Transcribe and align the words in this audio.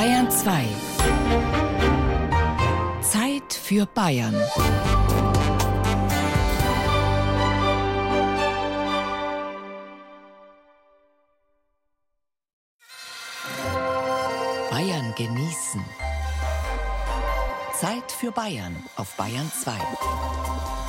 Bayern 0.00 0.30
2. 0.30 0.64
Zeit 3.02 3.52
für 3.52 3.84
Bayern. 3.84 4.34
Bayern 14.70 15.14
genießen. 15.18 15.84
Zeit 17.78 18.10
für 18.10 18.32
Bayern 18.32 18.82
auf 18.96 19.14
Bayern 19.18 19.52
2. 19.52 20.79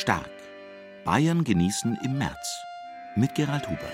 Stark. 0.00 0.30
Bayern 1.04 1.44
genießen 1.44 1.98
im 2.02 2.16
März. 2.16 2.64
Mit 3.16 3.34
Gerald 3.34 3.68
Huber. 3.68 3.92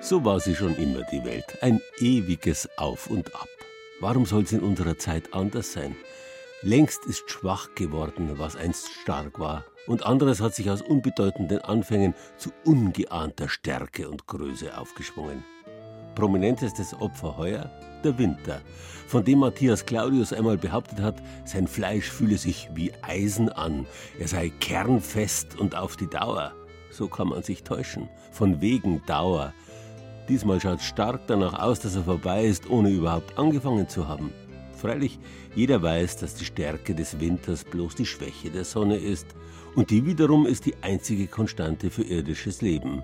So 0.00 0.24
war 0.24 0.40
sie 0.40 0.56
schon 0.56 0.74
immer 0.74 1.04
die 1.12 1.24
Welt. 1.24 1.56
Ein 1.60 1.80
ewiges 2.00 2.68
Auf 2.78 3.06
und 3.06 3.32
Ab. 3.36 3.46
Warum 4.00 4.26
soll 4.26 4.42
es 4.42 4.50
in 4.50 4.58
unserer 4.58 4.98
Zeit 4.98 5.32
anders 5.34 5.72
sein? 5.72 5.94
Längst 6.62 7.06
ist 7.06 7.30
schwach 7.30 7.76
geworden, 7.76 8.36
was 8.40 8.56
einst 8.56 8.88
stark 8.88 9.38
war, 9.38 9.64
und 9.86 10.04
anderes 10.04 10.40
hat 10.40 10.52
sich 10.52 10.68
aus 10.68 10.82
unbedeutenden 10.82 11.60
Anfängen 11.60 12.12
zu 12.38 12.50
ungeahnter 12.64 13.48
Stärke 13.48 14.10
und 14.10 14.26
Größe 14.26 14.76
aufgeschwungen. 14.76 15.44
Prominentestes 16.16 16.94
Opfer 17.00 17.36
heuer 17.36 17.70
der 18.02 18.18
Winter, 18.18 18.60
von 19.06 19.22
dem 19.22 19.38
Matthias 19.40 19.86
Claudius 19.86 20.32
einmal 20.32 20.56
behauptet 20.56 21.00
hat, 21.00 21.22
sein 21.44 21.68
Fleisch 21.68 22.10
fühle 22.10 22.38
sich 22.38 22.68
wie 22.74 22.90
Eisen 23.02 23.50
an, 23.50 23.86
er 24.18 24.26
sei 24.26 24.50
kernfest 24.58 25.60
und 25.60 25.76
auf 25.76 25.96
die 25.96 26.08
Dauer. 26.08 26.52
So 26.90 27.06
kann 27.06 27.28
man 27.28 27.42
sich 27.42 27.62
täuschen, 27.62 28.08
von 28.32 28.60
wegen 28.60 29.02
Dauer. 29.06 29.52
Diesmal 30.28 30.60
schaut 30.60 30.80
stark 30.80 31.26
danach 31.26 31.54
aus, 31.54 31.80
dass 31.80 31.94
er 31.94 32.04
vorbei 32.04 32.46
ist, 32.46 32.68
ohne 32.68 32.90
überhaupt 32.90 33.38
angefangen 33.38 33.88
zu 33.88 34.08
haben. 34.08 34.32
Freilich, 34.72 35.18
jeder 35.54 35.82
weiß, 35.82 36.16
dass 36.16 36.34
die 36.34 36.44
Stärke 36.44 36.94
des 36.94 37.20
Winters 37.20 37.62
bloß 37.62 37.94
die 37.94 38.06
Schwäche 38.06 38.50
der 38.50 38.64
Sonne 38.64 38.96
ist, 38.96 39.26
und 39.74 39.90
die 39.90 40.06
wiederum 40.06 40.46
ist 40.46 40.64
die 40.64 40.74
einzige 40.80 41.26
Konstante 41.26 41.90
für 41.90 42.02
irdisches 42.02 42.62
Leben. 42.62 43.02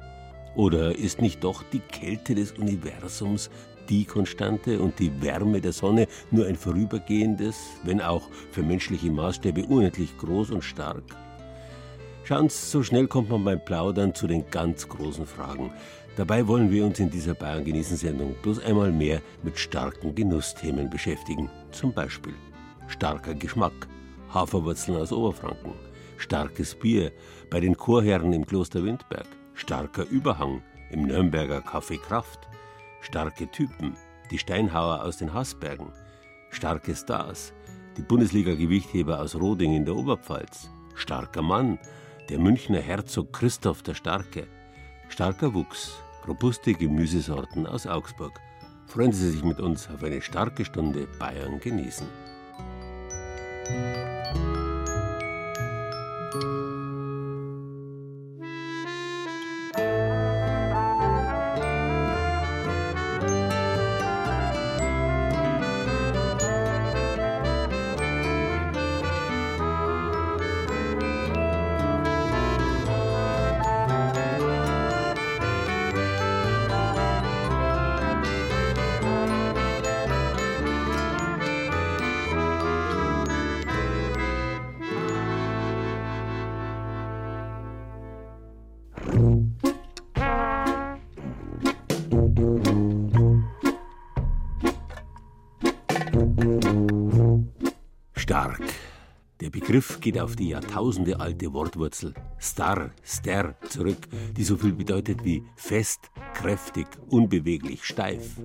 Oder 0.55 0.97
ist 0.97 1.21
nicht 1.21 1.43
doch 1.43 1.63
die 1.73 1.81
Kälte 1.81 2.35
des 2.35 2.53
Universums 2.53 3.51
die 3.89 4.05
Konstante 4.05 4.79
und 4.79 4.99
die 4.99 5.23
Wärme 5.23 5.61
der 5.61 5.73
Sonne 5.73 6.07
nur 6.31 6.47
ein 6.47 6.57
vorübergehendes, 6.57 7.57
wenn 7.85 8.01
auch 8.01 8.29
für 8.51 8.63
menschliche 8.63 9.11
Maßstäbe 9.11 9.65
unendlich 9.67 10.17
groß 10.19 10.51
und 10.51 10.63
stark? 10.63 11.03
Schauen 12.25 12.49
Sie, 12.49 12.67
so 12.67 12.83
schnell 12.83 13.09
kommt 13.09 13.31
man 13.31 13.45
beim 13.45 13.65
Plaudern 13.65 14.15
zu 14.15 14.27
den 14.27 14.49
ganz 14.51 14.89
großen 14.89 15.27
Fragen. 15.27 15.73
Dabei 16.17 16.47
wollen 16.47 16.71
wir 16.71 16.85
uns 16.85 17.01
in 17.01 17.11
dieser 17.11 17.35
Bayern 17.35 17.65
genießen 17.65 17.97
Sendung 17.97 18.35
bloß 18.43 18.61
einmal 18.61 18.93
mehr 18.93 19.21
mit 19.43 19.59
starken 19.59 20.15
Genussthemen 20.15 20.89
beschäftigen. 20.89 21.51
Zum 21.73 21.93
Beispiel 21.93 22.35
starker 22.87 23.35
Geschmack, 23.35 23.89
Haferwurzeln 24.33 24.99
aus 24.99 25.13
Oberfranken, 25.13 25.73
starkes 26.19 26.75
Bier 26.75 27.11
bei 27.51 27.61
den 27.61 27.77
Chorherren 27.77 28.33
im 28.33 28.47
Kloster 28.47 28.85
Windberg, 28.85 29.27
starker 29.63 30.05
Überhang 30.09 30.61
im 30.91 31.07
Nürnberger 31.07 31.61
Café 31.61 31.97
Kraft, 31.97 32.49
starke 33.01 33.49
Typen, 33.49 33.97
die 34.33 34.39
Steinhauer 34.39 35.05
aus 35.05 35.19
den 35.19 35.33
Haßbergen, 35.33 35.87
starke 36.51 36.97
Stars, 36.97 37.53
die 37.97 38.03
Bundesliga-Gewichtheber 38.03 39.21
aus 39.21 39.37
Roding 39.37 39.77
in 39.77 39.85
der 39.85 39.95
Oberpfalz, 39.95 40.69
starker 40.97 41.43
Mann, 41.43 41.79
der 42.29 42.41
Münchner 42.41 42.81
Herzog 42.81 43.33
Christoph 43.33 43.85
der 43.85 43.95
Starke, 43.95 44.49
starker 45.09 45.55
Wuchs, 45.55 45.93
robuste 46.27 46.75
Gemüsesorten 46.75 47.65
aus 47.65 47.87
Augsburg. 47.87 48.41
Freuen 48.89 49.13
Sie 49.13 49.31
sich 49.31 49.45
mit 49.45 49.61
uns 49.61 49.89
auf 49.89 50.03
eine 50.03 50.21
starke 50.21 50.65
Stunde 50.65 51.07
Bayern 51.21 51.61
genießen. 51.61 52.09
Begriff 99.73 100.01
geht 100.01 100.21
auf 100.21 100.37
die 100.37 100.51
Jahrtausende 100.51 101.19
alte 101.19 101.51
Wortwurzel 101.55 102.13
star, 102.39 102.91
ster 103.07 103.57
zurück, 103.71 104.07
die 104.37 104.45
so 104.45 104.59
viel 104.59 104.75
bedeutet 104.75 105.25
wie 105.25 105.45
fest, 105.57 106.11
kräftig, 106.35 106.87
unbeweglich, 107.09 107.83
steif. 107.83 108.37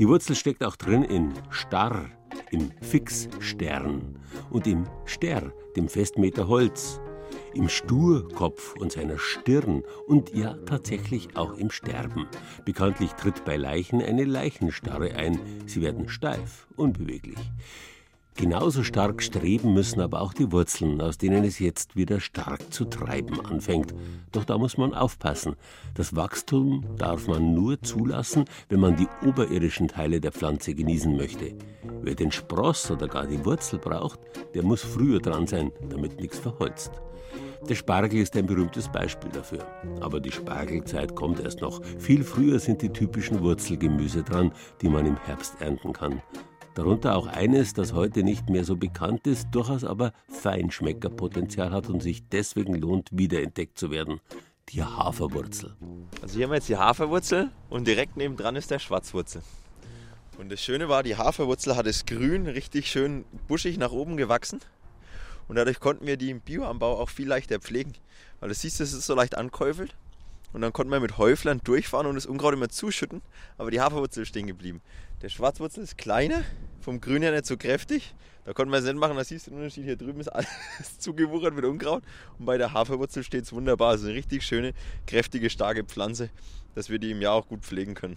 Die 0.00 0.08
Wurzel 0.08 0.34
steckt 0.34 0.64
auch 0.64 0.74
drin 0.74 1.04
in 1.04 1.32
starr, 1.50 2.10
im 2.50 2.72
Fixstern 2.80 4.18
und 4.50 4.66
im 4.66 4.88
Ster, 5.06 5.52
dem 5.76 5.88
Festmeter 5.88 6.48
Holz, 6.48 7.00
im 7.54 7.68
Sturkopf 7.68 8.74
und 8.80 8.90
seiner 8.90 9.18
Stirn 9.18 9.84
und 10.08 10.34
ja 10.34 10.54
tatsächlich 10.66 11.36
auch 11.36 11.56
im 11.56 11.70
Sterben. 11.70 12.26
Bekanntlich 12.64 13.12
tritt 13.12 13.44
bei 13.44 13.56
Leichen 13.56 14.02
eine 14.02 14.24
Leichenstarre 14.24 15.14
ein. 15.14 15.38
Sie 15.66 15.82
werden 15.82 16.08
steif, 16.08 16.66
unbeweglich. 16.74 17.38
Genauso 18.34 18.82
stark 18.82 19.22
streben 19.22 19.74
müssen 19.74 20.00
aber 20.00 20.22
auch 20.22 20.32
die 20.32 20.50
Wurzeln, 20.52 21.00
aus 21.00 21.18
denen 21.18 21.44
es 21.44 21.58
jetzt 21.58 21.96
wieder 21.96 22.18
stark 22.18 22.72
zu 22.72 22.86
treiben 22.86 23.44
anfängt. 23.44 23.94
Doch 24.32 24.44
da 24.44 24.56
muss 24.56 24.78
man 24.78 24.94
aufpassen. 24.94 25.54
Das 25.94 26.16
Wachstum 26.16 26.84
darf 26.96 27.28
man 27.28 27.54
nur 27.54 27.80
zulassen, 27.82 28.46
wenn 28.70 28.80
man 28.80 28.96
die 28.96 29.08
oberirdischen 29.26 29.88
Teile 29.88 30.20
der 30.20 30.32
Pflanze 30.32 30.74
genießen 30.74 31.14
möchte. 31.14 31.54
Wer 32.00 32.14
den 32.14 32.32
Spross 32.32 32.90
oder 32.90 33.06
gar 33.06 33.26
die 33.26 33.44
Wurzel 33.44 33.78
braucht, 33.78 34.18
der 34.54 34.62
muss 34.62 34.80
früher 34.80 35.20
dran 35.20 35.46
sein, 35.46 35.70
damit 35.90 36.18
nichts 36.18 36.38
verholzt. 36.38 36.90
Der 37.68 37.76
Spargel 37.76 38.20
ist 38.20 38.36
ein 38.36 38.46
berühmtes 38.46 38.88
Beispiel 38.88 39.30
dafür. 39.30 39.64
Aber 40.00 40.20
die 40.20 40.32
Spargelzeit 40.32 41.14
kommt 41.14 41.38
erst 41.38 41.60
noch. 41.60 41.80
Viel 41.98 42.24
früher 42.24 42.58
sind 42.58 42.82
die 42.82 42.90
typischen 42.90 43.40
Wurzelgemüse 43.40 44.22
dran, 44.24 44.52
die 44.80 44.88
man 44.88 45.06
im 45.06 45.16
Herbst 45.16 45.60
ernten 45.60 45.92
kann. 45.92 46.22
Darunter 46.74 47.16
auch 47.16 47.26
eines, 47.26 47.74
das 47.74 47.92
heute 47.92 48.22
nicht 48.22 48.48
mehr 48.48 48.64
so 48.64 48.76
bekannt 48.76 49.26
ist, 49.26 49.48
durchaus 49.50 49.84
aber 49.84 50.12
Feinschmeckerpotenzial 50.28 51.70
hat 51.70 51.90
und 51.90 52.02
sich 52.02 52.26
deswegen 52.28 52.74
lohnt, 52.74 53.10
wiederentdeckt 53.12 53.78
zu 53.78 53.90
werden. 53.90 54.20
Die 54.70 54.82
Haferwurzel. 54.82 55.76
Also 56.22 56.36
hier 56.36 56.44
haben 56.44 56.52
wir 56.52 56.56
jetzt 56.56 56.70
die 56.70 56.78
Haferwurzel 56.78 57.50
und 57.68 57.86
direkt 57.86 58.16
nebendran 58.16 58.56
ist 58.56 58.70
der 58.70 58.78
Schwarzwurzel. 58.78 59.42
Und 60.38 60.50
das 60.50 60.62
Schöne 60.62 60.88
war, 60.88 61.02
die 61.02 61.16
Haferwurzel 61.16 61.76
hat 61.76 61.86
es 61.86 62.06
grün, 62.06 62.46
richtig 62.46 62.90
schön 62.90 63.26
buschig 63.48 63.76
nach 63.76 63.92
oben 63.92 64.16
gewachsen. 64.16 64.60
Und 65.48 65.56
dadurch 65.56 65.78
konnten 65.78 66.06
wir 66.06 66.16
die 66.16 66.30
im 66.30 66.40
Bioanbau 66.40 66.98
auch 66.98 67.10
viel 67.10 67.28
leichter 67.28 67.58
pflegen. 67.58 67.92
Weil 68.40 68.48
du 68.48 68.54
siehst, 68.54 68.80
es 68.80 68.94
ist 68.94 69.06
so 69.06 69.14
leicht 69.14 69.36
ankäufelt. 69.36 69.94
Und 70.52 70.60
dann 70.60 70.72
konnte 70.72 70.90
man 70.90 71.00
mit 71.00 71.18
Häuflern 71.18 71.60
durchfahren 71.64 72.06
und 72.06 72.14
das 72.14 72.26
Unkraut 72.26 72.54
immer 72.54 72.68
zuschütten. 72.68 73.22
Aber 73.58 73.70
die 73.70 73.80
Haferwurzel 73.80 74.22
ist 74.22 74.28
stehen 74.28 74.46
geblieben. 74.46 74.82
Der 75.22 75.28
Schwarzwurzel 75.28 75.82
ist 75.82 75.96
kleiner, 75.96 76.42
vom 76.80 77.00
Grün 77.00 77.22
her 77.22 77.32
nicht 77.32 77.46
so 77.46 77.56
kräftig. 77.56 78.14
Da 78.44 78.52
konnte 78.52 78.70
man 78.70 78.80
es 78.80 78.86
nicht 78.86 78.98
machen. 78.98 79.16
Da 79.16 79.24
siehst 79.24 79.46
du 79.46 79.50
den 79.50 79.58
Unterschied. 79.58 79.84
Hier 79.84 79.96
drüben 79.96 80.20
ist 80.20 80.28
alles 80.28 80.48
zugewuchert 80.98 81.54
mit 81.54 81.64
Unkraut. 81.64 82.02
Und 82.38 82.46
bei 82.46 82.58
der 82.58 82.72
Haferwurzel 82.72 83.22
steht 83.22 83.44
es 83.44 83.52
wunderbar. 83.52 83.90
Also 83.90 84.06
eine 84.06 84.14
richtig 84.16 84.42
schöne, 84.42 84.72
kräftige, 85.06 85.48
starke 85.48 85.84
Pflanze, 85.84 86.30
dass 86.74 86.90
wir 86.90 86.98
die 86.98 87.12
im 87.12 87.22
Jahr 87.22 87.34
auch 87.34 87.46
gut 87.46 87.62
pflegen 87.62 87.94
können. 87.94 88.16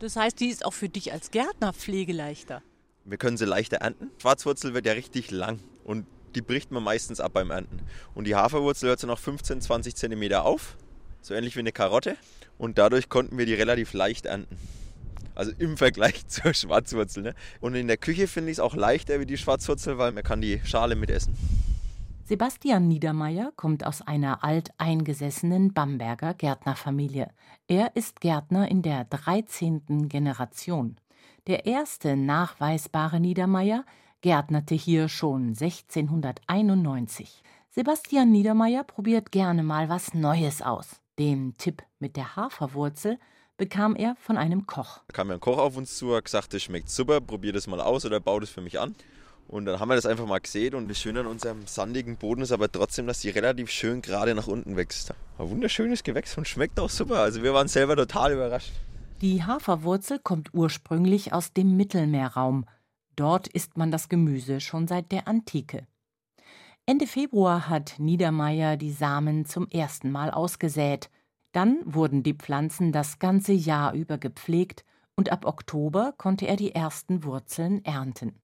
Das 0.00 0.16
heißt, 0.16 0.40
die 0.40 0.48
ist 0.48 0.64
auch 0.64 0.72
für 0.72 0.88
dich 0.88 1.12
als 1.12 1.30
Gärtner 1.30 1.72
pflegeleichter. 1.72 2.62
Wir 3.04 3.18
können 3.18 3.36
sie 3.36 3.44
leichter 3.44 3.78
ernten. 3.78 4.10
Schwarzwurzel 4.18 4.74
wird 4.74 4.84
ja 4.84 4.92
richtig 4.92 5.30
lang 5.30 5.60
und 5.84 6.06
die 6.34 6.42
bricht 6.42 6.70
man 6.70 6.82
meistens 6.82 7.20
ab 7.20 7.32
beim 7.34 7.50
Ernten. 7.50 7.80
Und 8.14 8.24
die 8.24 8.34
Haferwurzel 8.34 8.88
hört 8.88 9.00
so 9.00 9.06
nach 9.06 9.18
15, 9.18 9.60
20 9.60 9.94
cm 9.94 10.32
auf, 10.34 10.76
so 11.22 11.34
ähnlich 11.34 11.56
wie 11.56 11.60
eine 11.60 11.72
Karotte. 11.72 12.16
Und 12.58 12.78
dadurch 12.78 13.08
konnten 13.08 13.38
wir 13.38 13.46
die 13.46 13.54
relativ 13.54 13.92
leicht 13.92 14.26
ernten. 14.26 14.56
Also 15.34 15.52
im 15.58 15.76
Vergleich 15.76 16.26
zur 16.28 16.54
Schwarzwurzel. 16.54 17.22
Ne? 17.22 17.34
Und 17.60 17.74
in 17.74 17.88
der 17.88 17.96
Küche 17.96 18.28
finde 18.28 18.50
ich 18.50 18.56
es 18.56 18.60
auch 18.60 18.74
leichter 18.74 19.20
wie 19.20 19.26
die 19.26 19.38
Schwarzwurzel, 19.38 19.98
weil 19.98 20.12
man 20.12 20.22
kann 20.22 20.40
die 20.40 20.60
Schale 20.64 20.94
mitessen. 20.94 21.34
Sebastian 22.24 22.88
Niedermeyer 22.88 23.52
kommt 23.56 23.84
aus 23.84 24.00
einer 24.00 24.44
alteingesessenen 24.44 25.74
Bamberger 25.74 26.34
Gärtnerfamilie. 26.34 27.28
Er 27.66 27.96
ist 27.96 28.20
Gärtner 28.20 28.70
in 28.70 28.82
der 28.82 29.04
13. 29.04 30.08
Generation. 30.08 30.96
Der 31.48 31.66
erste 31.66 32.16
nachweisbare 32.16 33.18
Niedermeyer 33.18 33.84
gärtnerte 34.20 34.76
hier 34.76 35.08
schon 35.08 35.48
1691. 35.48 37.42
Sebastian 37.70 38.30
Niedermeyer 38.30 38.84
probiert 38.84 39.32
gerne 39.32 39.64
mal 39.64 39.88
was 39.88 40.14
Neues 40.14 40.62
aus. 40.62 41.01
Den 41.18 41.56
Tipp 41.58 41.82
mit 41.98 42.16
der 42.16 42.36
Haferwurzel 42.36 43.18
bekam 43.56 43.94
er 43.94 44.16
von 44.16 44.38
einem 44.38 44.66
Koch. 44.66 45.00
Da 45.08 45.12
kam 45.12 45.28
ja 45.28 45.34
ein 45.34 45.40
Koch 45.40 45.58
auf 45.58 45.76
uns 45.76 45.96
zu, 45.96 46.16
hat 46.16 46.24
gesagt, 46.24 46.54
das 46.54 46.62
schmeckt 46.62 46.88
super, 46.88 47.20
probier 47.20 47.52
das 47.52 47.66
mal 47.66 47.80
aus 47.80 48.04
oder 48.04 48.18
bau 48.18 48.40
das 48.40 48.50
für 48.50 48.62
mich 48.62 48.80
an. 48.80 48.94
Und 49.48 49.66
dann 49.66 49.78
haben 49.78 49.88
wir 49.88 49.96
das 49.96 50.06
einfach 50.06 50.26
mal 50.26 50.40
gesehen 50.40 50.74
und 50.74 50.88
das 50.88 50.98
Schöne 50.98 51.20
an 51.20 51.26
unserem 51.26 51.66
sandigen 51.66 52.16
Boden 52.16 52.42
ist 52.42 52.52
aber 52.52 52.72
trotzdem, 52.72 53.06
dass 53.06 53.20
die 53.20 53.28
relativ 53.28 53.70
schön 53.70 54.00
gerade 54.00 54.34
nach 54.34 54.46
unten 54.46 54.76
wächst. 54.76 55.12
Ein 55.38 55.50
wunderschönes 55.50 56.02
Gewächs 56.02 56.38
und 56.38 56.48
schmeckt 56.48 56.80
auch 56.80 56.88
super. 56.88 57.18
Also 57.18 57.42
wir 57.42 57.52
waren 57.52 57.68
selber 57.68 57.94
total 57.94 58.32
überrascht. 58.32 58.72
Die 59.20 59.44
Haferwurzel 59.44 60.18
kommt 60.18 60.54
ursprünglich 60.54 61.32
aus 61.32 61.52
dem 61.52 61.76
Mittelmeerraum. 61.76 62.64
Dort 63.14 63.46
isst 63.48 63.76
man 63.76 63.90
das 63.90 64.08
Gemüse 64.08 64.60
schon 64.60 64.88
seit 64.88 65.12
der 65.12 65.28
Antike. 65.28 65.86
Ende 66.84 67.06
Februar 67.06 67.68
hat 67.68 67.94
Niedermeyer 67.98 68.76
die 68.76 68.90
Samen 68.90 69.44
zum 69.44 69.68
ersten 69.68 70.10
Mal 70.10 70.32
ausgesät. 70.32 71.10
Dann 71.52 71.78
wurden 71.84 72.24
die 72.24 72.34
Pflanzen 72.34 72.90
das 72.90 73.20
ganze 73.20 73.52
Jahr 73.52 73.94
über 73.94 74.18
gepflegt 74.18 74.84
und 75.14 75.30
ab 75.30 75.44
Oktober 75.44 76.12
konnte 76.18 76.48
er 76.48 76.56
die 76.56 76.74
ersten 76.74 77.22
Wurzeln 77.22 77.84
ernten. 77.84 78.40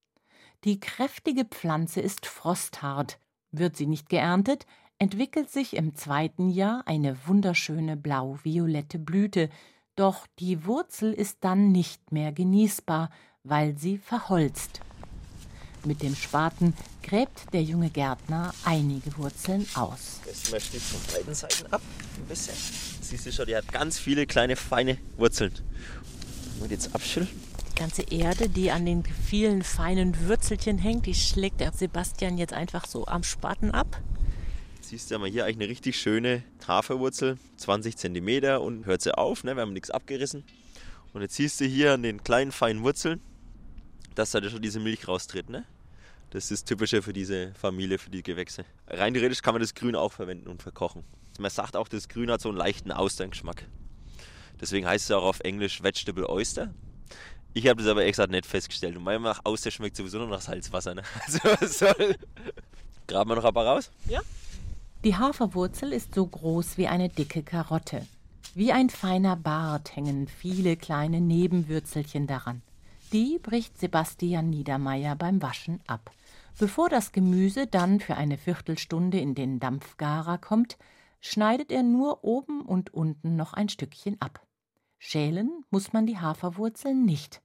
Die 0.63 0.79
kräftige 0.79 1.47
Pflanze 1.47 2.01
ist 2.01 2.27
frosthart. 2.27 3.19
Wird 3.51 3.77
sie 3.77 3.87
nicht 3.87 4.09
geerntet, 4.09 4.67
entwickelt 4.99 5.51
sich 5.51 5.75
im 5.75 5.97
zweiten 5.97 6.49
Jahr 6.49 6.83
eine 6.87 7.17
wunderschöne 7.27 7.97
blau-violette 7.97 9.01
Blüte, 9.01 9.49
doch 9.97 10.29
die 10.39 10.65
Wurzel 10.65 11.13
ist 11.13 11.39
dann 11.41 11.73
nicht 11.73 12.13
mehr 12.13 12.31
genießbar, 12.33 13.11
weil 13.43 13.77
sie 13.77 13.99
verholzt. 13.99 14.81
Mit 15.85 16.03
dem 16.03 16.15
Spaten 16.15 16.75
gräbt 17.03 17.53
der 17.53 17.63
junge 17.63 17.91
Gärtner 17.91 18.53
einige 18.65 19.17
Wurzeln 19.17 19.67
aus. 19.75 20.21
Das 20.27 20.51
möchte 20.51 20.77
ich 20.77 20.83
von 20.83 21.01
beiden 21.15 21.35
Seiten 21.35 21.67
ab, 21.73 21.83
ein 22.17 22.27
bisschen. 22.27 22.55
Siehst 23.01 23.27
du 23.27 23.33
schon, 23.33 23.47
die 23.47 23.57
hat 23.57 23.71
ganz 23.73 23.99
viele 23.99 24.27
kleine, 24.27 24.57
feine 24.57 24.99
Wurzeln. 25.17 25.53
Und 26.61 26.71
jetzt 26.71 26.95
abschütteln 26.95 27.29
ganze 27.79 28.03
Erde, 28.03 28.49
die 28.49 28.73
an 28.73 28.85
den 28.85 29.05
vielen 29.05 29.63
feinen 29.63 30.27
Würzelchen 30.27 30.79
hängt, 30.79 31.07
die 31.07 31.15
schlägt 31.15 31.61
der 31.61 31.73
Sebastian 31.73 32.37
jetzt 32.37 32.53
einfach 32.53 32.85
so 32.87 33.07
am 33.07 33.23
Spaten 33.23 33.71
ab. 33.71 34.01
Siehst 34.81 35.11
du 35.11 35.19
mal 35.19 35.29
hier 35.29 35.45
eigentlich 35.45 35.59
eine 35.59 35.69
richtig 35.69 36.01
schöne 36.01 36.43
Haferwurzel, 36.67 37.39
20 37.59 37.97
cm 37.97 38.61
und 38.61 38.87
hört 38.87 39.03
sie 39.03 39.17
auf, 39.17 39.45
ne? 39.45 39.55
wir 39.55 39.63
haben 39.63 39.73
nichts 39.73 39.91
abgerissen. 39.91 40.43
Und 41.13 41.23
jetzt 41.23 41.37
siehst 41.37 41.61
du 41.61 41.67
hier 41.67 41.93
an 41.93 42.03
den 42.03 42.25
kleinen 42.25 42.51
feinen 42.51 42.83
Wurzeln, 42.83 43.21
dass 44.19 44.33
da 44.33 44.43
schon 44.49 44.61
diese 44.61 44.81
Milch 44.81 45.07
raustritt. 45.07 45.49
Ne? 45.49 45.65
Das 46.31 46.51
ist 46.51 46.67
typischer 46.67 47.03
für 47.03 47.13
diese 47.13 47.53
Familie, 47.55 47.99
für 47.99 48.11
die 48.11 48.23
Gewächse. 48.23 48.65
Rein 48.89 49.15
theoretisch 49.15 49.43
kann 49.43 49.55
man 49.55 49.63
das 49.63 49.75
Grün 49.75 49.95
auch 49.95 50.13
verwenden 50.13 50.49
und 50.49 50.63
verkochen. 50.63 51.05
Man 51.39 51.51
sagt 51.51 51.77
auch, 51.77 51.87
das 51.87 52.09
Grün 52.09 52.31
hat 52.31 52.41
so 52.41 52.49
einen 52.49 52.59
leichten 52.59 52.91
Austerngeschmack. 52.91 53.65
Deswegen 54.61 54.87
heißt 54.87 55.05
es 55.05 55.11
auch 55.13 55.23
auf 55.23 55.41
Englisch 55.41 55.83
Vegetable 55.83 56.29
Oyster. 56.29 56.75
Ich 57.55 57.69
habe 57.69 57.81
das 57.81 57.91
aber 57.91 58.05
extra 58.05 58.27
nicht 58.27 58.45
festgestellt. 58.45 58.97
Und 58.97 59.05
meiner 59.05 59.21
Meinung 59.21 59.37
nach 59.37 59.45
aus, 59.45 59.63
der 59.63 59.71
schmeckt 59.71 59.97
sowieso 59.97 60.19
nur 60.19 60.29
nach 60.29 60.41
Salzwasser. 60.41 60.97
Ne? 60.97 61.03
Also 61.25 61.39
was 61.45 61.79
soll. 61.79 62.17
Graben 63.07 63.31
wir 63.31 63.37
noch 63.37 63.45
ein 63.45 63.55
paar 63.55 63.67
raus? 63.67 63.91
Ja. 64.07 64.21
Die 65.05 65.17
Haferwurzel 65.17 65.93
ist 65.93 66.15
so 66.15 66.27
groß 66.27 66.77
wie 66.77 66.89
eine 66.89 67.09
dicke 67.09 67.45
Karotte. 67.45 68.05
Wie 68.55 68.73
ein 68.73 68.91
feiner 68.91 69.37
Bart 69.37 69.95
hängen 69.95 70.27
viele 70.27 70.77
kleine 70.77 71.21
Nebenwürzelchen 71.21 72.27
daran. 72.27 72.63
Die 73.13 73.39
bricht 73.39 73.79
Sebastian 73.79 74.51
Niedermeyer 74.51 75.17
beim 75.17 75.41
Waschen 75.41 75.81
ab. 75.87 76.11
Bevor 76.59 76.91
das 76.91 77.13
Gemüse 77.13 77.67
dann 77.67 78.01
für 78.01 78.17
eine 78.17 78.37
Viertelstunde 78.37 79.19
in 79.19 79.35
den 79.35 79.61
Dampfgarer 79.61 80.37
kommt, 80.37 80.77
schneidet 81.21 81.73
er 81.73 81.83
nur 81.83 82.23
oben 82.23 82.61
und 82.63 82.93
unten 82.93 83.35
noch 83.35 83.55
ein 83.55 83.71
Stückchen 83.71 84.21
ab. 84.21 84.47
Schälen 84.99 85.65
muss 85.71 85.95
man 85.95 86.07
die 86.07 86.19
Haferwurzeln 86.19 87.07
nicht. 87.07 87.41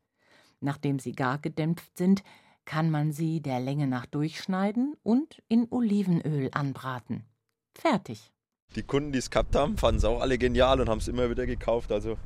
Nachdem 0.59 0.99
sie 0.99 1.13
gar 1.13 1.37
gedämpft 1.37 1.97
sind, 1.97 2.23
kann 2.65 2.89
man 2.89 3.13
sie 3.13 3.41
der 3.41 3.61
Länge 3.61 3.87
nach 3.87 4.05
durchschneiden 4.05 4.95
und 5.01 5.41
in 5.47 5.67
Olivenöl 5.69 6.49
anbraten. 6.51 7.25
Fertig. 7.73 8.31
Die 8.75 8.83
Kunden, 8.83 9.11
die 9.11 9.19
es 9.19 9.29
gehabt 9.29 9.55
haben, 9.55 9.77
fanden 9.77 9.99
es 9.99 10.05
auch 10.05 10.19
alle 10.19 10.37
genial 10.37 10.81
und 10.81 10.89
haben 10.89 10.99
es 10.99 11.07
immer 11.07 11.29
wieder 11.29 11.45
gekauft. 11.45 11.91
Also 11.91 12.17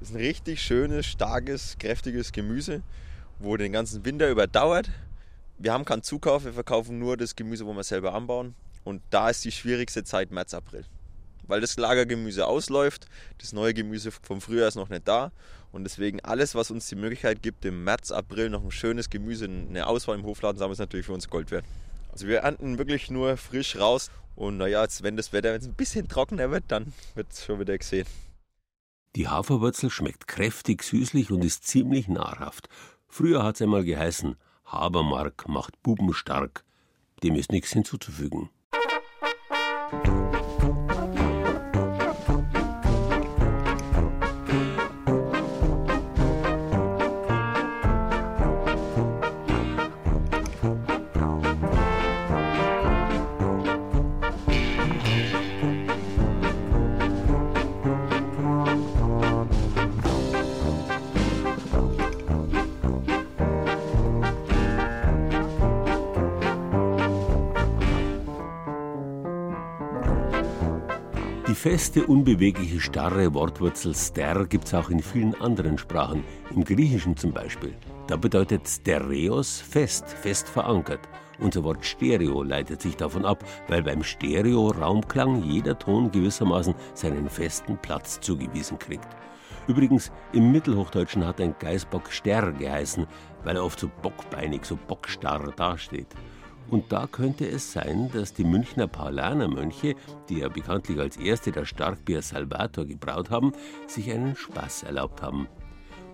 ist 0.00 0.12
ein 0.12 0.16
richtig 0.16 0.62
schönes, 0.62 1.06
starkes, 1.06 1.76
kräftiges 1.78 2.32
Gemüse, 2.32 2.82
wo 3.38 3.56
den 3.56 3.72
ganzen 3.72 4.04
Winter 4.04 4.30
überdauert. 4.30 4.90
Wir 5.58 5.72
haben 5.72 5.84
keinen 5.84 6.02
Zukauf, 6.02 6.44
wir 6.44 6.52
verkaufen 6.52 6.98
nur 6.98 7.16
das 7.16 7.36
Gemüse, 7.36 7.66
wo 7.66 7.72
wir 7.72 7.84
selber 7.84 8.14
anbauen. 8.14 8.54
Und 8.84 9.02
da 9.10 9.30
ist 9.30 9.44
die 9.44 9.52
schwierigste 9.52 10.04
Zeit 10.04 10.30
März, 10.30 10.54
April 10.54 10.84
weil 11.48 11.60
das 11.60 11.76
Lagergemüse 11.76 12.46
ausläuft. 12.46 13.06
Das 13.38 13.52
neue 13.52 13.74
Gemüse 13.74 14.12
vom 14.12 14.40
Frühjahr 14.40 14.68
ist 14.68 14.76
noch 14.76 14.90
nicht 14.90 15.08
da. 15.08 15.32
Und 15.72 15.84
deswegen 15.84 16.20
alles, 16.20 16.54
was 16.54 16.70
uns 16.70 16.88
die 16.88 16.94
Möglichkeit 16.94 17.42
gibt, 17.42 17.64
im 17.64 17.84
März, 17.84 18.12
April 18.12 18.50
noch 18.50 18.62
ein 18.62 18.70
schönes 18.70 19.10
Gemüse, 19.10 19.46
eine 19.46 19.86
Auswahl 19.86 20.16
im 20.16 20.24
Hofladen 20.24 20.58
zu 20.58 20.64
haben, 20.64 20.72
ist 20.72 20.78
natürlich 20.78 21.06
für 21.06 21.12
uns 21.12 21.28
Gold 21.28 21.50
wert. 21.50 21.64
Also 22.12 22.26
wir 22.26 22.40
ernten 22.40 22.78
wirklich 22.78 23.10
nur 23.10 23.36
frisch 23.36 23.76
raus. 23.76 24.10
Und 24.36 24.58
naja, 24.58 24.82
jetzt, 24.82 25.02
wenn 25.02 25.16
das 25.16 25.32
Wetter 25.32 25.52
ein 25.52 25.74
bisschen 25.74 26.08
trockener 26.08 26.50
wird, 26.50 26.64
dann 26.68 26.92
wird 27.14 27.32
es 27.32 27.44
schon 27.44 27.58
wieder 27.58 27.76
gesehen. 27.76 28.06
Die 29.18 29.26
Haferwurzel 29.26 29.90
schmeckt 29.90 30.28
kräftig 30.28 30.84
süßlich 30.84 31.32
und 31.32 31.42
ist 31.42 31.66
ziemlich 31.66 32.06
nahrhaft. 32.06 32.68
Früher 33.08 33.42
hat 33.42 33.56
es 33.56 33.62
einmal 33.62 33.82
geheißen, 33.82 34.36
Habermark 34.64 35.48
macht 35.48 35.82
Buben 35.82 36.14
stark. 36.14 36.62
Dem 37.24 37.34
ist 37.34 37.50
nichts 37.50 37.72
hinzuzufügen. 37.72 38.48
Feste, 71.58 72.06
unbewegliche, 72.06 72.78
starre 72.78 73.34
Wortwurzel 73.34 73.92
ster 73.92 74.46
gibt 74.46 74.68
es 74.68 74.74
auch 74.74 74.90
in 74.90 75.00
vielen 75.00 75.34
anderen 75.40 75.76
Sprachen, 75.76 76.22
im 76.54 76.62
Griechischen 76.62 77.16
zum 77.16 77.32
Beispiel. 77.32 77.74
Da 78.06 78.14
bedeutet 78.14 78.68
stereos 78.68 79.60
fest, 79.60 80.08
fest 80.08 80.48
verankert. 80.48 81.00
Unser 81.40 81.64
Wort 81.64 81.84
Stereo 81.84 82.44
leitet 82.44 82.80
sich 82.80 82.96
davon 82.96 83.24
ab, 83.24 83.44
weil 83.66 83.82
beim 83.82 84.04
Stereo-Raumklang 84.04 85.42
jeder 85.42 85.76
Ton 85.76 86.12
gewissermaßen 86.12 86.76
seinen 86.94 87.28
festen 87.28 87.76
Platz 87.76 88.20
zugewiesen 88.20 88.78
kriegt. 88.78 89.08
Übrigens, 89.66 90.12
im 90.32 90.52
Mittelhochdeutschen 90.52 91.26
hat 91.26 91.40
ein 91.40 91.56
Geißbock 91.58 92.12
Ster 92.12 92.52
geheißen, 92.52 93.04
weil 93.42 93.56
er 93.56 93.64
oft 93.64 93.80
so 93.80 93.90
bockbeinig, 94.00 94.64
so 94.64 94.78
bockstarr 94.86 95.52
dasteht. 95.56 96.14
Und 96.70 96.92
da 96.92 97.06
könnte 97.06 97.48
es 97.48 97.72
sein, 97.72 98.10
dass 98.12 98.34
die 98.34 98.44
Münchner 98.44 98.86
Paulaner-Mönche, 98.86 99.94
die 100.28 100.40
ja 100.40 100.48
bekanntlich 100.48 100.98
als 100.98 101.16
erste 101.16 101.50
das 101.50 101.68
Starkbier 101.68 102.20
Salvator 102.20 102.84
gebraut 102.84 103.30
haben, 103.30 103.52
sich 103.86 104.10
einen 104.10 104.36
Spaß 104.36 104.82
erlaubt 104.82 105.22
haben. 105.22 105.48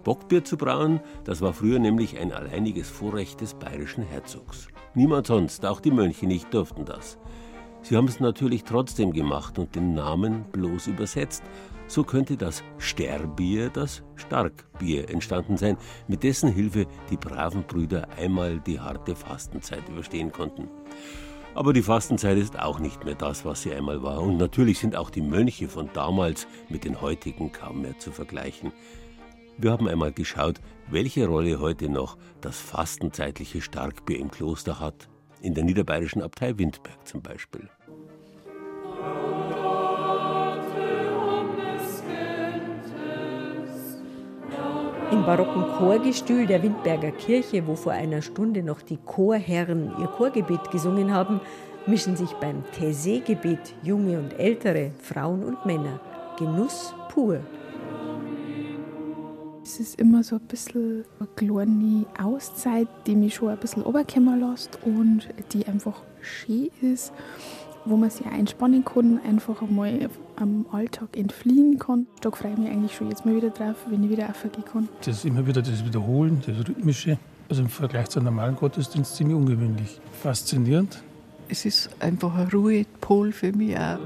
Bockbier 0.04 0.44
zu 0.44 0.56
brauen, 0.56 1.00
das 1.24 1.40
war 1.40 1.54
früher 1.54 1.78
nämlich 1.78 2.18
ein 2.18 2.32
alleiniges 2.32 2.88
Vorrecht 2.88 3.40
des 3.40 3.54
bayerischen 3.54 4.04
Herzogs. 4.04 4.68
Niemand 4.94 5.26
sonst, 5.26 5.64
auch 5.66 5.80
die 5.80 5.90
Mönche 5.90 6.26
nicht, 6.26 6.52
durften 6.52 6.84
das. 6.84 7.18
Sie 7.82 7.96
haben 7.96 8.08
es 8.08 8.20
natürlich 8.20 8.64
trotzdem 8.64 9.12
gemacht 9.12 9.58
und 9.58 9.74
den 9.74 9.94
Namen 9.94 10.44
bloß 10.52 10.86
übersetzt, 10.86 11.42
so 11.86 12.04
könnte 12.04 12.36
das 12.36 12.62
Sterbier 12.78 13.70
das 13.70 14.02
Starkbier 14.16 15.08
entstanden 15.10 15.56
sein, 15.56 15.76
mit 16.08 16.22
dessen 16.22 16.52
Hilfe 16.52 16.86
die 17.10 17.16
braven 17.16 17.64
Brüder 17.64 18.08
einmal 18.18 18.60
die 18.60 18.80
harte 18.80 19.14
Fastenzeit 19.16 19.88
überstehen 19.88 20.32
konnten. 20.32 20.68
Aber 21.54 21.72
die 21.72 21.82
Fastenzeit 21.82 22.36
ist 22.36 22.58
auch 22.58 22.80
nicht 22.80 23.04
mehr 23.04 23.14
das, 23.14 23.44
was 23.44 23.62
sie 23.62 23.72
einmal 23.72 24.02
war. 24.02 24.20
Und 24.20 24.38
natürlich 24.38 24.80
sind 24.80 24.96
auch 24.96 25.10
die 25.10 25.22
Mönche 25.22 25.68
von 25.68 25.88
damals 25.92 26.48
mit 26.68 26.84
den 26.84 27.00
heutigen 27.00 27.52
kaum 27.52 27.82
mehr 27.82 27.96
zu 27.98 28.10
vergleichen. 28.10 28.72
Wir 29.56 29.70
haben 29.70 29.86
einmal 29.86 30.12
geschaut, 30.12 30.60
welche 30.90 31.28
Rolle 31.28 31.60
heute 31.60 31.88
noch 31.88 32.18
das 32.40 32.58
fastenzeitliche 32.58 33.60
Starkbier 33.60 34.18
im 34.18 34.32
Kloster 34.32 34.80
hat. 34.80 35.08
In 35.40 35.54
der 35.54 35.62
niederbayerischen 35.62 36.22
Abtei 36.22 36.58
Windberg 36.58 37.06
zum 37.06 37.22
Beispiel. 37.22 37.68
Im 45.14 45.24
barocken 45.24 45.62
Chorgestühl 45.78 46.44
der 46.44 46.60
Windberger 46.60 47.12
Kirche, 47.12 47.64
wo 47.68 47.76
vor 47.76 47.92
einer 47.92 48.20
Stunde 48.20 48.64
noch 48.64 48.82
die 48.82 48.96
Chorherren 48.96 49.92
ihr 50.00 50.08
Chorgebet 50.08 50.72
gesungen 50.72 51.14
haben, 51.14 51.40
mischen 51.86 52.16
sich 52.16 52.32
beim 52.40 52.64
Taizé-Gebet 52.76 53.76
junge 53.84 54.18
und 54.18 54.36
ältere, 54.40 54.90
Frauen 54.98 55.44
und 55.44 55.64
Männer. 55.64 56.00
Genuss 56.36 56.96
pur. 57.10 57.38
Es 59.62 59.78
ist 59.78 60.00
immer 60.00 60.24
so 60.24 60.34
ein 60.34 60.48
bisschen 60.48 61.04
eine 61.20 61.28
kleine 61.36 62.06
Auszeit, 62.20 62.88
die 63.06 63.14
mich 63.14 63.36
schon 63.36 63.50
ein 63.50 63.58
bisschen 63.58 63.84
runterkommen 63.84 64.40
lässt 64.40 64.80
und 64.84 65.28
die 65.52 65.64
einfach 65.64 66.02
schön 66.22 66.70
ist, 66.80 67.12
wo 67.84 67.96
man 67.96 68.10
sich 68.10 68.26
entspannen 68.26 68.84
kann, 68.84 69.20
einfach 69.26 69.60
einmal 69.62 70.08
am 70.36 70.66
Alltag 70.72 71.16
entfliehen 71.16 71.78
kann. 71.78 72.06
Da 72.20 72.30
freue 72.30 72.52
ich 72.52 72.58
mich 72.58 72.70
eigentlich 72.70 72.94
schon 72.94 73.10
jetzt 73.10 73.26
mal 73.26 73.36
wieder 73.36 73.50
drauf, 73.50 73.76
wenn 73.88 74.02
ich 74.04 74.10
wieder 74.10 74.28
aufgehen 74.28 74.64
kann. 74.64 74.88
Das 75.00 75.16
ist 75.16 75.24
immer 75.24 75.46
wieder 75.46 75.62
das 75.62 75.84
Wiederholen, 75.84 76.42
das 76.46 76.58
Rhythmische, 76.58 77.18
also 77.48 77.62
im 77.62 77.68
Vergleich 77.68 78.08
zu 78.08 78.18
einem 78.18 78.26
normalen 78.26 78.56
Gottesdienst 78.56 79.16
ziemlich 79.16 79.36
ungewöhnlich. 79.36 80.00
Faszinierend. 80.22 81.02
Es 81.48 81.64
ist 81.64 81.90
einfach 82.00 82.34
ein 82.36 82.48
Ruhepol 82.48 83.32
für 83.32 83.52
mich 83.52 83.76
auch. 83.78 83.98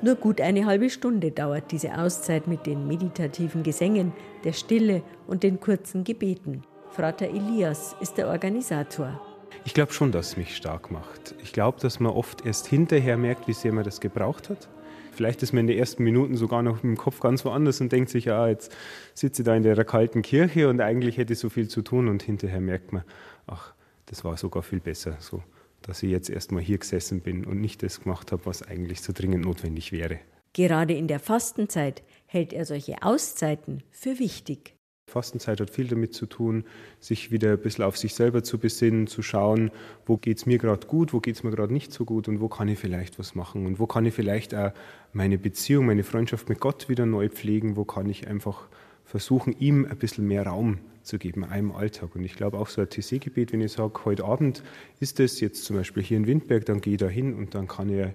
Nur 0.00 0.14
gut 0.14 0.40
eine 0.40 0.64
halbe 0.64 0.90
Stunde 0.90 1.32
dauert 1.32 1.72
diese 1.72 1.98
Auszeit 1.98 2.46
mit 2.46 2.66
den 2.66 2.86
meditativen 2.86 3.64
Gesängen, 3.64 4.12
der 4.44 4.52
Stille 4.52 5.02
und 5.26 5.42
den 5.42 5.58
kurzen 5.58 6.04
Gebeten. 6.04 6.62
Frater 6.90 7.26
Elias 7.26 7.96
ist 8.00 8.16
der 8.16 8.28
Organisator. 8.28 9.20
Ich 9.64 9.74
glaube 9.74 9.92
schon, 9.92 10.12
dass 10.12 10.30
es 10.30 10.36
mich 10.36 10.56
stark 10.56 10.90
macht. 10.90 11.34
Ich 11.42 11.52
glaube, 11.52 11.78
dass 11.80 12.00
man 12.00 12.12
oft 12.12 12.46
erst 12.46 12.66
hinterher 12.66 13.16
merkt, 13.16 13.48
wie 13.48 13.52
sehr 13.52 13.72
man 13.72 13.84
das 13.84 14.00
gebraucht 14.00 14.48
hat. 14.50 14.68
Vielleicht 15.12 15.42
ist 15.42 15.52
man 15.52 15.60
in 15.60 15.66
den 15.66 15.78
ersten 15.78 16.04
Minuten 16.04 16.36
sogar 16.36 16.62
noch 16.62 16.84
im 16.84 16.96
Kopf 16.96 17.20
ganz 17.20 17.44
woanders 17.44 17.80
und 17.80 17.90
denkt 17.90 18.10
sich, 18.10 18.26
ja, 18.26 18.48
jetzt 18.48 18.74
sitze 19.14 19.42
ich 19.42 19.46
da 19.46 19.54
in 19.54 19.64
der 19.64 19.84
kalten 19.84 20.22
Kirche 20.22 20.68
und 20.68 20.80
eigentlich 20.80 21.18
hätte 21.18 21.32
ich 21.32 21.38
so 21.38 21.50
viel 21.50 21.68
zu 21.68 21.82
tun 21.82 22.08
und 22.08 22.22
hinterher 22.22 22.60
merkt 22.60 22.92
man, 22.92 23.02
ach, 23.46 23.74
das 24.06 24.24
war 24.24 24.36
sogar 24.36 24.62
viel 24.62 24.80
besser 24.80 25.16
so 25.18 25.42
dass 25.82 26.02
ich 26.02 26.10
jetzt 26.10 26.30
erstmal 26.30 26.62
hier 26.62 26.78
gesessen 26.78 27.20
bin 27.20 27.44
und 27.44 27.60
nicht 27.60 27.82
das 27.82 28.00
gemacht 28.00 28.32
habe, 28.32 28.46
was 28.46 28.62
eigentlich 28.62 29.00
so 29.00 29.12
dringend 29.12 29.44
notwendig 29.44 29.92
wäre. 29.92 30.18
Gerade 30.52 30.94
in 30.94 31.08
der 31.08 31.20
Fastenzeit 31.20 32.02
hält 32.26 32.52
er 32.52 32.64
solche 32.64 33.02
Auszeiten 33.02 33.82
für 33.90 34.18
wichtig. 34.18 34.74
Fastenzeit 35.08 35.60
hat 35.60 35.70
viel 35.70 35.88
damit 35.88 36.14
zu 36.14 36.26
tun, 36.26 36.64
sich 37.00 37.30
wieder 37.30 37.52
ein 37.52 37.58
bisschen 37.58 37.84
auf 37.84 37.96
sich 37.96 38.14
selber 38.14 38.42
zu 38.42 38.58
besinnen, 38.58 39.06
zu 39.06 39.22
schauen, 39.22 39.70
wo 40.06 40.16
geht 40.16 40.38
es 40.38 40.46
mir 40.46 40.58
gerade 40.58 40.86
gut, 40.86 41.12
wo 41.12 41.20
geht 41.20 41.36
es 41.36 41.42
mir 41.42 41.50
gerade 41.50 41.72
nicht 41.72 41.92
so 41.92 42.04
gut 42.04 42.28
und 42.28 42.40
wo 42.40 42.48
kann 42.48 42.68
ich 42.68 42.78
vielleicht 42.78 43.18
was 43.18 43.34
machen 43.34 43.66
und 43.66 43.78
wo 43.78 43.86
kann 43.86 44.06
ich 44.06 44.14
vielleicht 44.14 44.54
auch 44.54 44.72
meine 45.12 45.38
Beziehung, 45.38 45.86
meine 45.86 46.04
Freundschaft 46.04 46.48
mit 46.48 46.60
Gott 46.60 46.88
wieder 46.88 47.06
neu 47.06 47.28
pflegen, 47.28 47.76
wo 47.76 47.84
kann 47.84 48.08
ich 48.08 48.28
einfach 48.28 48.68
versuchen, 49.04 49.54
ihm 49.58 49.86
ein 49.86 49.96
bisschen 49.96 50.26
mehr 50.26 50.46
Raum 50.46 50.78
zu 51.02 51.18
geben, 51.18 51.44
einem 51.44 51.72
Alltag. 51.72 52.14
Und 52.14 52.24
ich 52.24 52.36
glaube 52.36 52.58
auch 52.58 52.68
so 52.68 52.82
ein 52.82 52.90
TC-Gebet, 52.90 53.52
wenn 53.52 53.62
ich 53.62 53.72
sage, 53.72 54.04
heute 54.04 54.24
Abend 54.24 54.62
ist 55.00 55.18
es 55.18 55.40
jetzt 55.40 55.64
zum 55.64 55.76
Beispiel 55.76 56.02
hier 56.02 56.18
in 56.18 56.26
Windberg, 56.26 56.66
dann 56.66 56.80
gehe 56.80 56.94
ich 56.94 56.98
da 57.00 57.08
hin 57.08 57.34
und 57.34 57.54
dann 57.54 57.66
kann 57.66 57.88
ich 57.88 58.02
eine 58.02 58.14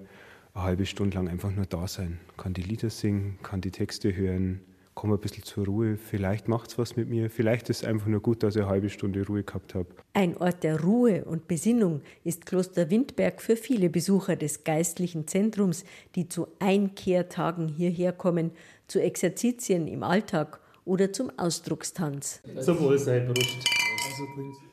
halbe 0.53 0.85
Stunde 0.85 1.17
lang 1.17 1.27
einfach 1.27 1.51
nur 1.51 1.65
da 1.65 1.87
sein, 1.87 2.19
kann 2.37 2.53
die 2.53 2.61
Lieder 2.61 2.91
singen, 2.91 3.39
kann 3.41 3.61
die 3.61 3.71
Texte 3.71 4.15
hören, 4.15 4.61
komme 4.93 5.15
ein 5.15 5.19
bisschen 5.19 5.43
zur 5.43 5.65
Ruhe. 5.65 5.97
Vielleicht 5.97 6.47
macht 6.47 6.71
es 6.71 6.77
was 6.77 6.95
mit 6.95 7.09
mir. 7.09 7.29
Vielleicht 7.29 7.69
ist 7.69 7.83
es 7.83 7.87
einfach 7.87 8.07
nur 8.07 8.21
gut, 8.21 8.43
dass 8.43 8.55
ich 8.55 8.61
eine 8.61 8.69
halbe 8.69 8.89
Stunde 8.89 9.25
Ruhe 9.25 9.43
gehabt 9.43 9.75
habe. 9.75 9.87
Ein 10.13 10.37
Ort 10.37 10.63
der 10.63 10.81
Ruhe 10.81 11.25
und 11.25 11.47
Besinnung 11.47 12.01
ist 12.23 12.45
Kloster 12.45 12.89
Windberg 12.89 13.41
für 13.41 13.55
viele 13.55 13.89
Besucher 13.89 14.35
des 14.35 14.63
geistlichen 14.63 15.27
Zentrums, 15.27 15.83
die 16.15 16.27
zu 16.29 16.47
Einkehrtagen 16.59 17.67
hierher 17.67 18.13
kommen, 18.13 18.51
zu 18.87 19.01
Exerzitien 19.01 19.87
im 19.87 20.03
Alltag 20.03 20.59
oder 20.85 21.11
zum 21.11 21.31
Ausdruckstanz. 21.37 22.41
Zum 22.61 22.79
Wohl 22.79 22.97
sei 22.97 23.21
Brust. 23.21 23.57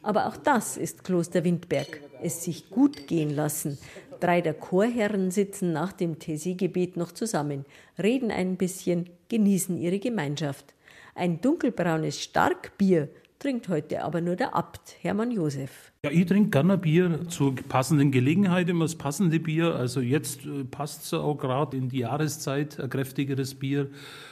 Aber 0.02 0.26
auch 0.26 0.36
das 0.36 0.76
ist 0.76 1.04
Kloster 1.04 1.44
Windberg. 1.44 2.00
Es 2.22 2.44
sich 2.44 2.68
gut 2.70 3.06
gehen 3.06 3.30
lassen. 3.30 3.78
Drei 4.20 4.42
der 4.42 4.54
Chorherren 4.54 5.30
sitzen 5.30 5.72
nach 5.72 5.92
dem 5.92 6.18
Thesiegebet 6.18 6.96
noch 6.96 7.12
zusammen, 7.12 7.64
reden 7.98 8.30
ein 8.30 8.56
bisschen, 8.56 9.08
genießen 9.28 9.78
ihre 9.78 9.98
Gemeinschaft. 9.98 10.74
Ein 11.14 11.40
dunkelbraunes 11.40 12.20
Starkbier 12.20 13.08
trinkt 13.40 13.68
heute 13.68 14.04
aber 14.04 14.20
nur 14.20 14.36
der 14.36 14.54
Abt, 14.54 14.96
Hermann 15.00 15.30
Josef. 15.30 15.92
Ja, 16.04 16.10
ich 16.10 16.26
trinke 16.26 16.50
gerne 16.50 16.78
Bier 16.78 17.26
zur 17.28 17.56
passenden 17.56 18.12
Gelegenheit, 18.12 18.68
immer 18.68 18.84
das 18.84 18.94
passende 18.94 19.40
Bier. 19.40 19.74
Also 19.74 20.00
jetzt 20.00 20.44
äh, 20.44 20.64
passt 20.64 21.04
es 21.04 21.14
auch 21.14 21.36
gerade 21.36 21.76
in 21.76 21.88
die 21.88 22.00
Jahreszeit, 22.00 22.78
ein 22.78 22.90
kräftigeres 22.90 23.54
Bier. 23.54 23.88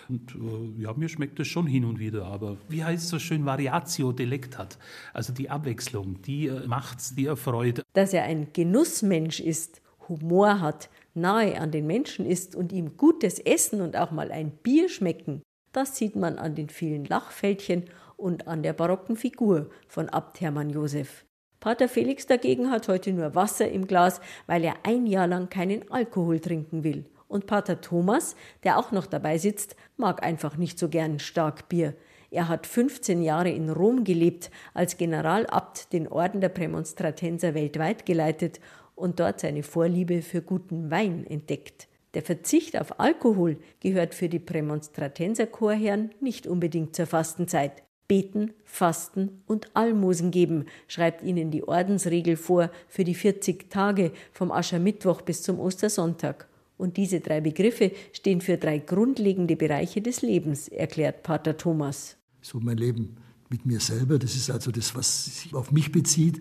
Und 0.08 0.34
äh, 0.34 0.82
ja, 0.82 0.92
mir 0.92 1.08
schmeckt 1.08 1.40
es 1.40 1.48
schon 1.48 1.66
hin 1.66 1.84
und 1.84 1.98
wieder. 1.98 2.26
Aber 2.26 2.58
wie 2.68 2.84
heißt 2.84 3.04
es 3.04 3.08
so 3.08 3.18
schön, 3.18 3.44
Variatio 3.46 4.12
Delectat. 4.12 4.78
Also 5.14 5.32
die 5.32 5.50
Abwechslung, 5.50 6.20
die 6.22 6.46
äh, 6.46 6.66
macht's, 6.66 7.14
die 7.14 7.26
erfreut. 7.26 7.82
Dass 7.94 8.12
er 8.12 8.24
ein 8.24 8.48
Genussmensch 8.52 9.40
ist, 9.40 9.80
Humor 10.06 10.60
hat, 10.60 10.90
nahe 11.14 11.60
an 11.60 11.70
den 11.70 11.86
Menschen 11.86 12.26
ist 12.26 12.54
und 12.54 12.72
ihm 12.72 12.96
gutes 12.96 13.38
Essen 13.38 13.80
und 13.80 13.96
auch 13.96 14.10
mal 14.10 14.30
ein 14.30 14.50
Bier 14.50 14.88
schmecken, 14.88 15.42
das 15.72 15.96
sieht 15.96 16.16
man 16.16 16.38
an 16.38 16.54
den 16.54 16.70
vielen 16.70 17.04
Lachfältchen 17.04 17.84
und 18.18 18.46
an 18.46 18.62
der 18.62 18.75
barocken 18.75 19.16
Figur 19.16 19.70
von 19.87 20.10
Abt 20.10 20.42
Hermann 20.42 20.68
Josef. 20.68 21.25
Pater 21.60 21.88
Felix 21.88 22.26
dagegen 22.26 22.70
hat 22.70 22.88
heute 22.88 23.12
nur 23.12 23.34
Wasser 23.34 23.70
im 23.70 23.87
Glas, 23.87 24.20
weil 24.46 24.64
er 24.64 24.75
ein 24.82 25.06
Jahr 25.06 25.26
lang 25.26 25.48
keinen 25.48 25.90
Alkohol 25.90 26.40
trinken 26.40 26.84
will. 26.84 27.06
Und 27.26 27.46
Pater 27.46 27.80
Thomas, 27.80 28.37
der 28.64 28.78
auch 28.78 28.92
noch 28.92 29.06
dabei 29.06 29.38
sitzt, 29.38 29.76
mag 29.96 30.22
einfach 30.22 30.56
nicht 30.56 30.78
so 30.78 30.88
gern 30.88 31.18
Starkbier. 31.18 31.94
Er 32.30 32.48
hat 32.48 32.66
15 32.66 33.22
Jahre 33.22 33.50
in 33.50 33.70
Rom 33.70 34.04
gelebt, 34.04 34.50
als 34.75 34.96
Generalabt 34.96 35.92
den 35.92 36.08
Orden 36.08 36.40
der 36.40 36.50
Prämonstratenser 36.50 37.54
weltweit 37.54 38.06
geleitet 38.06 38.60
und 38.94 39.20
dort 39.20 39.40
seine 39.40 39.62
Vorliebe 39.62 40.22
für 40.22 40.42
guten 40.42 40.90
Wein 40.90 41.26
entdeckt. 41.26 41.88
Der 42.14 42.22
Verzicht 42.22 42.78
auf 42.78 43.00
Alkohol 43.00 43.58
gehört 43.80 44.14
für 44.14 44.28
die 44.28 44.38
Prämonstratenser 44.38 45.46
Chorherren 45.46 46.10
nicht 46.20 46.46
unbedingt 46.46 46.96
zur 46.96 47.06
Fastenzeit. 47.06 47.82
Beten, 48.08 48.52
Fasten 48.64 49.42
und 49.46 49.76
Almosen 49.76 50.30
geben, 50.30 50.64
schreibt 50.88 51.22
ihnen 51.22 51.50
die 51.50 51.62
Ordensregel 51.62 52.36
vor 52.36 52.70
für 52.88 53.04
die 53.04 53.14
40 53.14 53.70
Tage 53.70 54.12
vom 54.32 54.50
Aschermittwoch 54.50 55.20
bis 55.20 55.42
zum 55.42 55.60
Ostersonntag. 55.60 56.48
Und 56.78 56.96
diese 56.96 57.20
drei 57.20 57.40
Begriffe 57.40 57.92
stehen 58.12 58.40
für 58.40 58.56
drei 58.56 58.78
grundlegende 58.78 59.56
Bereiche 59.56 60.00
des 60.00 60.22
Lebens, 60.22 60.68
erklärt 60.68 61.22
Pater 61.22 61.56
Thomas. 61.56 62.16
So 62.40 62.60
mein 62.60 62.78
Leben 62.78 63.16
mit 63.50 63.66
mir 63.66 63.80
selber, 63.80 64.18
das 64.18 64.34
ist 64.34 64.50
also 64.50 64.70
das, 64.70 64.94
was 64.94 65.42
sich 65.42 65.54
auf 65.54 65.70
mich 65.72 65.92
bezieht. 65.92 66.40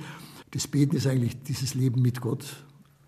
Das 0.51 0.67
Beten 0.67 0.95
ist 0.95 1.07
eigentlich 1.07 1.41
dieses 1.43 1.73
Leben 1.73 2.01
mit 2.01 2.21
Gott. 2.21 2.45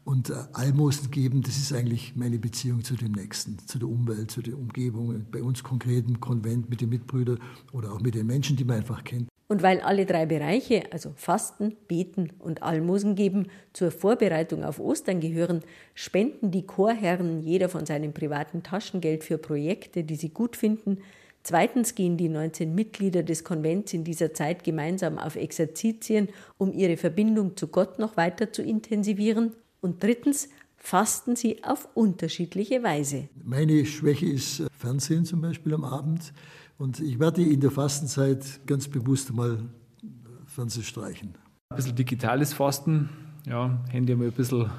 Und 0.10 0.32
äh, 0.32 0.34
Almosen 0.54 1.12
geben, 1.12 1.44
das 1.44 1.58
ist 1.58 1.72
eigentlich 1.72 2.16
meine 2.16 2.40
Beziehung 2.40 2.84
zu 2.84 2.96
dem 2.96 3.12
Nächsten, 3.12 3.60
zu 3.68 3.78
der 3.78 3.88
Umwelt, 3.88 4.32
zu 4.32 4.42
der 4.42 4.58
Umgebung, 4.58 5.24
bei 5.32 5.44
uns 5.44 5.62
konkret 5.62 6.08
im 6.08 6.20
Konvent 6.20 6.68
mit 6.68 6.82
den 6.82 6.90
Mitbrüdern 6.90 7.40
oder 7.74 7.94
auch 7.94 8.00
mit 8.00 8.16
den 8.16 8.26
Menschen, 8.26 8.58
die 8.58 8.64
man 8.64 8.78
einfach 8.78 9.04
kennt. 9.04 9.30
Und 9.50 9.62
weil 9.62 9.82
alle 9.82 10.08
drei 10.08 10.26
Bereiche, 10.26 10.92
also 10.92 11.14
Fasten, 11.16 11.76
Beten 11.88 12.32
und 12.40 12.64
Almosen 12.64 13.14
geben, 13.14 13.50
zur 13.72 13.92
Vorbereitung 13.92 14.64
auf 14.64 14.80
Ostern 14.80 15.20
gehören, 15.20 15.62
spenden 15.94 16.50
die 16.50 16.66
Chorherren 16.66 17.44
jeder 17.44 17.70
von 17.70 17.86
seinem 17.86 18.12
privaten 18.12 18.64
Taschengeld 18.64 19.24
für 19.24 19.38
Projekte, 19.38 20.04
die 20.04 20.16
sie 20.16 20.30
gut 20.30 20.56
finden. 20.56 20.98
Zweitens 21.44 21.94
gehen 21.94 22.18
die 22.18 22.30
19 22.30 22.74
Mitglieder 22.74 23.22
des 23.22 23.44
Konvents 23.44 23.94
in 23.94 24.06
dieser 24.06 24.34
Zeit 24.34 24.64
gemeinsam 24.64 25.20
auf 25.20 25.36
Exerzitien, 25.36 26.30
um 26.58 26.74
ihre 26.74 26.98
Verbindung 26.98 27.56
zu 27.56 27.68
Gott 27.68 28.00
noch 28.00 28.18
weiter 28.18 28.52
zu 28.52 28.64
intensivieren. 28.64 29.52
Und 29.82 30.04
drittens 30.04 30.50
fasten 30.78 31.36
sie 31.36 31.64
auf 31.64 31.88
unterschiedliche 31.94 32.84
Weise. 32.84 33.30
Meine 33.44 33.86
Schwäche 33.86 34.26
ist 34.26 34.62
äh, 34.62 34.68
Fernsehen 34.78 35.26
zum 35.26 35.42
Beispiel 35.42 35.74
am 35.74 35.84
Abend. 35.84 36.34
Und 36.78 37.00
ich 37.00 37.20
werde 37.20 37.44
in 37.44 37.60
der 37.60 37.72
Fastenzeit 37.72 38.66
ganz 38.66 38.88
bewusst 38.88 39.34
mal 39.34 39.56
äh, 39.58 40.08
Fernsehen 40.48 40.84
streichen. 40.84 41.36
Ein 41.70 41.76
bisschen 41.76 41.96
digitales 41.96 42.54
Fasten, 42.54 43.10
ja, 43.46 43.84
Handy 43.92 44.16
mal 44.16 44.28
ein 44.28 44.32
bisschen 44.32 44.70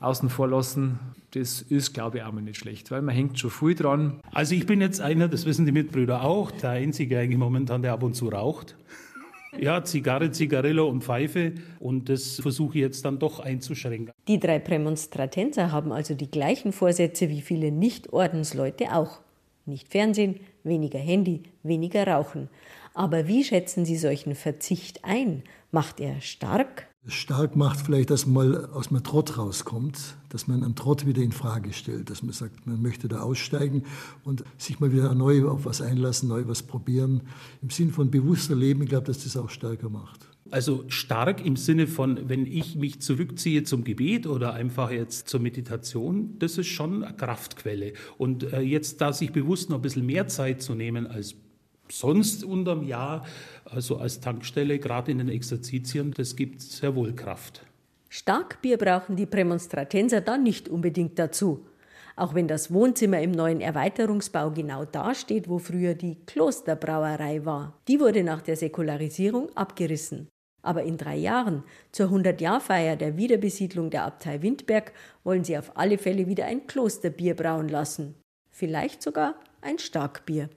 außen 0.00 0.28
vor 0.28 0.48
lassen. 0.48 0.98
Das 1.30 1.62
ist, 1.62 1.94
glaube 1.94 2.18
ich, 2.18 2.24
auch 2.24 2.32
mal 2.32 2.42
nicht 2.42 2.58
schlecht, 2.58 2.90
weil 2.90 3.02
man 3.02 3.14
hängt 3.14 3.38
schon 3.38 3.50
viel 3.50 3.74
dran. 3.74 4.20
Also 4.32 4.54
ich 4.54 4.66
bin 4.66 4.80
jetzt 4.80 5.00
einer, 5.00 5.28
das 5.28 5.46
wissen 5.46 5.66
die 5.66 5.72
Mitbrüder 5.72 6.22
auch, 6.22 6.50
der 6.50 6.70
Einzige 6.70 7.18
eigentlich 7.18 7.38
momentan, 7.38 7.82
der 7.82 7.92
ab 7.92 8.02
und 8.02 8.14
zu 8.14 8.28
raucht. 8.28 8.76
Ja, 9.60 9.84
Zigarre, 9.84 10.30
Zigarillo 10.30 10.88
und 10.88 11.04
Pfeife. 11.04 11.52
Und 11.80 12.08
das 12.08 12.40
versuche 12.40 12.78
ich 12.78 12.82
jetzt 12.82 13.04
dann 13.04 13.18
doch 13.18 13.40
einzuschränken. 13.40 14.12
Die 14.28 14.38
drei 14.38 14.58
Prämonstratenser 14.58 15.72
haben 15.72 15.92
also 15.92 16.14
die 16.14 16.30
gleichen 16.30 16.72
Vorsätze 16.72 17.28
wie 17.28 17.40
viele 17.40 17.70
Nicht-Ordensleute 17.70 18.94
auch. 18.94 19.20
Nicht 19.66 19.88
Fernsehen, 19.88 20.40
weniger 20.62 20.98
Handy, 20.98 21.42
weniger 21.62 22.06
Rauchen. 22.06 22.48
Aber 22.92 23.26
wie 23.26 23.44
schätzen 23.44 23.84
Sie 23.84 23.96
solchen 23.96 24.34
Verzicht 24.34 25.04
ein? 25.04 25.42
Macht 25.70 26.00
er 26.00 26.20
stark? 26.20 26.88
Stark 27.06 27.54
macht 27.54 27.80
vielleicht, 27.80 28.10
dass 28.10 28.26
man 28.26 28.50
mal 28.50 28.66
aus 28.66 28.88
dem 28.88 29.02
Trott 29.02 29.36
rauskommt, 29.36 30.16
dass 30.30 30.48
man 30.48 30.64
einen 30.64 30.74
Trott 30.74 31.06
wieder 31.06 31.22
in 31.22 31.32
Frage 31.32 31.72
stellt, 31.74 32.08
dass 32.08 32.22
man 32.22 32.32
sagt, 32.32 32.66
man 32.66 32.80
möchte 32.80 33.08
da 33.08 33.20
aussteigen 33.20 33.84
und 34.24 34.42
sich 34.56 34.80
mal 34.80 34.92
wieder 34.92 35.14
neu 35.14 35.46
auf 35.46 35.66
was 35.66 35.82
einlassen, 35.82 36.30
neu 36.30 36.44
was 36.46 36.62
probieren. 36.62 37.20
Im 37.60 37.68
Sinn 37.68 37.90
von 37.92 38.10
bewusster 38.10 38.56
Leben, 38.56 38.82
ich 38.82 38.88
glaube, 38.88 39.06
dass 39.06 39.24
das 39.24 39.36
auch 39.36 39.50
stärker 39.50 39.90
macht. 39.90 40.26
Also 40.50 40.84
stark 40.88 41.44
im 41.44 41.56
Sinne 41.56 41.86
von, 41.86 42.28
wenn 42.28 42.46
ich 42.46 42.76
mich 42.76 43.00
zurückziehe 43.00 43.64
zum 43.64 43.82
Gebet 43.82 44.26
oder 44.26 44.54
einfach 44.54 44.90
jetzt 44.90 45.28
zur 45.28 45.40
Meditation, 45.40 46.38
das 46.38 46.58
ist 46.58 46.68
schon 46.68 47.02
eine 47.02 47.16
Kraftquelle. 47.16 47.94
Und 48.18 48.52
äh, 48.52 48.60
jetzt 48.60 49.00
da 49.00 49.12
sich 49.12 49.32
bewusst 49.32 49.68
noch 49.68 49.76
ein 49.78 49.82
bisschen 49.82 50.06
mehr 50.06 50.28
Zeit 50.28 50.62
zu 50.62 50.74
nehmen 50.74 51.06
als 51.06 51.34
sonst 51.98 52.44
unterm 52.44 52.82
Jahr, 52.82 53.24
also 53.64 53.96
als 53.98 54.20
Tankstelle, 54.20 54.78
gerade 54.78 55.10
in 55.10 55.18
den 55.18 55.28
Exerzitien, 55.28 56.12
das 56.12 56.36
gibt 56.36 56.60
sehr 56.60 56.94
wohl 56.94 57.14
Kraft. 57.14 57.64
Starkbier 58.08 58.78
brauchen 58.78 59.16
die 59.16 59.26
Prämonstratenser 59.26 60.20
dann 60.20 60.42
nicht 60.42 60.68
unbedingt 60.68 61.18
dazu. 61.18 61.66
Auch 62.16 62.34
wenn 62.34 62.46
das 62.46 62.72
Wohnzimmer 62.72 63.20
im 63.20 63.32
neuen 63.32 63.60
Erweiterungsbau 63.60 64.50
genau 64.52 64.84
da 64.84 65.14
steht, 65.16 65.48
wo 65.48 65.58
früher 65.58 65.94
die 65.94 66.16
Klosterbrauerei 66.26 67.44
war. 67.44 67.76
Die 67.88 67.98
wurde 67.98 68.22
nach 68.22 68.40
der 68.40 68.56
Säkularisierung 68.56 69.48
abgerissen. 69.56 70.28
Aber 70.62 70.84
in 70.84 70.96
drei 70.96 71.16
Jahren, 71.16 71.64
zur 71.90 72.10
100-Jahr-Feier 72.10 72.96
der 72.96 73.16
Wiederbesiedlung 73.16 73.90
der 73.90 74.04
Abtei 74.04 74.42
Windberg, 74.42 74.92
wollen 75.24 75.42
sie 75.42 75.58
auf 75.58 75.76
alle 75.76 75.98
Fälle 75.98 76.28
wieder 76.28 76.46
ein 76.46 76.66
Klosterbier 76.68 77.34
brauen 77.34 77.68
lassen. 77.68 78.14
Vielleicht 78.50 79.02
sogar 79.02 79.34
ein 79.60 79.78
Starkbier. 79.78 80.48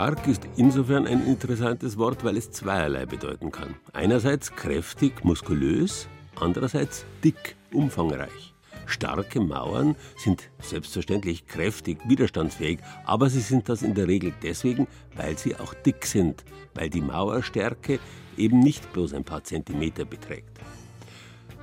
Stark 0.00 0.26
ist 0.28 0.48
insofern 0.56 1.06
ein 1.06 1.26
interessantes 1.26 1.98
Wort, 1.98 2.24
weil 2.24 2.38
es 2.38 2.50
zweierlei 2.50 3.04
bedeuten 3.04 3.52
kann. 3.52 3.74
Einerseits 3.92 4.50
kräftig, 4.56 5.26
muskulös, 5.26 6.08
andererseits 6.36 7.04
dick, 7.22 7.54
umfangreich. 7.74 8.54
Starke 8.86 9.40
Mauern 9.40 9.96
sind 10.16 10.48
selbstverständlich 10.62 11.46
kräftig, 11.46 11.98
widerstandsfähig, 12.08 12.78
aber 13.04 13.28
sie 13.28 13.40
sind 13.40 13.68
das 13.68 13.82
in 13.82 13.92
der 13.92 14.08
Regel 14.08 14.32
deswegen, 14.42 14.86
weil 15.16 15.36
sie 15.36 15.54
auch 15.56 15.74
dick 15.74 16.06
sind, 16.06 16.46
weil 16.72 16.88
die 16.88 17.02
Mauerstärke 17.02 17.98
eben 18.38 18.60
nicht 18.60 18.90
bloß 18.94 19.12
ein 19.12 19.24
paar 19.24 19.44
Zentimeter 19.44 20.06
beträgt. 20.06 20.60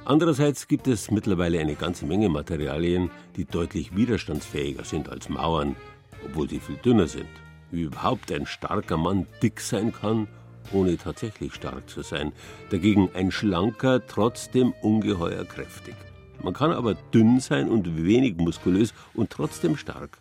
Andererseits 0.05 0.67
gibt 0.67 0.85
es 0.87 1.09
mittlerweile 1.09 1.59
eine 1.59 1.73
ganze 1.73 2.05
Menge 2.05 2.29
Materialien, 2.29 3.09
die 3.35 3.45
deutlich 3.45 3.95
widerstandsfähiger 3.95 4.83
sind 4.83 5.09
als 5.09 5.27
Mauern, 5.27 5.75
obwohl 6.23 6.47
sie 6.47 6.59
viel 6.59 6.77
dünner 6.77 7.07
sind 7.07 7.27
wie 7.71 7.81
überhaupt 7.81 8.31
ein 8.31 8.45
starker 8.45 8.97
Mann 8.97 9.27
dick 9.41 9.59
sein 9.59 9.91
kann, 9.91 10.27
ohne 10.71 10.97
tatsächlich 10.97 11.53
stark 11.53 11.89
zu 11.89 12.01
sein. 12.01 12.31
Dagegen 12.69 13.09
ein 13.13 13.31
schlanker, 13.31 14.05
trotzdem 14.05 14.73
ungeheuer 14.81 15.45
kräftig. 15.45 15.95
Man 16.43 16.53
kann 16.53 16.71
aber 16.71 16.95
dünn 17.13 17.39
sein 17.39 17.69
und 17.69 18.05
wenig 18.05 18.37
muskulös 18.37 18.93
und 19.13 19.29
trotzdem 19.29 19.75
stark. 19.75 20.19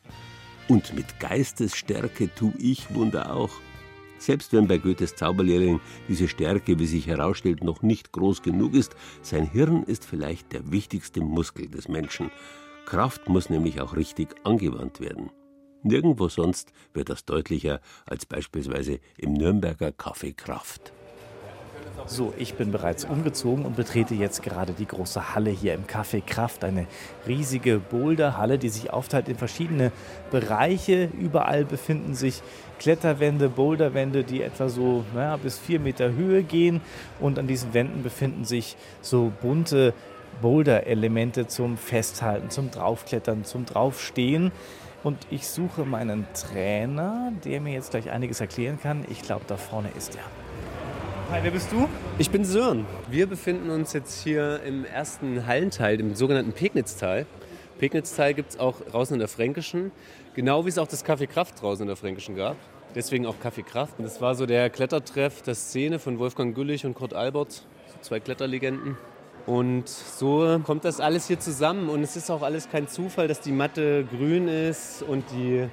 Und 0.68 0.94
mit 0.94 1.20
Geistesstärke 1.20 2.34
tu 2.34 2.52
ich 2.58 2.94
Wunder 2.94 3.34
auch. 3.34 3.50
Selbst 4.18 4.52
wenn 4.52 4.66
bei 4.66 4.78
Goethes 4.78 5.14
Zauberlehrling 5.14 5.80
diese 6.08 6.26
Stärke, 6.26 6.78
wie 6.78 6.86
sich 6.86 7.06
herausstellt, 7.06 7.62
noch 7.62 7.82
nicht 7.82 8.12
groß 8.12 8.42
genug 8.42 8.74
ist, 8.74 8.96
sein 9.22 9.46
Hirn 9.46 9.82
ist 9.82 10.06
vielleicht 10.06 10.52
der 10.52 10.72
wichtigste 10.72 11.20
Muskel 11.20 11.68
des 11.68 11.88
Menschen. 11.88 12.30
Kraft 12.86 13.28
muss 13.28 13.50
nämlich 13.50 13.80
auch 13.80 13.94
richtig 13.94 14.34
angewandt 14.44 15.00
werden. 15.00 15.30
Nirgendwo 15.82 16.28
sonst 16.28 16.72
wird 16.94 17.08
das 17.08 17.24
deutlicher 17.24 17.80
als 18.06 18.26
beispielsweise 18.26 18.98
im 19.16 19.34
Nürnberger 19.34 19.88
Café 19.88 20.34
Kraft. 20.34 20.92
So, 22.08 22.32
ich 22.38 22.54
bin 22.54 22.70
bereits 22.70 23.04
umgezogen 23.04 23.64
und 23.64 23.74
betrete 23.74 24.14
jetzt 24.14 24.42
gerade 24.42 24.72
die 24.72 24.86
große 24.86 25.34
Halle 25.34 25.50
hier 25.50 25.74
im 25.74 25.86
Café 25.86 26.22
Kraft. 26.24 26.62
Eine 26.62 26.86
riesige 27.26 27.78
Boulderhalle, 27.78 28.58
die 28.58 28.68
sich 28.68 28.92
aufteilt 28.92 29.28
in 29.28 29.36
verschiedene 29.36 29.90
Bereiche. 30.30 31.10
Überall 31.18 31.64
befinden 31.64 32.14
sich 32.14 32.42
Kletterwände, 32.78 33.48
Boulderwände, 33.48 34.22
die 34.22 34.42
etwa 34.42 34.68
so 34.68 35.04
naja, 35.14 35.36
bis 35.36 35.58
vier 35.58 35.80
Meter 35.80 36.12
Höhe 36.12 36.44
gehen. 36.44 36.80
Und 37.18 37.38
an 37.40 37.48
diesen 37.48 37.74
Wänden 37.74 38.02
befinden 38.02 38.44
sich 38.44 38.76
so 39.00 39.32
bunte 39.40 39.92
Boulder-Elemente 40.42 41.48
zum 41.48 41.76
Festhalten, 41.76 42.50
zum 42.50 42.70
Draufklettern, 42.70 43.44
zum 43.44 43.64
Draufstehen. 43.64 44.52
Und 45.06 45.18
ich 45.30 45.46
suche 45.46 45.84
meinen 45.84 46.26
Trainer, 46.34 47.30
der 47.44 47.60
mir 47.60 47.74
jetzt 47.74 47.92
gleich 47.92 48.10
einiges 48.10 48.40
erklären 48.40 48.80
kann. 48.82 49.04
Ich 49.08 49.22
glaube, 49.22 49.44
da 49.46 49.56
vorne 49.56 49.88
ist 49.96 50.16
er. 50.16 50.24
Hi, 51.30 51.38
wer 51.44 51.52
bist 51.52 51.70
du? 51.70 51.88
Ich 52.18 52.28
bin 52.28 52.44
Sören. 52.44 52.84
Wir 53.08 53.28
befinden 53.28 53.70
uns 53.70 53.92
jetzt 53.92 54.20
hier 54.24 54.60
im 54.64 54.84
ersten 54.84 55.46
Hallenteil, 55.46 56.00
im 56.00 56.16
sogenannten 56.16 56.50
Pegnitztal. 56.50 57.24
Pegnitztal 57.78 58.34
gibt 58.34 58.50
es 58.50 58.58
auch 58.58 58.80
draußen 58.80 59.14
in 59.14 59.20
der 59.20 59.28
Fränkischen, 59.28 59.92
genau 60.34 60.64
wie 60.64 60.70
es 60.70 60.78
auch 60.78 60.88
das 60.88 61.04
Café 61.04 61.28
Kraft 61.28 61.62
draußen 61.62 61.82
in 61.84 61.86
der 61.86 61.96
Fränkischen 61.96 62.34
gab. 62.34 62.56
Deswegen 62.96 63.26
auch 63.26 63.36
Café 63.40 63.62
Kraft. 63.62 63.94
Das 63.98 64.20
war 64.20 64.34
so 64.34 64.44
der 64.44 64.70
Klettertreff 64.70 65.40
der 65.42 65.54
Szene 65.54 66.00
von 66.00 66.18
Wolfgang 66.18 66.52
Güllich 66.52 66.84
und 66.84 66.94
Kurt 66.94 67.14
Albert, 67.14 67.52
so 67.52 67.98
zwei 68.00 68.18
Kletterlegenden. 68.18 68.96
Und 69.46 69.88
so 69.88 70.60
kommt 70.64 70.84
das 70.84 71.00
alles 71.00 71.28
hier 71.28 71.38
zusammen. 71.38 71.88
Und 71.88 72.02
es 72.02 72.16
ist 72.16 72.30
auch 72.30 72.42
alles 72.42 72.68
kein 72.68 72.88
Zufall, 72.88 73.28
dass 73.28 73.40
die 73.40 73.52
Matte 73.52 74.04
grün 74.04 74.48
ist 74.48 75.02
und 75.02 75.24
die 75.30 75.68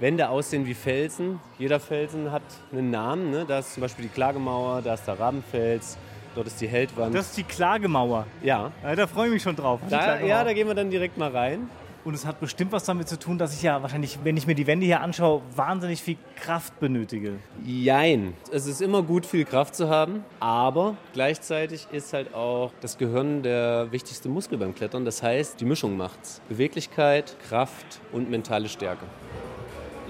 Wände 0.00 0.30
aussehen 0.30 0.66
wie 0.66 0.72
Felsen. 0.72 1.40
Jeder 1.58 1.78
Felsen 1.78 2.32
hat 2.32 2.42
einen 2.72 2.90
Namen. 2.90 3.30
Ne? 3.30 3.44
Da 3.46 3.58
ist 3.58 3.74
zum 3.74 3.82
Beispiel 3.82 4.06
die 4.06 4.10
Klagemauer, 4.10 4.80
da 4.80 4.94
ist 4.94 5.06
der 5.06 5.20
Rabenfels, 5.20 5.98
dort 6.34 6.46
ist 6.46 6.60
die 6.62 6.68
Heldwand. 6.68 7.14
Das 7.14 7.26
ist 7.26 7.36
die 7.36 7.44
Klagemauer. 7.44 8.26
Ja. 8.42 8.72
ja 8.82 8.96
da 8.96 9.06
freue 9.06 9.26
ich 9.26 9.34
mich 9.34 9.42
schon 9.42 9.56
drauf. 9.56 9.80
Da, 9.90 10.20
ja, 10.20 10.42
da 10.42 10.54
gehen 10.54 10.66
wir 10.66 10.74
dann 10.74 10.90
direkt 10.90 11.18
mal 11.18 11.30
rein. 11.30 11.68
Und 12.02 12.14
es 12.14 12.24
hat 12.24 12.40
bestimmt 12.40 12.72
was 12.72 12.84
damit 12.84 13.08
zu 13.08 13.18
tun, 13.18 13.36
dass 13.36 13.54
ich 13.54 13.62
ja 13.62 13.82
wahrscheinlich, 13.82 14.18
wenn 14.24 14.36
ich 14.36 14.46
mir 14.46 14.54
die 14.54 14.66
Wände 14.66 14.86
hier 14.86 15.02
anschaue, 15.02 15.42
wahnsinnig 15.54 16.02
viel 16.02 16.16
Kraft 16.34 16.80
benötige. 16.80 17.34
Jein. 17.64 18.32
Es 18.50 18.66
ist 18.66 18.80
immer 18.80 19.02
gut, 19.02 19.26
viel 19.26 19.44
Kraft 19.44 19.74
zu 19.74 19.90
haben, 19.90 20.24
aber 20.40 20.96
gleichzeitig 21.12 21.88
ist 21.92 22.14
halt 22.14 22.34
auch 22.34 22.72
das 22.80 22.96
Gehirn 22.96 23.42
der 23.42 23.92
wichtigste 23.92 24.30
Muskel 24.30 24.56
beim 24.56 24.74
Klettern. 24.74 25.04
Das 25.04 25.22
heißt, 25.22 25.60
die 25.60 25.66
Mischung 25.66 25.98
macht's. 25.98 26.40
Beweglichkeit, 26.48 27.36
Kraft 27.48 28.00
und 28.12 28.30
mentale 28.30 28.70
Stärke. 28.70 29.04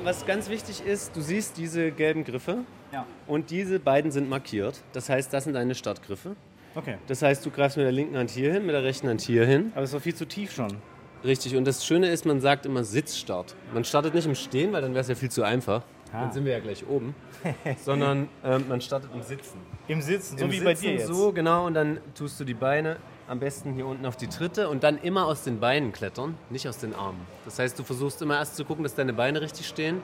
Was 0.04 0.24
ganz 0.24 0.48
wichtig 0.48 0.82
ist, 0.86 1.16
du 1.16 1.20
siehst 1.20 1.58
diese 1.58 1.90
gelben 1.90 2.24
Griffe. 2.24 2.58
Ja. 2.92 3.04
Und 3.26 3.50
diese 3.50 3.80
beiden 3.80 4.12
sind 4.12 4.28
markiert. 4.28 4.80
Das 4.92 5.08
heißt, 5.08 5.32
das 5.32 5.44
sind 5.44 5.54
deine 5.54 5.74
Startgriffe. 5.74 6.36
Okay. 6.74 6.98
Das 7.08 7.20
heißt, 7.22 7.44
du 7.44 7.50
greifst 7.50 7.76
mit 7.76 7.84
der 7.84 7.92
linken 7.92 8.16
Hand 8.16 8.30
hier 8.30 8.52
hin, 8.52 8.64
mit 8.64 8.74
der 8.74 8.84
rechten 8.84 9.08
Hand 9.08 9.20
hier 9.20 9.44
hin. 9.44 9.72
Aber 9.74 9.82
es 9.82 9.92
war 9.92 10.00
viel 10.00 10.14
zu 10.14 10.24
tief 10.24 10.52
schon. 10.52 10.76
Richtig, 11.22 11.56
und 11.56 11.66
das 11.66 11.84
Schöne 11.84 12.08
ist, 12.08 12.24
man 12.24 12.40
sagt 12.40 12.64
immer 12.66 12.82
Sitzstart. 12.82 13.54
Man 13.74 13.84
startet 13.84 14.14
nicht 14.14 14.26
im 14.26 14.34
Stehen, 14.34 14.72
weil 14.72 14.80
dann 14.80 14.92
wäre 14.92 15.02
es 15.02 15.08
ja 15.08 15.14
viel 15.14 15.30
zu 15.30 15.42
einfach. 15.42 15.82
Ah. 16.12 16.22
Dann 16.22 16.32
sind 16.32 16.44
wir 16.44 16.52
ja 16.52 16.60
gleich 16.60 16.86
oben. 16.86 17.14
Sondern 17.84 18.28
ähm, 18.44 18.64
man 18.68 18.80
startet 18.80 19.10
im 19.14 19.22
Sitzen. 19.22 19.60
Im 19.86 20.00
Sitzen, 20.00 20.38
so 20.38 20.44
Im 20.44 20.50
wie 20.50 20.56
Sitzen, 20.56 20.64
bei 20.64 20.74
dir 20.74 20.92
jetzt. 20.92 21.06
So, 21.06 21.32
genau, 21.32 21.66
und 21.66 21.74
dann 21.74 21.98
tust 22.14 22.40
du 22.40 22.44
die 22.44 22.54
Beine 22.54 22.96
am 23.28 23.38
besten 23.38 23.74
hier 23.74 23.86
unten 23.86 24.06
auf 24.06 24.16
die 24.16 24.26
Tritte 24.26 24.68
und 24.68 24.82
dann 24.82 24.98
immer 24.98 25.26
aus 25.26 25.44
den 25.44 25.60
Beinen 25.60 25.92
klettern, 25.92 26.36
nicht 26.48 26.68
aus 26.68 26.78
den 26.78 26.94
Armen. 26.94 27.20
Das 27.44 27.58
heißt, 27.58 27.78
du 27.78 27.84
versuchst 27.84 28.20
immer 28.22 28.36
erst 28.36 28.56
zu 28.56 28.64
gucken, 28.64 28.82
dass 28.82 28.94
deine 28.94 29.12
Beine 29.12 29.40
richtig 29.40 29.68
stehen, 29.68 30.00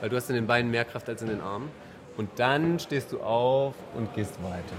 weil 0.00 0.10
du 0.10 0.16
hast 0.16 0.28
in 0.28 0.34
den 0.34 0.46
Beinen 0.46 0.70
mehr 0.70 0.84
Kraft 0.84 1.08
als 1.08 1.22
in 1.22 1.28
den 1.28 1.40
Armen. 1.40 1.70
Und 2.16 2.28
dann 2.36 2.78
stehst 2.78 3.12
du 3.12 3.20
auf 3.20 3.74
und 3.96 4.14
gehst 4.14 4.34
weiter. 4.42 4.74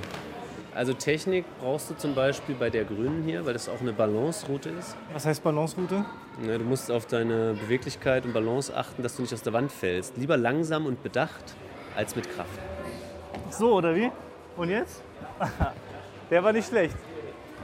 Also 0.75 0.91
Technik 0.93 1.45
brauchst 1.61 1.89
du 1.89 1.95
zum 1.95 2.15
Beispiel 2.15 2.53
bei 2.53 2.69
der 2.69 2.83
grünen 2.83 3.23
hier, 3.23 3.45
weil 3.45 3.53
das 3.53 3.69
auch 3.69 3.79
eine 3.79 3.93
Balance-Route 3.93 4.69
ist. 4.71 4.97
Was 5.13 5.25
heißt 5.25 5.41
Balance-Route? 5.41 6.03
Ja, 6.45 6.57
du 6.57 6.65
musst 6.65 6.91
auf 6.91 7.05
deine 7.05 7.53
Beweglichkeit 7.53 8.25
und 8.25 8.33
Balance 8.33 8.75
achten, 8.75 9.01
dass 9.01 9.15
du 9.15 9.21
nicht 9.21 9.33
aus 9.33 9.41
der 9.41 9.53
Wand 9.53 9.71
fällst. 9.71 10.17
Lieber 10.17 10.35
langsam 10.35 10.85
und 10.85 11.01
bedacht 11.01 11.55
als 11.95 12.17
mit 12.17 12.29
Kraft. 12.29 12.59
So, 13.51 13.75
oder 13.75 13.95
wie? 13.95 14.11
Und 14.57 14.69
jetzt? 14.69 15.01
Der 16.29 16.43
war 16.43 16.51
nicht 16.51 16.67
schlecht. 16.67 16.97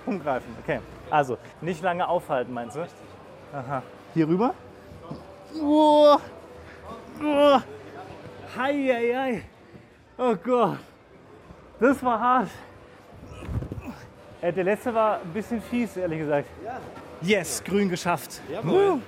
Umgreifen, 0.06 0.56
okay. 0.64 0.80
Also, 1.10 1.38
nicht 1.60 1.84
lange 1.84 2.08
aufhalten, 2.08 2.54
meinst 2.54 2.78
du? 2.78 2.88
Aha. 3.52 3.84
Hier 4.14 4.26
rüber? 4.26 4.54
Oh. 5.62 6.16
Oh. 7.22 7.60
Hei, 8.58 8.74
hei, 8.74 9.14
hei. 9.16 9.44
Oh 10.18 10.34
Gott. 10.42 10.78
Das 11.78 12.02
war 12.02 12.18
hart. 12.18 12.50
Äh, 14.42 14.52
der 14.52 14.64
letzte 14.64 14.94
war 14.94 15.20
ein 15.22 15.34
bisschen 15.34 15.62
fies, 15.62 15.96
ehrlich 15.98 16.20
gesagt. 16.20 16.48
Yes, 17.22 17.64
grün 17.64 17.90
geschafft. 17.90 18.42
Jawohl. 18.52 19.00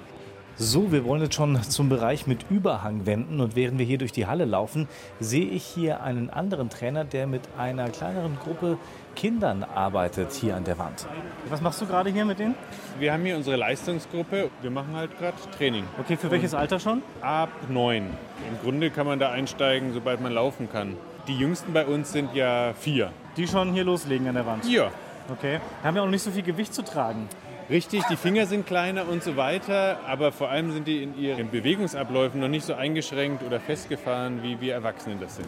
So, 0.55 0.91
wir 0.91 1.03
wollen 1.03 1.23
jetzt 1.23 1.33
schon 1.33 1.59
zum 1.63 1.89
Bereich 1.89 2.27
mit 2.27 2.45
Überhang 2.51 3.07
wenden 3.07 3.41
und 3.41 3.55
während 3.55 3.79
wir 3.79 3.87
hier 3.87 3.97
durch 3.97 4.11
die 4.11 4.27
Halle 4.27 4.45
laufen, 4.45 4.87
sehe 5.19 5.47
ich 5.47 5.63
hier 5.63 6.03
einen 6.03 6.29
anderen 6.29 6.69
Trainer, 6.69 7.03
der 7.03 7.25
mit 7.25 7.41
einer 7.57 7.89
kleineren 7.89 8.37
Gruppe 8.37 8.77
Kindern 9.15 9.63
arbeitet 9.63 10.31
hier 10.31 10.55
an 10.55 10.63
der 10.63 10.77
Wand. 10.77 11.07
Was 11.49 11.59
machst 11.61 11.81
du 11.81 11.87
gerade 11.87 12.11
hier 12.11 12.25
mit 12.25 12.37
denen? 12.37 12.53
Wir 12.99 13.13
haben 13.13 13.25
hier 13.25 13.35
unsere 13.35 13.55
Leistungsgruppe. 13.55 14.51
Wir 14.61 14.69
machen 14.69 14.95
halt 14.95 15.17
gerade 15.17 15.37
Training. 15.57 15.85
Okay, 15.99 16.17
für 16.17 16.29
welches 16.29 16.53
Alter 16.53 16.79
schon? 16.79 17.01
Ab 17.21 17.49
neun. 17.69 18.05
Im 18.47 18.59
Grunde 18.61 18.91
kann 18.91 19.07
man 19.07 19.17
da 19.17 19.31
einsteigen, 19.31 19.91
sobald 19.91 20.21
man 20.21 20.33
laufen 20.33 20.69
kann. 20.71 20.95
Die 21.27 21.35
jüngsten 21.35 21.73
bei 21.73 21.87
uns 21.87 22.11
sind 22.11 22.35
ja 22.35 22.73
vier. 22.79 23.11
Die 23.37 23.47
schon 23.47 23.73
hier 23.73 23.85
loslegen 23.85 24.27
an 24.27 24.35
der 24.35 24.45
Wand? 24.45 24.69
Ja. 24.69 24.91
Okay. 25.29 25.59
Haben 25.83 25.95
ja 25.97 26.03
auch 26.03 26.09
nicht 26.09 26.23
so 26.23 26.31
viel 26.31 26.43
Gewicht 26.43 26.73
zu 26.73 26.83
tragen. 26.83 27.27
Richtig, 27.69 28.03
die 28.09 28.17
Finger 28.17 28.45
sind 28.45 28.67
kleiner 28.67 29.07
und 29.07 29.23
so 29.23 29.37
weiter, 29.37 29.99
aber 30.05 30.31
vor 30.33 30.49
allem 30.49 30.71
sind 30.71 30.85
die 30.85 31.01
in 31.01 31.17
ihren 31.17 31.49
Bewegungsabläufen 31.49 32.41
noch 32.41 32.49
nicht 32.49 32.65
so 32.65 32.73
eingeschränkt 32.73 33.41
oder 33.41 33.59
festgefahren, 33.59 34.43
wie 34.43 34.59
wir 34.59 34.73
Erwachsenen 34.73 35.19
das 35.19 35.37
sind. 35.37 35.47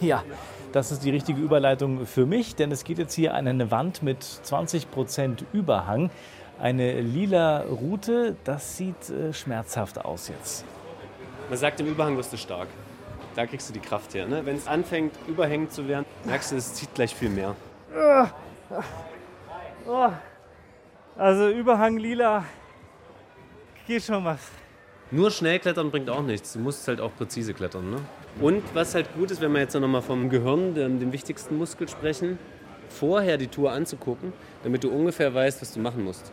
Ja, 0.00 0.22
das 0.72 0.92
ist 0.92 1.04
die 1.04 1.10
richtige 1.10 1.40
Überleitung 1.40 2.06
für 2.06 2.26
mich, 2.26 2.54
denn 2.54 2.70
es 2.70 2.84
geht 2.84 2.98
jetzt 2.98 3.14
hier 3.14 3.34
an 3.34 3.48
eine 3.48 3.70
Wand 3.70 4.02
mit 4.02 4.22
20% 4.22 5.44
Überhang. 5.52 6.10
Eine 6.58 7.00
lila 7.00 7.60
Route, 7.62 8.36
das 8.44 8.76
sieht 8.76 9.10
äh, 9.10 9.32
schmerzhaft 9.32 10.04
aus 10.04 10.28
jetzt. 10.28 10.64
Man 11.48 11.58
sagt, 11.58 11.80
im 11.80 11.86
Überhang 11.86 12.16
wirst 12.16 12.32
du 12.32 12.36
stark. 12.36 12.68
Da 13.36 13.46
kriegst 13.46 13.68
du 13.68 13.72
die 13.72 13.80
Kraft 13.80 14.14
her. 14.14 14.26
Ne? 14.26 14.44
Wenn 14.44 14.56
es 14.56 14.66
anfängt, 14.66 15.12
überhängend 15.28 15.72
zu 15.72 15.86
werden, 15.86 16.06
merkst 16.24 16.52
du, 16.52 16.56
es 16.56 16.74
zieht 16.74 16.94
gleich 16.94 17.14
viel 17.14 17.30
mehr. 17.30 17.54
Oh. 19.88 20.10
Also 21.16 21.48
Überhang 21.48 21.96
lila 21.96 22.44
geht 23.86 24.02
schon 24.02 24.24
was. 24.24 24.40
Nur 25.10 25.30
schnell 25.30 25.60
klettern 25.60 25.90
bringt 25.90 26.10
auch 26.10 26.22
nichts. 26.22 26.54
Du 26.54 26.58
musst 26.58 26.86
halt 26.88 27.00
auch 27.00 27.14
präzise 27.16 27.54
klettern. 27.54 27.90
Ne? 27.90 27.98
Und 28.40 28.62
was 28.74 28.94
halt 28.94 29.14
gut 29.14 29.30
ist, 29.30 29.40
wenn 29.40 29.52
wir 29.52 29.60
jetzt 29.60 29.74
noch 29.74 29.86
mal 29.86 30.02
vom 30.02 30.28
Gehirn, 30.28 30.74
dem, 30.74 30.98
dem 30.98 31.12
wichtigsten 31.12 31.56
Muskel 31.56 31.88
sprechen, 31.88 32.38
vorher 32.88 33.38
die 33.38 33.46
Tour 33.46 33.70
anzugucken, 33.70 34.32
damit 34.64 34.82
du 34.82 34.90
ungefähr 34.90 35.32
weißt, 35.32 35.62
was 35.62 35.72
du 35.72 35.80
machen 35.80 36.02
musst. 36.04 36.32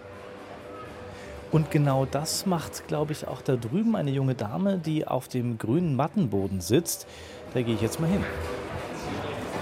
Und 1.51 1.69
genau 1.69 2.05
das 2.05 2.47
macht, 2.47 2.87
glaube 2.87 3.11
ich, 3.11 3.27
auch 3.27 3.43
da 3.43 3.55
drüben 3.55 3.95
eine 3.95 4.09
junge 4.09 4.33
Dame, 4.33 4.79
die 4.79 5.07
auf 5.07 5.27
dem 5.27 5.59
grünen 5.59 5.95
Mattenboden 5.95 6.61
sitzt. 6.61 7.05
Da 7.53 7.61
gehe 7.61 7.75
ich 7.75 7.81
jetzt 7.81 7.99
mal 7.99 8.09
hin. 8.09 8.23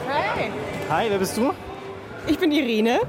Hey, 0.07 0.51
Hi, 0.89 1.09
wer 1.09 1.17
bist 1.17 1.35
du? 1.35 1.51
Ich 2.27 2.37
bin 2.37 2.51
Irene. 2.51 2.99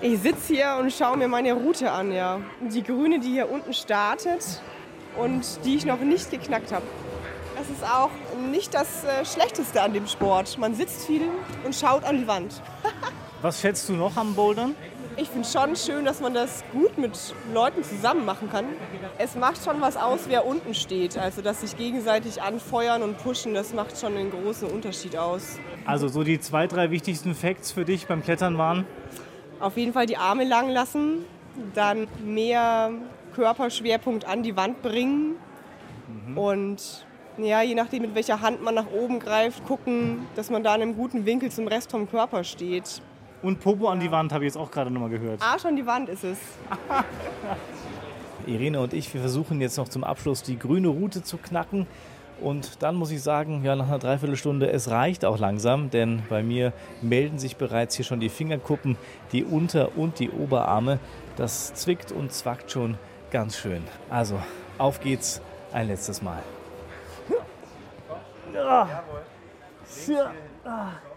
Ich 0.00 0.20
sitze 0.20 0.54
hier 0.54 0.76
und 0.78 0.92
schaue 0.92 1.16
mir 1.16 1.28
meine 1.28 1.52
Route 1.54 1.90
an, 1.90 2.12
ja. 2.12 2.40
Die 2.60 2.82
grüne, 2.82 3.18
die 3.18 3.30
hier 3.30 3.50
unten 3.50 3.72
startet 3.72 4.44
und 5.16 5.44
die 5.64 5.74
ich 5.76 5.84
noch 5.84 6.00
nicht 6.00 6.30
geknackt 6.30 6.72
habe. 6.72 6.84
Das 7.56 7.68
ist 7.68 7.82
auch 7.82 8.10
nicht 8.50 8.72
das 8.74 9.02
äh, 9.04 9.24
Schlechteste 9.24 9.82
an 9.82 9.92
dem 9.92 10.06
Sport. 10.06 10.56
Man 10.58 10.74
sitzt 10.74 11.06
viel 11.06 11.22
und 11.64 11.74
schaut 11.74 12.04
an 12.04 12.18
die 12.18 12.28
Wand. 12.28 12.62
Was 13.42 13.60
schätzt 13.60 13.88
du 13.88 13.94
noch 13.94 14.16
am 14.16 14.34
Bouldern? 14.34 14.76
Ich 15.20 15.28
finde 15.28 15.48
schon 15.48 15.74
schön, 15.74 16.04
dass 16.04 16.20
man 16.20 16.32
das 16.32 16.62
gut 16.72 16.96
mit 16.96 17.34
Leuten 17.52 17.82
zusammen 17.82 18.24
machen 18.24 18.48
kann. 18.50 18.66
Es 19.18 19.34
macht 19.34 19.64
schon 19.64 19.80
was 19.80 19.96
aus, 19.96 20.20
wer 20.28 20.46
unten 20.46 20.74
steht. 20.74 21.18
Also, 21.18 21.42
dass 21.42 21.62
sich 21.62 21.76
gegenseitig 21.76 22.40
anfeuern 22.40 23.02
und 23.02 23.18
pushen, 23.18 23.52
das 23.52 23.74
macht 23.74 23.98
schon 23.98 24.16
einen 24.16 24.30
großen 24.30 24.70
Unterschied 24.70 25.16
aus. 25.16 25.58
Also 25.84 26.06
so 26.06 26.22
die 26.22 26.38
zwei, 26.38 26.68
drei 26.68 26.92
wichtigsten 26.92 27.34
Facts 27.34 27.72
für 27.72 27.84
dich 27.84 28.06
beim 28.06 28.22
Klettern 28.22 28.58
waren? 28.58 28.86
Auf 29.58 29.76
jeden 29.76 29.92
Fall 29.92 30.06
die 30.06 30.16
Arme 30.16 30.44
lang 30.44 30.70
lassen, 30.70 31.24
dann 31.74 32.06
mehr 32.24 32.92
Körperschwerpunkt 33.34 34.24
an 34.24 34.44
die 34.44 34.56
Wand 34.56 34.82
bringen 34.82 35.34
und 36.36 37.06
ja, 37.38 37.62
je 37.62 37.74
nachdem, 37.74 38.02
mit 38.02 38.14
welcher 38.14 38.40
Hand 38.40 38.62
man 38.62 38.74
nach 38.74 38.90
oben 38.90 39.20
greift, 39.20 39.64
gucken, 39.64 40.26
dass 40.36 40.50
man 40.50 40.62
da 40.62 40.74
in 40.74 40.82
einem 40.82 40.96
guten 40.96 41.24
Winkel 41.24 41.50
zum 41.50 41.66
Rest 41.68 41.90
vom 41.90 42.08
Körper 42.08 42.44
steht. 42.44 43.00
Und 43.42 43.60
Popo 43.60 43.88
an 43.88 44.00
die 44.00 44.10
Wand 44.10 44.32
habe 44.32 44.44
ich 44.44 44.48
jetzt 44.48 44.56
auch 44.56 44.70
gerade 44.70 44.90
nochmal 44.90 45.10
gehört. 45.10 45.42
Arsch 45.42 45.64
an 45.64 45.76
die 45.76 45.86
Wand 45.86 46.08
ist 46.08 46.24
es. 46.24 46.38
Irene 48.46 48.80
und 48.80 48.94
ich, 48.94 49.12
wir 49.12 49.20
versuchen 49.20 49.60
jetzt 49.60 49.76
noch 49.76 49.88
zum 49.88 50.04
Abschluss 50.04 50.42
die 50.42 50.58
grüne 50.58 50.88
Route 50.88 51.22
zu 51.22 51.36
knacken. 51.36 51.86
Und 52.40 52.82
dann 52.82 52.94
muss 52.94 53.10
ich 53.10 53.22
sagen, 53.22 53.64
ja, 53.64 53.74
nach 53.74 53.88
einer 53.88 53.98
Dreiviertelstunde, 53.98 54.70
es 54.70 54.90
reicht 54.90 55.24
auch 55.24 55.38
langsam, 55.38 55.90
denn 55.90 56.22
bei 56.28 56.42
mir 56.42 56.72
melden 57.02 57.38
sich 57.38 57.56
bereits 57.56 57.96
hier 57.96 58.04
schon 58.04 58.20
die 58.20 58.28
Fingerkuppen, 58.28 58.96
die 59.32 59.44
Unter- 59.44 59.96
und 59.96 60.20
die 60.20 60.30
Oberarme. 60.30 61.00
Das 61.36 61.74
zwickt 61.74 62.12
und 62.12 62.32
zwackt 62.32 62.70
schon 62.70 62.96
ganz 63.30 63.56
schön. 63.56 63.82
Also, 64.08 64.40
auf 64.78 65.00
geht's 65.00 65.40
ein 65.72 65.88
letztes 65.88 66.22
Mal. 66.22 66.42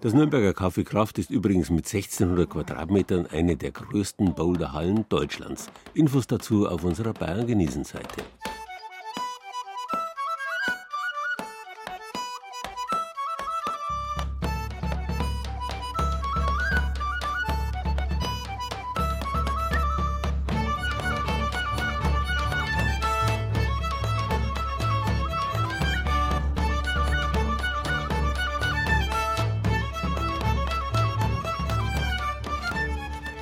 Das 0.00 0.14
Nürnberger 0.14 0.50
Café 0.50 0.84
Kraft 0.84 1.18
ist 1.18 1.28
übrigens 1.28 1.70
mit 1.70 1.92
1600 1.92 2.48
Quadratmetern 2.48 3.26
eine 3.26 3.56
der 3.56 3.72
größten 3.72 4.32
Boulderhallen 4.32 5.04
Deutschlands. 5.08 5.70
Infos 5.92 6.28
dazu 6.28 6.68
auf 6.68 6.84
unserer 6.84 7.12
Bayern 7.12 7.48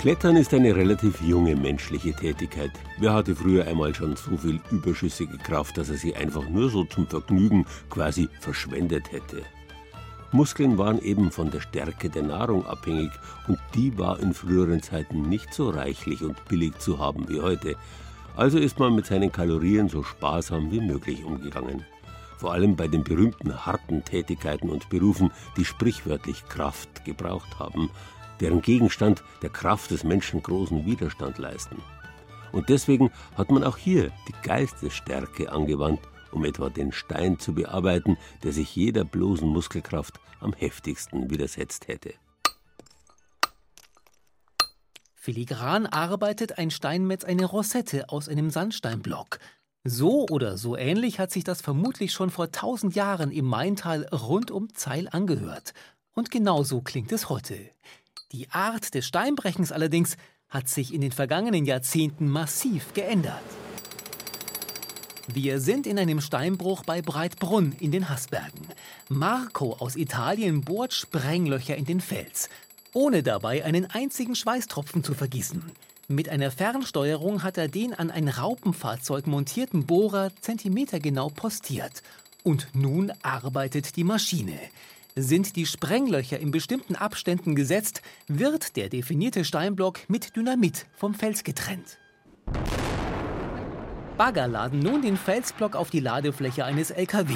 Klettern 0.06 0.36
ist 0.36 0.54
eine 0.54 0.76
relativ 0.76 1.20
junge 1.20 1.56
menschliche 1.56 2.12
Tätigkeit. 2.12 2.70
Wer 3.00 3.12
hatte 3.12 3.34
früher 3.34 3.66
einmal 3.66 3.92
schon 3.92 4.14
so 4.14 4.36
viel 4.36 4.60
überschüssige 4.70 5.36
Kraft, 5.36 5.76
dass 5.76 5.88
er 5.88 5.96
sie 5.96 6.14
einfach 6.14 6.48
nur 6.48 6.70
so 6.70 6.84
zum 6.84 7.08
Vergnügen 7.08 7.66
quasi 7.90 8.28
verschwendet 8.38 9.10
hätte? 9.10 9.42
Muskeln 10.30 10.78
waren 10.78 11.02
eben 11.02 11.32
von 11.32 11.50
der 11.50 11.58
Stärke 11.58 12.08
der 12.08 12.22
Nahrung 12.22 12.64
abhängig 12.66 13.10
und 13.48 13.58
die 13.74 13.98
war 13.98 14.20
in 14.20 14.32
früheren 14.32 14.80
Zeiten 14.80 15.22
nicht 15.22 15.52
so 15.52 15.70
reichlich 15.70 16.22
und 16.22 16.36
billig 16.44 16.78
zu 16.78 17.00
haben 17.00 17.28
wie 17.28 17.40
heute. 17.40 17.74
Also 18.36 18.58
ist 18.58 18.78
man 18.78 18.94
mit 18.94 19.06
seinen 19.06 19.32
Kalorien 19.32 19.88
so 19.88 20.04
sparsam 20.04 20.70
wie 20.70 20.80
möglich 20.80 21.24
umgegangen. 21.24 21.84
Vor 22.36 22.52
allem 22.52 22.76
bei 22.76 22.86
den 22.86 23.02
berühmten 23.02 23.66
harten 23.66 24.04
Tätigkeiten 24.04 24.68
und 24.68 24.88
Berufen, 24.88 25.32
die 25.56 25.64
sprichwörtlich 25.64 26.46
Kraft 26.48 27.04
gebraucht 27.04 27.58
haben, 27.58 27.90
deren 28.40 28.62
Gegenstand 28.62 29.22
der 29.42 29.50
Kraft 29.50 29.90
des 29.90 30.04
Menschen 30.04 30.42
großen 30.42 30.84
Widerstand 30.86 31.38
leisten. 31.38 31.82
Und 32.52 32.68
deswegen 32.68 33.10
hat 33.36 33.50
man 33.50 33.64
auch 33.64 33.76
hier 33.76 34.10
die 34.28 34.34
Geistesstärke 34.42 35.52
angewandt, 35.52 36.00
um 36.32 36.44
etwa 36.44 36.68
den 36.70 36.92
Stein 36.92 37.38
zu 37.38 37.54
bearbeiten, 37.54 38.16
der 38.42 38.52
sich 38.52 38.74
jeder 38.74 39.04
bloßen 39.04 39.48
Muskelkraft 39.48 40.20
am 40.40 40.52
heftigsten 40.52 41.30
widersetzt 41.30 41.88
hätte. 41.88 42.14
Filigran 45.14 45.86
arbeitet 45.86 46.56
ein 46.56 46.70
Steinmetz 46.70 47.24
eine 47.24 47.46
Rosette 47.46 48.10
aus 48.10 48.28
einem 48.28 48.50
Sandsteinblock. 48.50 49.40
So 49.82 50.26
oder 50.30 50.56
so 50.56 50.76
ähnlich 50.76 51.18
hat 51.18 51.32
sich 51.32 51.44
das 51.44 51.60
vermutlich 51.60 52.12
schon 52.12 52.30
vor 52.30 52.52
tausend 52.52 52.94
Jahren 52.94 53.32
im 53.32 53.44
Maintal 53.44 54.06
rund 54.12 54.50
um 54.50 54.72
Zeil 54.74 55.08
angehört. 55.10 55.74
Und 56.14 56.30
genau 56.30 56.62
so 56.62 56.80
klingt 56.80 57.12
es 57.12 57.28
heute. 57.28 57.58
Die 58.32 58.50
Art 58.50 58.94
des 58.94 59.06
Steinbrechens 59.06 59.70
allerdings 59.70 60.16
hat 60.48 60.68
sich 60.68 60.92
in 60.92 61.00
den 61.00 61.12
vergangenen 61.12 61.64
Jahrzehnten 61.64 62.28
massiv 62.28 62.92
geändert. 62.92 63.42
Wir 65.28 65.60
sind 65.60 65.86
in 65.86 65.98
einem 65.98 66.20
Steinbruch 66.20 66.84
bei 66.84 67.02
Breitbrunn 67.02 67.72
in 67.78 67.92
den 67.92 68.08
Haßbergen. 68.08 68.66
Marco 69.08 69.74
aus 69.74 69.96
Italien 69.96 70.62
bohrt 70.62 70.92
Sprenglöcher 70.92 71.76
in 71.76 71.84
den 71.84 72.00
Fels, 72.00 72.48
ohne 72.92 73.22
dabei 73.22 73.64
einen 73.64 73.86
einzigen 73.86 74.34
Schweißtropfen 74.34 75.04
zu 75.04 75.14
vergießen. 75.14 75.62
Mit 76.08 76.28
einer 76.28 76.50
Fernsteuerung 76.50 77.42
hat 77.42 77.58
er 77.58 77.68
den 77.68 77.94
an 77.94 78.10
ein 78.10 78.28
Raupenfahrzeug 78.28 79.26
montierten 79.26 79.86
Bohrer 79.86 80.30
zentimetergenau 80.40 81.30
postiert. 81.30 82.02
Und 82.42 82.68
nun 82.74 83.12
arbeitet 83.22 83.96
die 83.96 84.04
Maschine. 84.04 84.58
Sind 85.18 85.56
die 85.56 85.64
Sprenglöcher 85.64 86.38
in 86.38 86.50
bestimmten 86.50 86.94
Abständen 86.94 87.54
gesetzt, 87.54 88.02
wird 88.28 88.76
der 88.76 88.90
definierte 88.90 89.46
Steinblock 89.46 90.00
mit 90.10 90.36
Dynamit 90.36 90.84
vom 90.92 91.14
Fels 91.14 91.42
getrennt. 91.42 91.96
Bagger 94.18 94.46
laden 94.46 94.80
nun 94.80 95.00
den 95.00 95.16
Felsblock 95.16 95.74
auf 95.74 95.88
die 95.88 96.00
Ladefläche 96.00 96.66
eines 96.66 96.90
LKW. 96.90 97.34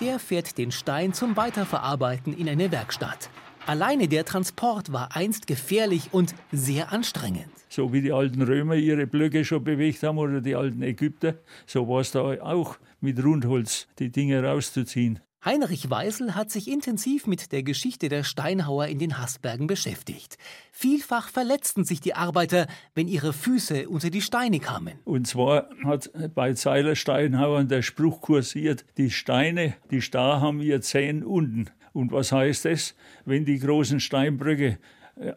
Der 0.00 0.20
fährt 0.20 0.58
den 0.58 0.70
Stein 0.70 1.12
zum 1.12 1.36
Weiterverarbeiten 1.36 2.38
in 2.38 2.48
eine 2.48 2.70
Werkstatt. 2.70 3.30
Alleine 3.66 4.06
der 4.06 4.24
Transport 4.24 4.92
war 4.92 5.16
einst 5.16 5.48
gefährlich 5.48 6.10
und 6.12 6.36
sehr 6.52 6.92
anstrengend. 6.92 7.50
So 7.68 7.92
wie 7.92 8.00
die 8.00 8.12
alten 8.12 8.42
Römer 8.42 8.76
ihre 8.76 9.08
Blöcke 9.08 9.44
schon 9.44 9.64
bewegt 9.64 10.04
haben 10.04 10.18
oder 10.18 10.40
die 10.40 10.54
alten 10.54 10.82
Ägypter, 10.82 11.34
so 11.66 11.88
war 11.88 12.00
es 12.00 12.12
da 12.12 12.20
auch 12.20 12.78
mit 13.00 13.22
Rundholz, 13.22 13.88
die 13.98 14.10
Dinge 14.10 14.44
rauszuziehen. 14.44 15.18
Heinrich 15.44 15.88
Weisel 15.88 16.34
hat 16.34 16.50
sich 16.50 16.68
intensiv 16.68 17.28
mit 17.28 17.52
der 17.52 17.62
Geschichte 17.62 18.08
der 18.08 18.24
Steinhauer 18.24 18.86
in 18.86 18.98
den 18.98 19.18
Haßbergen 19.18 19.68
beschäftigt. 19.68 20.36
Vielfach 20.72 21.28
verletzten 21.28 21.84
sich 21.84 22.00
die 22.00 22.14
Arbeiter, 22.14 22.66
wenn 22.94 23.06
ihre 23.06 23.32
Füße 23.32 23.88
unter 23.88 24.10
die 24.10 24.20
Steine 24.20 24.58
kamen. 24.58 24.98
Und 25.04 25.28
zwar 25.28 25.68
hat 25.84 26.10
bei 26.34 26.54
Zeiler 26.54 26.96
Steinhauern 26.96 27.68
der 27.68 27.82
Spruch 27.82 28.20
kursiert, 28.20 28.84
die 28.96 29.10
Steine, 29.10 29.76
die 29.92 30.00
Star 30.00 30.40
haben 30.40 30.60
ihr 30.60 30.80
Zehen 30.80 31.22
unten. 31.22 31.70
Und 31.92 32.10
was 32.10 32.32
heißt 32.32 32.64
das? 32.64 32.96
Wenn 33.24 33.44
die 33.44 33.60
großen 33.60 34.00
Steinbrüche 34.00 34.78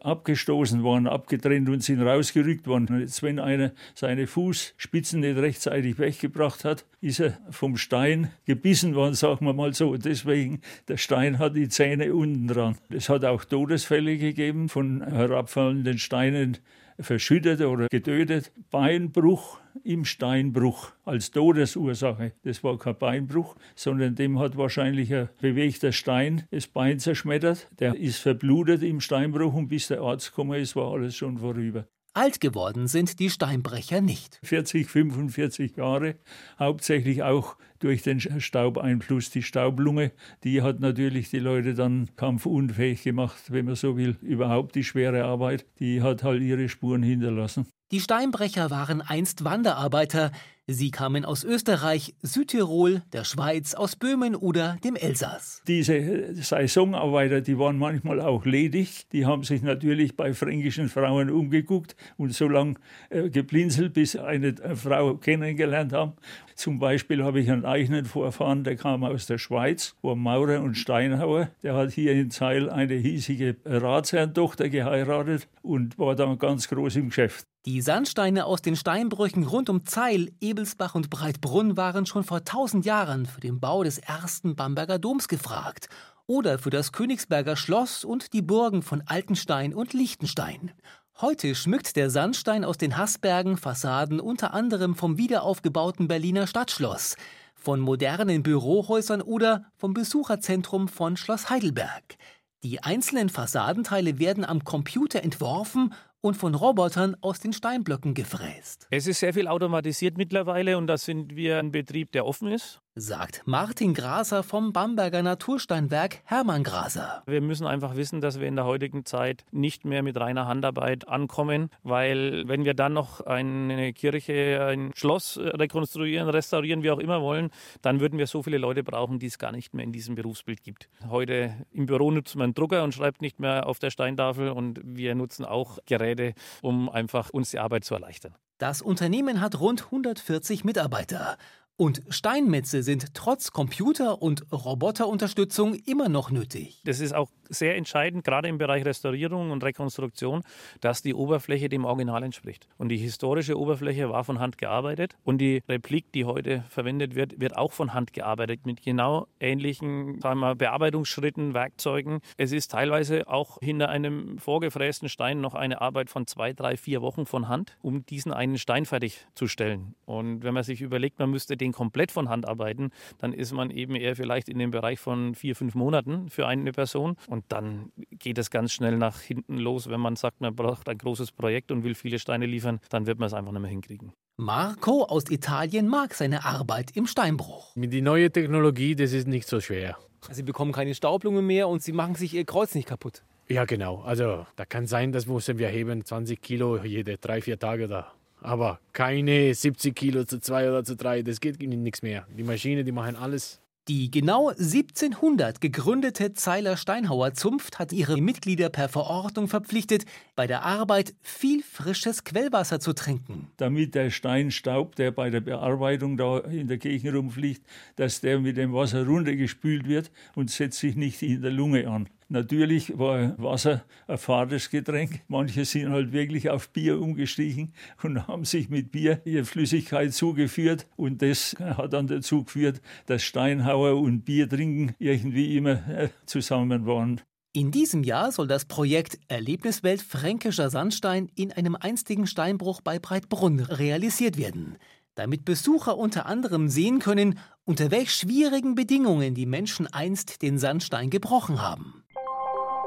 abgestoßen 0.01 0.83
worden, 0.83 1.07
abgetrennt 1.07 1.69
und 1.69 1.83
sind 1.83 2.01
rausgerückt 2.01 2.67
worden. 2.67 2.87
Und 2.89 2.99
jetzt, 2.99 3.23
wenn 3.23 3.39
einer 3.39 3.71
seine 3.95 4.27
Fußspitzen 4.27 5.21
nicht 5.21 5.37
rechtzeitig 5.37 5.99
weggebracht 5.99 6.63
hat, 6.65 6.85
ist 7.01 7.19
er 7.19 7.37
vom 7.49 7.77
Stein 7.77 8.31
gebissen 8.45 8.95
worden, 8.95 9.15
sagen 9.15 9.45
wir 9.45 9.53
mal 9.53 9.73
so. 9.73 9.97
Deswegen, 9.97 10.61
der 10.87 10.97
Stein 10.97 11.39
hat 11.39 11.55
die 11.55 11.69
Zähne 11.69 12.13
unten 12.13 12.47
dran. 12.47 12.77
Es 12.89 13.09
hat 13.09 13.25
auch 13.25 13.43
Todesfälle 13.43 14.17
gegeben 14.17 14.69
von 14.69 15.01
herabfallenden 15.01 15.97
Steinen 15.97 16.57
verschüttet 16.99 17.62
oder 17.62 17.88
getötet. 17.88 18.51
Beinbruch 18.69 19.60
im 19.84 20.06
Steinbruch 20.06 20.91
als 21.06 21.32
Todesursache. 21.32 22.34
Das 22.43 22.63
war 22.63 22.77
kein 22.77 22.97
Beinbruch, 22.97 23.56
sondern 23.75 24.15
dem 24.15 24.39
hat 24.39 24.58
wahrscheinlich 24.58 25.13
ein 25.13 25.30
bewegter 25.39 25.91
Stein 25.91 26.43
das 26.51 26.67
Bein 26.67 26.99
zerschmettert. 26.99 27.69
Der 27.80 27.95
ist 27.95 28.17
verblutet 28.17 28.84
im 28.84 29.01
Steinbruch 29.01 29.54
und 29.54 29.67
bis 29.67 29.88
der 29.88 30.01
Arzt 30.01 30.32
gekommen 30.32 30.60
ist, 30.60 30.75
war 30.75 30.91
alles 30.91 31.15
schon 31.15 31.38
vorüber. 31.38 31.86
Alt 32.13 32.41
geworden 32.41 32.88
sind 32.88 33.19
die 33.19 33.30
Steinbrecher 33.30 34.02
nicht. 34.02 34.38
40, 34.43 34.89
45 34.89 35.78
Jahre, 35.78 36.15
hauptsächlich 36.60 37.24
auch 37.24 37.56
durch 37.80 38.02
den 38.02 38.19
Staubeinfluss. 38.19 39.30
Die 39.30 39.43
Staublunge, 39.43 40.12
die 40.43 40.62
hat 40.62 40.82
natürlich 40.82 41.30
die 41.30 41.39
Leute 41.39 41.74
dann 41.74 42.10
kampfunfähig 42.17 43.04
gemacht, 43.04 43.43
wenn 43.47 43.63
man 43.63 43.76
so 43.76 43.95
will. 43.95 44.17
Überhaupt 44.21 44.76
die 44.76 44.84
schwere 44.84 45.24
Arbeit, 45.24 45.65
die 45.80 46.02
hat 46.02 46.24
halt 46.24 46.41
ihre 46.41 46.67
Spuren 46.67 47.02
hinterlassen. 47.02 47.65
Die 47.91 48.02
Steinbrecher 48.02 48.69
waren 48.71 49.02
einst 49.02 49.45
Wanderarbeiter. 49.45 50.32
Sie 50.67 50.91
kamen 50.91 51.26
aus 51.26 51.43
Österreich, 51.43 52.13
Südtirol, 52.21 53.02
der 53.12 53.26
Schweiz, 53.26 53.74
aus 53.74 53.95
Böhmen 53.95 54.36
oder 54.36 54.78
dem 54.84 54.95
Elsass. 54.95 55.62
Diese 55.67 56.34
Saisonarbeiter, 56.36 57.41
die 57.41 57.58
waren 57.58 57.78
manchmal 57.78 58.21
auch 58.21 58.45
ledig. 58.45 59.10
Die 59.12 59.26
haben 59.26 59.43
sich 59.43 59.63
natürlich 59.63 60.15
bei 60.15 60.34
fränkischen 60.34 60.88
Frauen 60.88 61.30
umgeguckt 61.30 61.95
und 62.15 62.34
so 62.34 62.47
lange 62.47 62.76
äh, 63.10 63.30
geblinzelt, 63.30 63.93
bis 63.93 64.15
eine 64.15 64.56
Frau 64.76 65.15
kennengelernt 65.15 65.93
haben. 65.93 66.13
Zum 66.56 66.80
Beispiel 66.80 67.24
habe 67.24 67.41
ich 67.41 67.52
einen 67.52 67.65
eigenen 67.65 68.06
Vorfahren, 68.06 68.63
der 68.63 68.76
kam 68.76 69.04
aus 69.04 69.26
der 69.26 69.39
Schweiz, 69.39 69.95
war 70.02 70.15
Maurer 70.15 70.62
und 70.62 70.76
Steinhauer. 70.76 71.50
Der 71.63 71.76
hat 71.76 71.91
hier 71.91 72.13
in 72.13 72.32
Zeil 72.32 72.69
eine 72.69 72.93
hiesige 72.93 73.58
Ratsherrntochter 73.65 74.69
geheiratet 74.69 75.50
und 75.63 75.97
war 75.97 76.15
dann 76.15 76.38
ganz 76.38 76.67
groß 76.69 76.95
im 76.97 77.10
Geschäft. 77.10 77.50
Die 77.67 77.82
Sandsteine 77.82 78.45
aus 78.45 78.63
den 78.63 78.76
Steinbrüchen 78.76 79.43
rund 79.43 79.69
um 79.69 79.86
Zeil, 79.86 80.32
Ebelsbach 80.41 80.95
und 80.95 81.12
Breitbrunn 81.12 81.78
waren 81.78 82.08
schon 82.08 82.24
vor 82.24 82.43
tausend 82.43 82.86
Jahren 82.86 83.28
für 83.28 83.39
den 83.39 83.60
Bau 83.60 83.84
des 83.84 84.00
ersten 84.00 84.56
Bamberger 84.56 84.97
Doms 84.97 85.28
gefragt 85.28 85.88
oder 86.26 86.58
für 86.58 86.71
das 86.71 86.91
Königsberger 86.91 87.56
Schloss 87.56 88.04
und 88.04 88.34
die 88.34 88.41
Burgen 88.41 88.82
von 88.82 89.04
Altenstein 89.06 89.76
und 89.76 89.93
Liechtenstein. 89.93 90.71
Heute 91.19 91.54
schmückt 91.54 91.95
der 91.97 92.10
Sandstein 92.10 92.65
aus 92.65 92.80
den 92.80 92.97
Haßbergen 92.97 93.58
Fassaden 93.58 94.19
unter 94.19 94.56
anderem 94.56 94.95
vom 94.95 95.19
wiederaufgebauten 95.19 96.08
Berliner 96.08 96.47
Stadtschloss, 96.47 97.15
von 97.54 97.80
modernen 97.80 98.41
Bürohäusern 98.41 99.21
oder 99.21 99.65
vom 99.78 99.93
Besucherzentrum 99.93 100.88
von 100.88 101.15
Schloss 101.15 101.52
Heidelberg. 101.52 102.17
Die 102.63 102.82
einzelnen 102.82 103.30
Fassadenteile 103.30 104.17
werden 104.17 104.45
am 104.45 104.63
Computer 104.63 105.24
entworfen 105.24 105.93
und 106.21 106.36
von 106.36 106.55
Robotern 106.55 107.15
aus 107.21 107.39
den 107.39 107.53
Steinblöcken 107.53 108.13
gefräst. 108.13 108.88
Es 108.91 109.07
ist 109.07 109.19
sehr 109.19 109.34
viel 109.34 109.47
automatisiert 109.47 110.17
mittlerweile 110.17 110.77
und 110.77 110.88
da 110.88 110.97
sind 110.97 111.36
wir 111.36 111.60
ein 111.60 111.71
Betrieb, 111.71 112.12
der 112.12 112.25
offen 112.25 112.47
ist 112.47 112.80
sagt 112.95 113.43
Martin 113.45 113.93
Graser 113.93 114.43
vom 114.43 114.73
Bamberger 114.73 115.23
Natursteinwerk 115.23 116.19
Hermann 116.25 116.63
Graser. 116.63 117.23
Wir 117.25 117.39
müssen 117.39 117.65
einfach 117.65 117.95
wissen, 117.95 118.19
dass 118.19 118.41
wir 118.41 118.47
in 118.47 118.58
der 118.58 118.65
heutigen 118.65 119.06
Zeit 119.06 119.45
nicht 119.51 119.86
mehr 119.86 120.04
mit 120.04 120.19
reiner 120.19 120.45
Handarbeit 120.45 121.08
ankommen, 121.08 121.69
weil 121.84 122.45
wenn 122.47 122.65
wir 122.65 122.73
dann 122.73 122.91
noch 122.91 123.21
eine 123.21 123.93
Kirche, 123.93 124.67
ein 124.69 124.91
Schloss 124.93 125.38
rekonstruieren, 125.38 126.27
restaurieren, 126.27 126.84
wie 126.84 126.91
auch 126.91 126.99
immer 126.99 127.21
wollen, 127.21 127.49
dann 127.82 128.01
würden 128.01 128.19
wir 128.19 128.27
so 128.27 128.43
viele 128.43 128.58
Leute 128.58 128.84
brauchen, 128.84 129.19
die 129.19 129.27
es 129.27 129.39
gar 129.39 129.54
nicht 129.54 129.73
mehr 129.73 129.86
in 129.86 129.93
diesem 129.93 130.15
Berufsbild 130.15 130.62
gibt. 130.62 130.89
Heute 131.10 131.65
im 131.71 131.86
Büro 131.86 132.12
nutzt 132.12 132.36
man 132.36 132.45
einen 132.45 132.54
Drucker 132.56 132.84
und 132.84 132.93
schreibt 132.93 133.21
nicht 133.21 133.39
mehr 133.39 133.67
auf 133.67 133.80
der 133.80 133.91
Steintafel 133.91 134.49
und 134.49 134.82
wir 134.84 135.15
nutzen 135.15 135.45
auch 135.45 135.80
Geräte, 135.86 136.34
um 136.62 136.89
einfach 136.89 137.30
uns 137.30 137.51
die 137.51 137.60
Arbeit 137.60 137.86
zu 137.86 137.93
erleichtern. 137.93 138.36
Das 138.62 138.84
Unternehmen 138.84 139.41
hat 139.41 139.60
rund 139.60 139.86
140 139.86 140.63
Mitarbeiter. 140.63 141.38
Und 141.77 142.03
Steinmetze 142.10 142.84
sind 142.84 143.13
trotz 143.13 143.51
Computer- 143.51 144.21
und 144.21 144.45
Roboterunterstützung 144.51 145.73
immer 145.73 146.10
noch 146.10 146.29
nötig. 146.29 146.81
Das 146.86 146.99
ist 146.99 147.13
auch 147.13 147.31
sehr 147.51 147.75
entscheidend, 147.75 148.23
gerade 148.23 148.47
im 148.47 148.57
Bereich 148.57 148.85
Restaurierung 148.85 149.51
und 149.51 149.63
Rekonstruktion, 149.63 150.41
dass 150.79 151.01
die 151.01 151.13
Oberfläche 151.13 151.69
dem 151.69 151.85
Original 151.85 152.23
entspricht. 152.23 152.67
Und 152.77 152.89
die 152.89 152.97
historische 152.97 153.59
Oberfläche 153.59 154.09
war 154.09 154.23
von 154.23 154.39
Hand 154.39 154.57
gearbeitet 154.57 155.15
und 155.23 155.37
die 155.37 155.61
Replik, 155.67 156.11
die 156.13 156.25
heute 156.25 156.63
verwendet 156.69 157.15
wird, 157.15 157.39
wird 157.39 157.57
auch 157.57 157.71
von 157.71 157.93
Hand 157.93 158.13
gearbeitet 158.13 158.65
mit 158.65 158.81
genau 158.81 159.27
ähnlichen 159.39 160.19
sagen 160.21 160.39
wir, 160.39 160.55
Bearbeitungsschritten, 160.55 161.53
Werkzeugen. 161.53 162.19
Es 162.37 162.51
ist 162.51 162.71
teilweise 162.71 163.27
auch 163.27 163.57
hinter 163.61 163.89
einem 163.89 164.37
vorgefrästen 164.37 165.09
Stein 165.09 165.41
noch 165.41 165.55
eine 165.55 165.81
Arbeit 165.81 166.09
von 166.09 166.27
zwei, 166.27 166.53
drei, 166.53 166.77
vier 166.77 167.01
Wochen 167.01 167.25
von 167.25 167.47
Hand, 167.47 167.77
um 167.81 168.05
diesen 168.05 168.31
einen 168.31 168.57
Stein 168.57 168.85
fertigzustellen. 168.85 169.95
Und 170.05 170.43
wenn 170.43 170.53
man 170.53 170.63
sich 170.63 170.81
überlegt, 170.81 171.19
man 171.19 171.29
müsste 171.29 171.57
den 171.57 171.71
komplett 171.71 172.11
von 172.11 172.29
Hand 172.29 172.47
arbeiten, 172.47 172.91
dann 173.19 173.33
ist 173.33 173.51
man 173.51 173.69
eben 173.71 173.95
eher 173.95 174.15
vielleicht 174.15 174.49
in 174.49 174.59
dem 174.59 174.71
Bereich 174.71 174.99
von 174.99 175.35
vier, 175.35 175.55
fünf 175.55 175.75
Monaten 175.75 176.29
für 176.29 176.47
eine 176.47 176.71
Person. 176.71 177.17
Und 177.27 177.40
dann 177.47 177.91
geht 178.12 178.38
es 178.38 178.49
ganz 178.49 178.71
schnell 178.71 178.97
nach 178.97 179.19
hinten 179.19 179.58
los. 179.58 179.89
Wenn 179.89 179.99
man 179.99 180.15
sagt, 180.15 180.41
man 180.41 180.56
braucht 180.56 180.89
ein 180.89 180.97
großes 180.97 181.32
Projekt 181.32 181.71
und 181.71 181.84
will 181.84 181.95
viele 181.95 182.19
Steine 182.19 182.45
liefern, 182.45 182.80
dann 182.89 183.06
wird 183.08 183.19
man 183.19 183.27
es 183.27 183.34
einfach 183.34 183.51
nicht 183.51 183.62
mehr 183.62 183.71
hinkriegen. 183.71 184.13
Marco 184.38 185.04
aus 185.04 185.30
Italien 185.30 185.88
mag 185.88 186.13
seine 186.13 186.45
Arbeit 186.45 186.95
im 186.95 187.06
Steinbruch. 187.06 187.75
Mit 187.75 187.93
die 187.93 188.01
neue 188.01 188.32
Technologie, 188.32 188.95
das 188.95 189.13
ist 189.13 189.27
nicht 189.27 189.47
so 189.47 189.60
schwer. 189.60 189.97
Sie 190.30 190.43
bekommen 190.43 190.71
keine 190.71 190.95
Staublungen 190.95 191.45
mehr 191.45 191.67
und 191.67 191.82
Sie 191.84 191.93
machen 191.93 192.15
sich 192.15 192.34
Ihr 192.34 192.45
Kreuz 192.45 192.75
nicht 192.75 192.88
kaputt. 192.88 193.23
Ja, 193.47 193.65
genau. 193.65 194.01
Also 194.01 194.45
da 194.56 194.65
kann 194.65 194.88
sein, 194.88 195.12
dass 195.12 195.25
müssen 195.27 195.58
wir 195.58 195.67
heben 195.67 196.06
20 196.06 196.41
Kilo 196.41 196.77
jede 196.84 197.17
drei, 197.17 197.41
vier 197.41 197.60
Tage 197.60 197.88
da. 197.88 198.13
Aber 198.39 198.80
keine 198.93 199.54
70 199.54 199.95
Kilo 199.95 200.23
zu 200.23 200.39
zwei 200.39 200.69
oder 200.69 200.84
zu 200.84 200.95
drei, 200.95 201.21
das 201.21 201.39
geht 201.39 201.62
ihnen 201.62 201.84
nichts 201.84 202.01
mehr. 202.01 202.25
Die 202.36 202.43
Maschine, 202.43 202.84
die 202.84 202.91
machen 202.91 203.15
alles. 203.15 203.62
Die 203.87 204.11
genau 204.11 204.49
1700 204.49 205.59
gegründete 205.59 206.33
Zeiler 206.33 206.77
Steinhauer 206.77 207.33
Zunft 207.33 207.79
hat 207.79 207.91
ihre 207.91 208.21
Mitglieder 208.21 208.69
per 208.69 208.89
Verordnung 208.89 209.47
verpflichtet, 209.47 210.05
bei 210.35 210.45
der 210.45 210.61
Arbeit 210.61 211.15
viel 211.21 211.63
frisches 211.63 212.23
Quellwasser 212.23 212.79
zu 212.79 212.93
trinken. 212.93 213.47
Damit 213.57 213.95
der 213.95 214.11
Steinstaub, 214.11 214.95
der 214.95 215.09
bei 215.09 215.31
der 215.31 215.41
Bearbeitung 215.41 216.15
da 216.15 216.37
in 216.37 216.67
der 216.67 216.77
Gegend 216.77 217.15
rumfliegt, 217.15 217.65
dass 217.95 218.21
der 218.21 218.39
mit 218.39 218.57
dem 218.57 218.71
Wasser 218.71 219.03
runtergespült 219.03 219.87
wird 219.87 220.11
und 220.35 220.51
setzt 220.51 220.77
sich 220.77 220.95
nicht 220.95 221.23
in 221.23 221.41
der 221.41 221.51
Lunge 221.51 221.89
an. 221.89 222.07
Natürlich 222.31 222.97
war 222.97 223.37
Wasser 223.37 223.83
ein 224.07 224.17
fades 224.17 224.69
Getränk. 224.69 225.19
Manche 225.27 225.65
sind 225.65 225.89
halt 225.89 226.13
wirklich 226.13 226.49
auf 226.49 226.69
Bier 226.69 226.97
umgestiegen 226.97 227.73
und 228.03 228.25
haben 228.29 228.45
sich 228.45 228.69
mit 228.69 228.93
Bier 228.93 229.21
ihre 229.25 229.43
Flüssigkeit 229.43 230.13
zugeführt. 230.13 230.87
Und 230.95 231.21
das 231.21 231.57
hat 231.59 231.91
dann 231.91 232.07
dazu 232.07 232.45
geführt, 232.45 232.79
dass 233.05 233.21
Steinhauer 233.21 233.99
und 233.99 234.23
Biertrinken 234.23 234.95
irgendwie 234.97 235.57
immer 235.57 235.85
äh, 235.89 236.07
zusammen 236.25 236.85
waren. 236.85 237.19
In 237.51 237.69
diesem 237.71 238.01
Jahr 238.01 238.31
soll 238.31 238.47
das 238.47 238.63
Projekt 238.63 239.19
Erlebniswelt 239.27 240.01
Fränkischer 240.01 240.69
Sandstein 240.69 241.29
in 241.35 241.51
einem 241.51 241.75
einstigen 241.75 242.27
Steinbruch 242.27 242.79
bei 242.79 242.97
Breitbrunn 242.97 243.59
realisiert 243.59 244.37
werden, 244.37 244.77
damit 245.15 245.43
Besucher 245.43 245.97
unter 245.97 246.27
anderem 246.27 246.69
sehen 246.69 246.99
können, 246.99 247.37
unter 247.65 247.91
welch 247.91 248.13
schwierigen 248.13 248.75
Bedingungen 248.75 249.35
die 249.35 249.45
Menschen 249.45 249.85
einst 249.87 250.41
den 250.41 250.57
Sandstein 250.57 251.09
gebrochen 251.09 251.61
haben. 251.61 252.00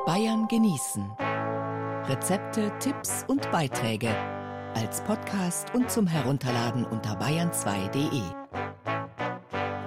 Bayern 0.06 0.46
genießen. 0.48 1.10
Rezepte, 2.08 2.70
Tipps 2.78 3.24
und 3.26 3.50
Beiträge 3.50 4.14
als 4.74 5.00
Podcast 5.04 5.74
und 5.74 5.90
zum 5.90 6.06
Herunterladen 6.06 6.84
unter 6.84 7.18
bayern2.de. 7.18 8.20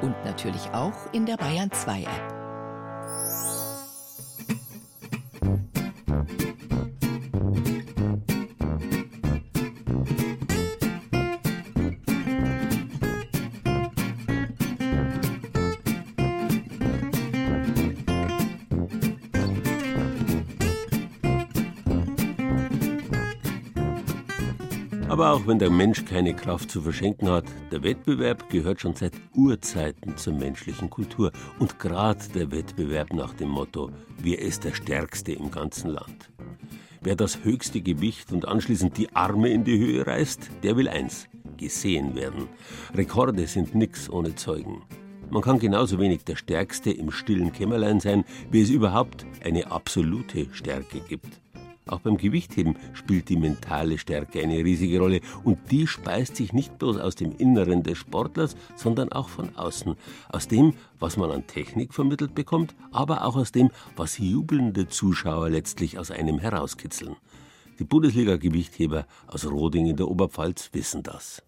Und 0.01 0.15
natürlich 0.25 0.71
auch 0.73 1.13
in 1.13 1.27
der 1.27 1.37
Bayern 1.37 1.71
2 1.71 2.01
App. 2.01 2.36
Aber 25.09 25.31
auch 25.31 25.47
wenn 25.47 25.57
der 25.57 25.69
Mensch 25.69 26.03
keine 26.03 26.33
Kraft 26.33 26.69
zu 26.69 26.81
verschenken 26.81 27.29
hat, 27.29 27.45
der 27.71 27.81
Wettbewerb 27.81 28.49
gehört 28.49 28.81
schon 28.81 28.93
seit 28.93 29.13
Urzeiten 29.33 30.17
zur 30.17 30.33
menschlichen 30.33 30.89
Kultur. 30.89 31.31
Und 31.59 31.79
gerade 31.79 32.19
der 32.35 32.51
Wettbewerb 32.51 33.13
nach 33.13 33.33
dem 33.33 33.47
Motto, 33.47 33.89
wer 34.21 34.39
ist 34.39 34.65
der 34.65 34.73
Stärkste 34.73 35.31
im 35.31 35.49
ganzen 35.49 35.91
Land? 35.91 36.29
Wer 37.01 37.15
das 37.15 37.45
höchste 37.45 37.79
Gewicht 37.79 38.33
und 38.33 38.49
anschließend 38.49 38.97
die 38.97 39.15
Arme 39.15 39.49
in 39.49 39.63
die 39.63 39.79
Höhe 39.79 40.05
reißt, 40.05 40.51
der 40.63 40.75
will 40.75 40.89
eins, 40.89 41.29
gesehen 41.55 42.13
werden. 42.15 42.49
Rekorde 42.93 43.47
sind 43.47 43.75
nix 43.75 44.09
ohne 44.09 44.35
Zeugen. 44.35 44.83
Man 45.29 45.41
kann 45.41 45.59
genauso 45.59 45.99
wenig 45.99 46.25
der 46.25 46.35
Stärkste 46.35 46.91
im 46.91 47.11
stillen 47.11 47.53
Kämmerlein 47.53 48.01
sein, 48.01 48.25
wie 48.51 48.61
es 48.61 48.69
überhaupt 48.69 49.25
eine 49.43 49.71
absolute 49.71 50.47
Stärke 50.53 50.99
gibt. 50.99 51.41
Auch 51.87 51.99
beim 51.99 52.17
Gewichtheben 52.17 52.75
spielt 52.93 53.29
die 53.29 53.37
mentale 53.37 53.97
Stärke 53.97 54.41
eine 54.41 54.57
riesige 54.57 54.99
Rolle 54.99 55.21
und 55.43 55.71
die 55.71 55.87
speist 55.87 56.35
sich 56.35 56.53
nicht 56.53 56.77
bloß 56.79 56.97
aus 56.97 57.15
dem 57.15 57.35
Inneren 57.37 57.83
des 57.83 57.97
Sportlers, 57.97 58.55
sondern 58.75 59.11
auch 59.11 59.29
von 59.29 59.55
außen, 59.55 59.95
aus 60.29 60.47
dem, 60.47 60.73
was 60.99 61.17
man 61.17 61.31
an 61.31 61.47
Technik 61.47 61.93
vermittelt 61.93 62.35
bekommt, 62.35 62.75
aber 62.91 63.25
auch 63.25 63.35
aus 63.35 63.51
dem, 63.51 63.69
was 63.95 64.17
jubelnde 64.17 64.87
Zuschauer 64.87 65.49
letztlich 65.49 65.97
aus 65.97 66.11
einem 66.11 66.39
herauskitzeln. 66.39 67.15
Die 67.79 67.83
Bundesliga-Gewichtheber 67.83 69.05
aus 69.27 69.45
Roding 69.45 69.85
in 69.85 69.95
der 69.95 70.07
Oberpfalz 70.07 70.69
wissen 70.73 71.03
das. 71.03 71.43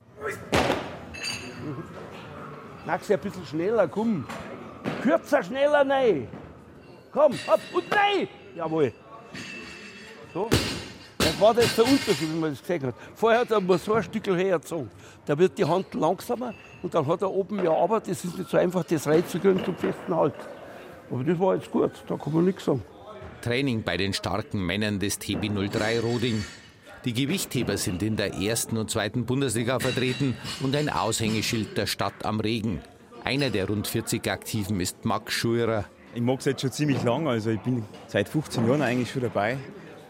Magst 2.85 3.09
du 3.09 3.13
ein 3.13 3.19
bisschen 3.19 3.45
schneller, 3.45 3.87
komm. 3.87 4.25
Kürzer, 5.01 5.43
schneller, 5.43 5.83
nein. 5.83 6.27
Komm, 7.11 7.33
hopp 7.47 7.61
und 7.73 7.89
nein. 7.89 8.27
Jawohl. 8.55 8.93
So. 10.33 10.49
Das 11.17 11.41
war 11.41 11.53
das 11.53 11.75
der 11.75 11.85
Unterschied, 11.85 12.29
wenn 12.31 12.39
man 12.39 12.51
das 12.51 12.61
gesehen 12.61 12.83
hat. 12.83 12.95
Vorher 13.15 13.41
hat 13.41 13.51
er 13.51 13.77
so 13.77 13.93
ein 13.93 14.03
Stück 14.03 14.25
hergezogen. 14.27 14.89
Da 15.25 15.37
wird 15.37 15.57
die 15.57 15.65
Hand 15.65 15.93
langsamer 15.93 16.53
und 16.81 16.93
dann 16.93 17.05
hat 17.07 17.21
er 17.21 17.31
oben 17.31 17.63
ja, 17.63 17.71
aber 17.71 17.99
das 17.99 18.23
ist 18.23 18.37
nicht 18.37 18.49
so 18.49 18.57
einfach, 18.57 18.83
das 18.83 19.05
reinzukriegen 19.05 19.63
zum 19.63 19.75
festen 19.75 20.15
Halt. 20.15 20.33
Aber 21.11 21.23
das 21.23 21.39
war 21.39 21.55
jetzt 21.55 21.71
gut, 21.71 21.91
da 22.07 22.15
kann 22.15 22.33
man 22.33 22.45
nichts 22.45 22.65
sagen. 22.65 22.83
Training 23.41 23.83
bei 23.83 23.97
den 23.97 24.13
starken 24.13 24.65
Männern 24.65 24.99
des 24.99 25.19
TB03 25.19 26.01
Roding. 26.01 26.43
Die 27.05 27.13
Gewichtheber 27.13 27.77
sind 27.77 28.03
in 28.03 28.17
der 28.17 28.33
ersten 28.33 28.77
und 28.77 28.91
zweiten 28.91 29.25
Bundesliga 29.25 29.79
vertreten 29.79 30.35
und 30.61 30.75
ein 30.75 30.89
Aushängeschild 30.89 31.77
der 31.77 31.85
Stadt 31.85 32.25
am 32.25 32.39
Regen. 32.39 32.81
Einer 33.23 33.49
der 33.49 33.67
rund 33.67 33.87
40 33.87 34.29
Aktiven 34.29 34.79
ist 34.79 35.05
Max 35.05 35.33
Schuerer. 35.33 35.85
Ich 36.13 36.21
mag 36.21 36.39
es 36.39 36.45
jetzt 36.45 36.61
schon 36.61 36.71
ziemlich 36.71 37.03
lang, 37.03 37.27
also 37.27 37.51
ich 37.51 37.59
bin 37.61 37.85
seit 38.07 38.27
15 38.27 38.67
Jahren 38.67 38.81
eigentlich 38.81 39.11
schon 39.11 39.21
dabei. 39.21 39.57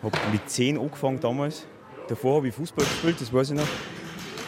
Habe 0.01 0.17
mit 0.31 0.49
10 0.49 0.77
angefangen 0.77 1.19
damals. 1.19 1.67
Davor 2.07 2.37
habe 2.37 2.47
ich 2.47 2.55
Fußball 2.55 2.85
gespielt, 2.85 3.19
das 3.19 3.33
weiß 3.33 3.51
ich 3.51 3.57
noch. 3.57 3.67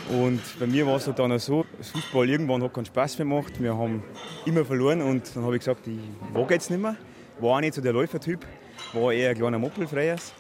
Und 0.10 0.42
bei 0.60 0.68
mir 0.68 0.86
war 0.88 0.96
es 0.96 1.08
halt 1.08 1.20
dann 1.20 1.32
auch 1.32 1.40
so, 1.40 1.66
Fußball 1.80 2.30
irgendwann 2.30 2.64
hat 2.64 2.74
keinen 2.74 2.86
Spaß 2.86 3.20
mehr 3.20 3.28
gemacht. 3.28 3.62
Wir 3.62 3.78
haben 3.78 4.04
immer 4.46 4.66
verloren 4.66 5.02
und 5.02 5.36
dann 5.36 5.44
habe 5.44 5.56
ich 5.56 5.60
gesagt, 5.60 5.88
ich 5.88 6.00
wage 6.34 6.54
jetzt 6.54 6.70
nicht 6.70 6.82
mehr. 6.82 6.96
War 7.40 7.58
auch 7.58 7.62
nicht 7.62 7.76
so 7.76 7.82
der 7.82 7.94
Läufertyp, 7.94 8.46
war 8.94 9.14
eher 9.14 9.30
ein 9.30 9.38
kleiner 9.38 9.60
Moppelfreiers. 9.60 10.34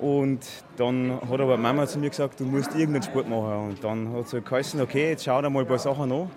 Und 0.00 0.40
dann 0.76 1.20
hat 1.30 1.40
aber 1.40 1.56
Mama 1.56 1.86
zu 1.86 1.98
mir 1.98 2.10
gesagt, 2.10 2.40
du 2.40 2.44
musst 2.44 2.74
irgendeinen 2.74 3.02
Sport 3.02 3.28
machen. 3.28 3.70
Und 3.70 3.84
dann 3.84 4.12
hat 4.12 4.28
sie 4.28 4.36
halt 4.36 4.46
geheißen, 4.46 4.80
okay, 4.80 5.10
jetzt 5.10 5.24
schau 5.24 5.40
dir 5.40 5.50
mal 5.50 5.60
ein 5.60 5.68
paar 5.68 5.78
Sachen 5.78 6.10
an. 6.10 6.30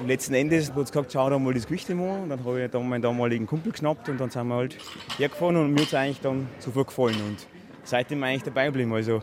Und 0.00 0.08
letzten 0.08 0.34
Endes 0.34 0.70
hat 0.70 0.86
sie 0.86 0.92
gesagt, 0.92 1.12
schau 1.12 1.28
dir 1.28 1.38
mal 1.38 1.52
das 1.52 1.66
Gewicht 1.66 1.90
an. 1.90 2.00
Und 2.00 2.28
dann 2.30 2.44
habe 2.44 2.62
ich 2.62 2.70
dann 2.70 2.88
meinen 2.88 3.02
damaligen 3.02 3.46
Kumpel 3.46 3.72
geschnappt 3.72 4.08
und 4.08 4.18
dann 4.18 4.30
sind 4.30 4.48
wir 4.48 4.54
halt 4.54 4.78
hergefahren 5.18 5.56
und 5.56 5.74
mir 5.74 5.80
hat 5.80 5.88
es 5.88 5.94
eigentlich 5.94 6.20
dann 6.20 6.48
sofort 6.58 6.86
gefallen. 6.86 7.16
Und 7.26 7.46
seitdem 7.84 8.22
eigentlich 8.22 8.42
dabei 8.42 8.66
geblieben. 8.66 8.92
Also 8.92 9.22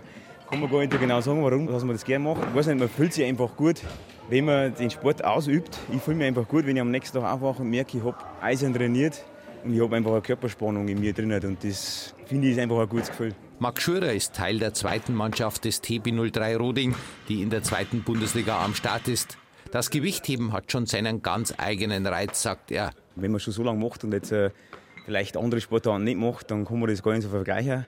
kann 0.50 0.60
man 0.60 0.72
gar 0.72 0.80
nicht 0.80 1.00
genau 1.00 1.22
sagen, 1.22 1.44
warum, 1.44 1.68
dass 1.68 1.84
man 1.84 1.96
das 1.96 2.04
gerne 2.04 2.26
macht. 2.26 2.42
Ich 2.48 2.56
weiß 2.56 2.68
nicht, 2.68 2.80
man 2.80 2.90
fühlt 2.90 3.14
sich 3.14 3.24
einfach 3.24 3.56
gut, 3.56 3.82
wenn 4.30 4.46
man 4.46 4.74
den 4.74 4.90
Sport 4.90 5.24
ausübt. 5.24 5.78
Ich 5.94 6.02
fühle 6.02 6.18
mich 6.18 6.28
einfach 6.28 6.48
gut, 6.48 6.66
wenn 6.66 6.76
ich 6.76 6.82
am 6.82 6.92
nächsten 6.92 7.20
Tag 7.20 7.32
aufwache 7.32 7.62
und 7.62 7.70
merke, 7.70 7.98
ich 7.98 8.04
habe 8.04 8.18
Eisen 8.42 8.74
trainiert 8.74 9.24
und 9.64 9.74
ich 9.74 9.82
habe 9.82 9.96
einfach 9.96 10.12
eine 10.12 10.22
Körperspannung 10.22 10.88
in 10.88 11.00
mir 11.00 11.14
drin. 11.14 11.32
Und 11.32 11.64
das 11.64 12.16
finde 12.26 12.48
ich 12.48 12.54
ist 12.54 12.60
einfach 12.60 12.80
ein 12.80 12.90
gutes 12.90 13.10
Gefühl. 13.10 13.36
Max 13.60 13.84
Schürer 13.84 14.14
ist 14.14 14.34
Teil 14.34 14.58
der 14.58 14.74
zweiten 14.74 15.14
Mannschaft 15.14 15.66
des 15.66 15.84
TB03 15.84 16.58
Roding, 16.58 16.96
die 17.28 17.42
in 17.42 17.50
der 17.50 17.62
zweiten 17.62 18.04
Bundesliga 18.04 18.64
am 18.64 18.74
Start 18.74 19.08
ist. 19.08 19.38
Das 19.72 19.92
Gewichtheben 19.92 20.54
hat 20.54 20.72
schon 20.72 20.88
seinen 20.88 21.22
ganz 21.22 21.54
eigenen 21.58 22.08
Reiz, 22.08 22.42
sagt 22.42 22.72
er. 22.72 22.92
Wenn 23.16 23.32
man 23.32 23.40
schon 23.40 23.54
so 23.54 23.62
lange 23.62 23.84
macht 23.84 24.04
und 24.04 24.14
jetzt 24.14 24.32
äh, 24.32 24.50
vielleicht 25.06 25.38
andere 25.38 25.62
Sportarten 25.62 26.06
nicht 26.06 26.18
macht, 26.18 26.50
dann 26.50 26.66
kann 26.66 26.80
man 26.80 26.90
das 26.90 27.04
gar 27.04 27.12
nicht 27.14 27.24
so 27.24 27.30
vergleichen. 27.30 27.86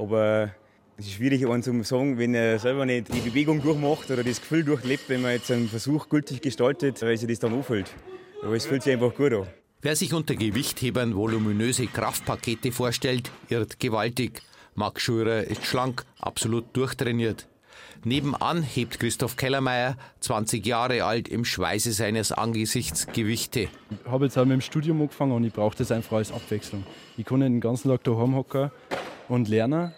Aber 0.00 0.50
es 0.96 1.06
ist 1.06 1.12
schwierig, 1.12 1.46
einen 1.46 1.62
zu 1.62 1.82
sagen, 1.82 2.18
wenn 2.18 2.34
er 2.34 2.58
selber 2.58 2.86
nicht 2.86 3.12
die 3.12 3.20
Bewegung 3.20 3.60
durchmacht 3.60 4.10
oder 4.10 4.24
das 4.24 4.40
Gefühl 4.40 4.64
durchlebt, 4.64 5.08
wenn 5.08 5.20
man 5.20 5.32
jetzt 5.32 5.50
einen 5.50 5.68
Versuch 5.68 6.08
gültig 6.08 6.40
gestaltet, 6.40 7.02
weil 7.02 7.18
sich 7.18 7.28
das 7.28 7.38
dann 7.38 7.52
anfühlt. 7.52 7.92
Aber 8.42 8.54
es 8.54 8.64
fühlt 8.64 8.82
sich 8.82 8.94
einfach 8.94 9.14
gut 9.14 9.34
an. 9.34 9.46
Wer 9.82 9.96
sich 9.96 10.14
unter 10.14 10.34
Gewichthebern 10.34 11.14
voluminöse 11.14 11.86
Kraftpakete 11.86 12.72
vorstellt, 12.72 13.30
irrt 13.50 13.78
gewaltig. 13.78 14.40
Max 14.74 15.02
Schurer 15.02 15.44
ist 15.44 15.66
schlank, 15.66 16.04
absolut 16.18 16.64
durchtrainiert. 16.74 17.46
Nebenan 18.02 18.62
hebt 18.62 18.98
Christoph 18.98 19.36
Kellermeier, 19.36 19.98
20 20.20 20.64
Jahre 20.64 21.04
alt, 21.04 21.28
im 21.28 21.44
Schweiße 21.44 21.92
seines 21.92 22.32
Angesichts 22.32 23.06
Gewichte. 23.08 23.68
Ich 23.90 24.10
habe 24.10 24.24
jetzt 24.24 24.38
auch 24.38 24.46
mit 24.46 24.54
dem 24.54 24.60
Studium 24.62 25.02
angefangen 25.02 25.32
und 25.32 25.44
ich 25.44 25.52
brauche 25.52 25.76
das 25.76 25.92
einfach 25.92 26.16
als 26.16 26.32
Abwechslung. 26.32 26.84
Ich 27.18 27.26
kann 27.26 27.40
nicht 27.40 27.48
den 27.48 27.60
ganzen 27.60 27.90
Tag 27.90 28.02
daheim 28.04 28.34
hocken 28.34 28.70
und 29.30 29.48
lernen. 29.48 29.92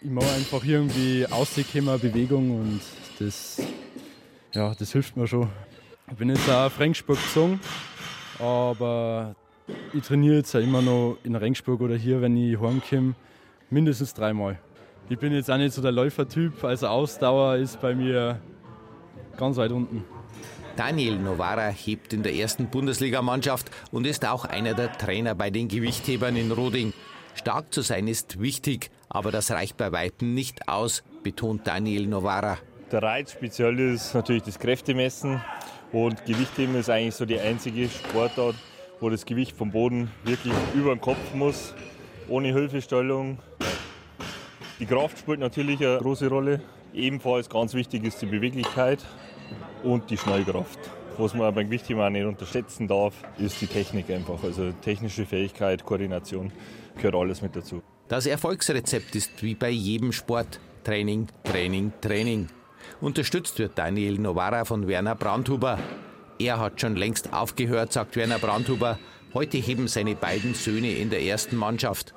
Ich 0.00 0.10
mache 0.10 0.30
einfach 0.36 0.62
irgendwie 0.64 1.26
Ausdruck, 1.26 1.72
Bewegung 1.72 2.60
und 2.60 2.80
das, 3.18 3.60
ja, 4.52 4.74
das 4.78 4.92
hilft 4.92 5.16
mir 5.16 5.26
schon. 5.26 5.48
Ich 6.10 6.16
bin 6.16 6.28
jetzt 6.28 6.48
auch 6.50 6.66
auf 6.66 6.78
Rengsburg 6.78 7.18
gezogen, 7.18 7.58
aber 8.38 9.34
ich 9.94 10.02
trainiere 10.02 10.36
jetzt 10.36 10.54
auch 10.54 10.60
immer 10.60 10.82
noch 10.82 11.16
in 11.24 11.34
Rengsburg 11.34 11.80
oder 11.80 11.96
hier, 11.96 12.20
wenn 12.20 12.36
ich 12.36 12.60
heimkomme, 12.60 13.14
mindestens 13.70 14.12
dreimal. 14.12 14.58
Ich 15.08 15.18
bin 15.18 15.32
jetzt 15.32 15.50
auch 15.50 15.56
nicht 15.56 15.74
so 15.74 15.80
der 15.80 15.92
Läufertyp, 15.92 16.62
also 16.62 16.86
Ausdauer 16.88 17.56
ist 17.56 17.80
bei 17.80 17.94
mir 17.94 18.38
ganz 19.38 19.56
weit 19.56 19.72
unten. 19.72 20.04
Daniel 20.76 21.18
Novara 21.18 21.68
hebt 21.68 22.12
in 22.12 22.22
der 22.22 22.34
ersten 22.34 22.66
Bundesligamannschaft 22.66 23.70
und 23.92 24.06
ist 24.06 24.26
auch 24.26 24.44
einer 24.44 24.74
der 24.74 24.92
Trainer 24.92 25.34
bei 25.34 25.50
den 25.50 25.68
Gewichthebern 25.68 26.36
in 26.36 26.50
Roding. 26.50 26.92
Stark 27.34 27.74
zu 27.74 27.82
sein 27.82 28.08
ist 28.08 28.40
wichtig, 28.40 28.90
aber 29.08 29.30
das 29.30 29.50
reicht 29.50 29.76
bei 29.76 29.92
Weitem 29.92 30.34
nicht 30.34 30.68
aus, 30.68 31.02
betont 31.22 31.66
Daniel 31.66 32.06
Novara. 32.06 32.58
Der 32.92 33.02
Reiz 33.02 33.32
speziell 33.32 33.78
ist 33.78 34.14
natürlich 34.14 34.44
das 34.44 34.58
Kräftemessen 34.58 35.42
und 35.92 36.24
Gewichtheben 36.24 36.76
ist 36.76 36.88
eigentlich 36.88 37.14
so 37.14 37.24
die 37.24 37.38
einzige 37.38 37.88
Sportart, 37.88 38.54
wo 39.00 39.10
das 39.10 39.26
Gewicht 39.26 39.56
vom 39.56 39.72
Boden 39.72 40.10
wirklich 40.24 40.54
über 40.74 40.94
den 40.94 41.00
Kopf 41.00 41.34
muss, 41.34 41.74
ohne 42.28 42.52
Hilfestellung. 42.52 43.38
Die 44.78 44.86
Kraft 44.86 45.18
spielt 45.18 45.40
natürlich 45.40 45.80
eine 45.80 45.98
große 45.98 46.28
Rolle. 46.28 46.60
Ebenfalls 46.92 47.48
ganz 47.48 47.74
wichtig 47.74 48.04
ist 48.04 48.22
die 48.22 48.26
Beweglichkeit 48.26 49.04
und 49.82 50.08
die 50.10 50.16
Schnellkraft. 50.16 50.78
Was 51.18 51.34
man 51.34 51.54
beim 51.54 51.66
Gewichtheben 51.66 52.02
auch 52.02 52.10
nicht 52.10 52.24
unterschätzen 52.24 52.88
darf, 52.88 53.14
ist 53.38 53.60
die 53.60 53.66
Technik 53.66 54.10
einfach. 54.10 54.42
Also 54.42 54.72
technische 54.82 55.26
Fähigkeit, 55.26 55.84
Koordination 55.84 56.52
gehört 56.96 57.14
alles 57.14 57.42
mit 57.42 57.54
dazu. 57.56 57.82
Das 58.08 58.26
Erfolgsrezept 58.26 59.14
ist 59.14 59.42
wie 59.42 59.54
bei 59.54 59.70
jedem 59.70 60.12
Sport 60.12 60.60
Training, 60.84 61.28
Training, 61.44 61.92
Training. 62.00 62.48
Unterstützt 63.00 63.58
wird 63.58 63.78
Daniel 63.78 64.18
Novara 64.18 64.64
von 64.64 64.86
Werner 64.86 65.14
Brandhuber. 65.14 65.78
Er 66.38 66.58
hat 66.60 66.80
schon 66.80 66.96
längst 66.96 67.32
aufgehört, 67.32 67.92
sagt 67.92 68.16
Werner 68.16 68.38
Brandhuber. 68.38 68.98
Heute 69.32 69.56
heben 69.58 69.88
seine 69.88 70.14
beiden 70.14 70.54
Söhne 70.54 70.92
in 70.92 71.10
der 71.10 71.22
ersten 71.22 71.56
Mannschaft. 71.56 72.14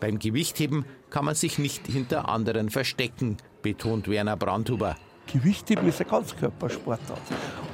Beim 0.00 0.18
Gewichtheben 0.18 0.84
kann 1.10 1.24
man 1.24 1.34
sich 1.34 1.58
nicht 1.58 1.86
hinter 1.86 2.28
anderen 2.28 2.70
verstecken, 2.70 3.36
betont 3.62 4.08
Werner 4.08 4.36
Brandhuber. 4.36 4.96
Gewichtheben 5.32 5.86
ist 5.88 6.00
ein 6.00 6.08
Ganzkörpersportart. 6.08 7.20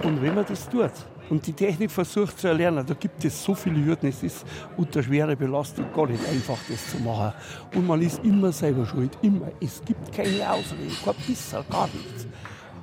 Und 0.03 0.21
wenn 0.23 0.35
man 0.35 0.45
das 0.47 0.69
tut 0.69 0.91
und 1.29 1.47
die 1.47 1.53
Technik 1.53 1.91
versucht 1.91 2.39
zu 2.39 2.49
erlernen, 2.49 2.85
da 2.87 2.95
gibt 2.95 3.25
es 3.25 3.43
so 3.43 3.55
viele 3.55 3.85
Hürden. 3.85 4.09
Es 4.09 4.23
ist 4.23 4.47
unter 4.77 5.03
schwerer 5.03 5.35
Belastung 5.35 5.87
gar 5.95 6.07
nicht 6.07 6.27
einfach, 6.29 6.59
das 6.69 6.91
zu 6.91 6.99
machen. 6.99 7.33
Und 7.75 7.87
man 7.87 8.01
ist 8.03 8.23
immer 8.25 8.53
selber 8.53 8.87
schuld. 8.87 9.17
Immer. 9.23 9.49
Es 9.61 9.83
gibt 9.85 10.13
keine 10.13 10.51
Ausrede, 10.51 10.93
kein 11.05 11.15
bisschen, 11.27 11.65
gar 11.71 11.89
nichts. 11.89 12.27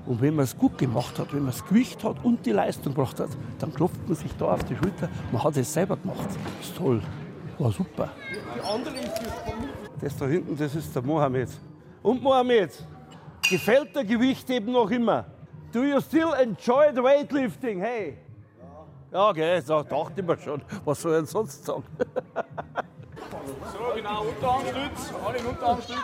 Und 0.06 0.22
wenn 0.22 0.36
man 0.36 0.44
es 0.44 0.58
gut 0.58 0.78
gemacht 0.78 1.18
hat, 1.18 1.32
wenn 1.34 1.44
man 1.44 1.52
das 1.52 1.66
Gewicht 1.66 2.04
hat 2.04 2.24
und 2.24 2.46
die 2.46 2.52
Leistung 2.52 2.94
gebracht 2.94 3.20
hat, 3.20 3.30
dann 3.60 3.74
klopft 3.74 4.06
man 4.08 4.18
sich 4.18 4.32
da 4.38 4.46
auf 4.46 4.64
die 4.66 4.76
Schulter. 4.76 5.08
Man 5.32 5.44
hat 5.44 5.56
es 5.56 5.72
selber 5.72 5.96
gemacht. 5.96 6.28
Das 6.28 6.68
ist 6.68 6.78
toll. 6.78 7.02
War 7.58 7.72
super. 7.72 8.10
Das 10.02 10.18
da 10.18 10.28
hinten, 10.28 10.58
das 10.58 10.76
ist 10.76 10.94
der 10.94 11.02
Mohammed. 11.02 11.50
Und 12.02 12.22
Mohammed, 12.22 12.86
gefällt 13.50 13.96
der 13.96 14.06
Gewichtheben 14.06 14.74
noch 14.74 14.90
immer? 14.92 15.26
Do 15.72 15.84
you 15.84 16.00
still 16.02 16.34
enjoy 16.40 16.94
the 16.94 17.02
weightlifting? 17.02 17.80
Hey? 17.80 18.18
Ja, 19.12 19.30
okay, 19.30 19.60
so 19.62 19.84
dachte 19.84 20.22
ich 20.22 20.26
mir 20.26 20.38
schon. 20.38 20.62
Was 20.86 21.02
soll 21.02 21.14
ich 21.14 21.18
denn 21.18 21.26
sonst 21.26 21.66
sagen? 21.66 21.84
So, 23.72 23.96
genau, 23.96 24.24
Unterarmstütz, 24.24 25.14
alle 25.26 25.38
in 25.38 25.46
Unterarmstütz. 25.46 25.98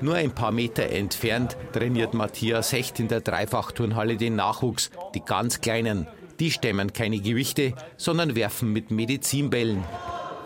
Nur 0.00 0.14
ein 0.14 0.32
paar 0.32 0.52
Meter 0.52 0.90
entfernt 0.90 1.56
trainiert 1.72 2.14
Matthias 2.14 2.72
Hecht 2.72 3.00
in 3.00 3.08
der 3.08 3.20
Dreifachturnhalle 3.20 4.16
den 4.16 4.36
Nachwuchs, 4.36 4.90
die 5.14 5.20
ganz 5.20 5.60
Kleinen. 5.60 6.06
Die 6.40 6.50
stemmen 6.50 6.92
keine 6.92 7.18
Gewichte, 7.18 7.74
sondern 7.96 8.36
werfen 8.36 8.72
mit 8.72 8.90
Medizinbällen. 8.90 9.84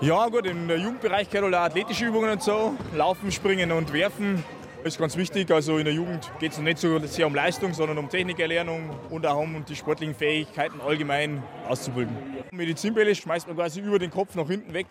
Ja, 0.00 0.28
gut, 0.28 0.46
im 0.46 0.68
Jugendbereich 0.68 1.30
gehört 1.30 1.54
auch 1.54 1.60
athletische 1.60 2.06
Übungen 2.06 2.30
und 2.30 2.42
so. 2.42 2.74
Laufen, 2.96 3.30
springen 3.30 3.72
und 3.72 3.92
werfen 3.92 4.42
ist 4.84 4.98
ganz 4.98 5.16
wichtig. 5.16 5.50
Also 5.50 5.78
in 5.78 5.84
der 5.84 5.94
Jugend 5.94 6.30
geht 6.40 6.52
es 6.52 6.58
nicht 6.58 6.78
so 6.78 6.98
sehr 7.00 7.26
um 7.26 7.34
Leistung, 7.34 7.72
sondern 7.74 7.98
um 7.98 8.08
Technikerlernung 8.08 8.90
und 9.10 9.26
auch 9.26 9.38
um 9.38 9.64
die 9.64 9.76
sportlichen 9.76 10.14
Fähigkeiten 10.14 10.80
allgemein 10.80 11.42
auszubilden. 11.68 12.16
Medizinbälle 12.50 13.14
schmeißt 13.14 13.46
man 13.46 13.56
quasi 13.56 13.80
über 13.80 13.98
den 13.98 14.10
Kopf 14.10 14.34
nach 14.34 14.48
hinten 14.48 14.74
weg. 14.74 14.86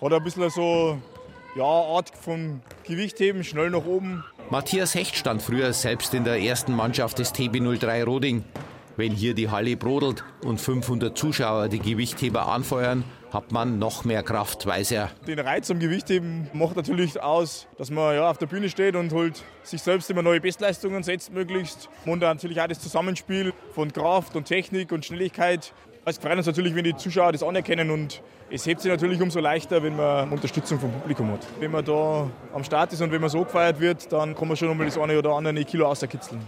Hat 0.00 0.12
ein 0.12 0.24
bisschen 0.24 0.50
so 0.50 0.98
ja, 1.54 1.64
Art 1.64 2.10
von 2.14 2.60
Gewichtheben, 2.84 3.44
schnell 3.44 3.70
nach 3.70 3.84
oben. 3.84 4.24
Matthias 4.50 4.94
Hecht 4.94 5.16
stand 5.16 5.42
früher 5.42 5.72
selbst 5.72 6.12
in 6.14 6.24
der 6.24 6.40
ersten 6.40 6.74
Mannschaft 6.74 7.18
des 7.18 7.34
TB03 7.34 8.04
Roding. 8.04 8.44
Wenn 9.02 9.10
hier 9.10 9.34
die 9.34 9.50
Halle 9.50 9.76
brodelt 9.76 10.22
und 10.44 10.60
500 10.60 11.18
Zuschauer 11.18 11.68
die 11.68 11.80
Gewichtheber 11.80 12.46
anfeuern, 12.46 13.02
hat 13.32 13.50
man 13.50 13.80
noch 13.80 14.04
mehr 14.04 14.22
Kraft, 14.22 14.64
weiß 14.64 14.92
er. 14.92 15.10
Den 15.26 15.40
Reiz 15.40 15.68
am 15.72 15.80
Gewichtheben 15.80 16.48
macht 16.52 16.76
natürlich 16.76 17.20
aus, 17.20 17.66
dass 17.78 17.90
man 17.90 18.14
ja, 18.14 18.30
auf 18.30 18.38
der 18.38 18.46
Bühne 18.46 18.68
steht 18.68 18.94
und 18.94 19.12
halt 19.12 19.42
sich 19.64 19.82
selbst 19.82 20.08
immer 20.08 20.22
neue 20.22 20.40
Bestleistungen 20.40 21.02
setzt 21.02 21.32
möglichst. 21.32 21.88
Und 22.06 22.20
natürlich 22.20 22.60
auch 22.60 22.68
das 22.68 22.78
Zusammenspiel 22.78 23.52
von 23.74 23.92
Kraft 23.92 24.36
und 24.36 24.44
Technik 24.44 24.92
und 24.92 25.04
Schnelligkeit. 25.04 25.74
Es 26.04 26.18
freut 26.18 26.36
uns 26.36 26.46
natürlich, 26.46 26.76
wenn 26.76 26.84
die 26.84 26.94
Zuschauer 26.94 27.32
das 27.32 27.42
anerkennen 27.42 27.90
und 27.90 28.22
es 28.50 28.64
hebt 28.66 28.82
sich 28.82 28.92
natürlich 28.92 29.20
umso 29.20 29.40
leichter, 29.40 29.82
wenn 29.82 29.96
man 29.96 30.30
Unterstützung 30.30 30.78
vom 30.78 30.92
Publikum 30.92 31.32
hat. 31.32 31.44
Wenn 31.58 31.72
man 31.72 31.84
da 31.84 32.30
am 32.54 32.62
Start 32.62 32.92
ist 32.92 33.02
und 33.02 33.10
wenn 33.10 33.20
man 33.20 33.30
so 33.30 33.42
gefeiert 33.42 33.80
wird, 33.80 34.12
dann 34.12 34.36
kann 34.36 34.46
man 34.46 34.56
schon 34.56 34.70
einmal 34.70 34.86
das 34.86 34.96
eine 34.96 35.18
oder 35.18 35.32
andere 35.32 35.64
Kilo 35.64 35.88
außerkitzeln. 35.88 36.40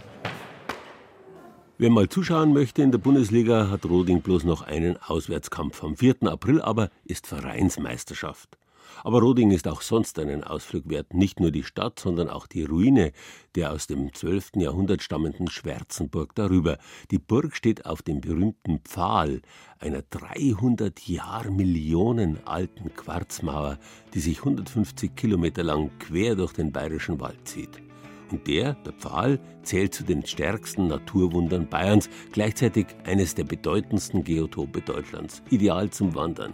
Wer 1.77 1.89
mal 1.89 2.07
zuschauen 2.07 2.53
möchte 2.53 2.83
in 2.83 2.91
der 2.91 2.99
Bundesliga, 2.99 3.69
hat 3.69 3.83
Roding 3.83 4.21
bloß 4.21 4.45
noch 4.45 4.61
einen 4.61 4.95
Auswärtskampf. 4.95 5.83
Am 5.83 5.97
4. 5.97 6.23
April 6.23 6.61
aber 6.61 6.89
ist 7.03 7.27
Vereinsmeisterschaft. 7.27 8.57
Aber 9.03 9.19
Roding 9.19 9.51
ist 9.51 9.67
auch 9.67 9.81
sonst 9.81 10.17
einen 10.17 10.45
Ausflug 10.45 10.87
wert. 10.87 11.13
Nicht 11.13 11.41
nur 11.41 11.51
die 11.51 11.65
Stadt, 11.65 11.99
sondern 11.99 12.29
auch 12.29 12.47
die 12.47 12.63
Ruine 12.63 13.11
der 13.55 13.73
aus 13.73 13.87
dem 13.87 14.13
12. 14.13 14.51
Jahrhundert 14.55 15.03
stammenden 15.03 15.49
Schwärzenburg 15.49 16.33
darüber. 16.33 16.77
Die 17.11 17.19
Burg 17.19 17.53
steht 17.57 17.85
auf 17.85 18.01
dem 18.01 18.21
berühmten 18.21 18.79
Pfahl, 18.79 19.41
einer 19.77 20.01
300 20.01 21.05
Jahr 21.09 21.51
Millionen 21.51 22.39
alten 22.47 22.93
Quarzmauer, 22.95 23.79
die 24.13 24.21
sich 24.21 24.39
150 24.39 25.13
Kilometer 25.13 25.63
lang 25.63 25.91
quer 25.99 26.35
durch 26.35 26.53
den 26.53 26.71
bayerischen 26.71 27.19
Wald 27.19 27.45
zieht. 27.45 27.84
Und 28.31 28.47
der, 28.47 28.73
der 28.85 28.93
Pfahl, 28.93 29.39
zählt 29.63 29.93
zu 29.93 30.03
den 30.03 30.25
stärksten 30.25 30.87
Naturwundern 30.87 31.67
Bayerns, 31.67 32.09
gleichzeitig 32.31 32.87
eines 33.05 33.35
der 33.35 33.43
bedeutendsten 33.43 34.23
Geotope 34.23 34.81
Deutschlands, 34.81 35.41
ideal 35.49 35.89
zum 35.89 36.15
Wandern. 36.15 36.53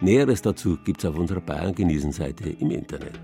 Näheres 0.00 0.42
dazu 0.42 0.78
gibt's 0.84 1.04
auf 1.04 1.16
unserer 1.16 1.40
Bayern 1.40 1.74
genießen 1.74 2.12
Seite 2.12 2.50
im 2.50 2.70
Internet. 2.70 3.20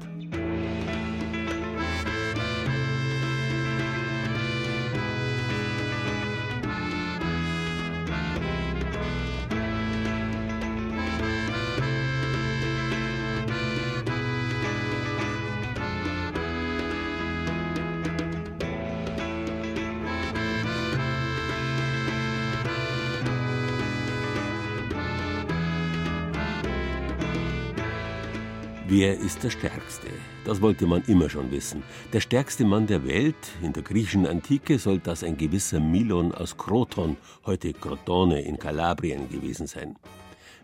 Wer 28.98 29.20
ist 29.20 29.44
der 29.44 29.50
Stärkste? 29.50 30.06
Das 30.46 30.62
wollte 30.62 30.86
man 30.86 31.02
immer 31.06 31.28
schon 31.28 31.50
wissen. 31.50 31.82
Der 32.14 32.20
stärkste 32.20 32.64
Mann 32.64 32.86
der 32.86 33.06
Welt 33.06 33.36
in 33.60 33.74
der 33.74 33.82
griechischen 33.82 34.26
Antike 34.26 34.78
soll 34.78 35.00
das 35.00 35.22
ein 35.22 35.36
gewisser 35.36 35.80
Milon 35.80 36.32
aus 36.32 36.56
Kroton, 36.56 37.18
heute 37.44 37.74
Crotone 37.74 38.40
in 38.40 38.58
Kalabrien 38.58 39.28
gewesen 39.28 39.66
sein. 39.66 39.96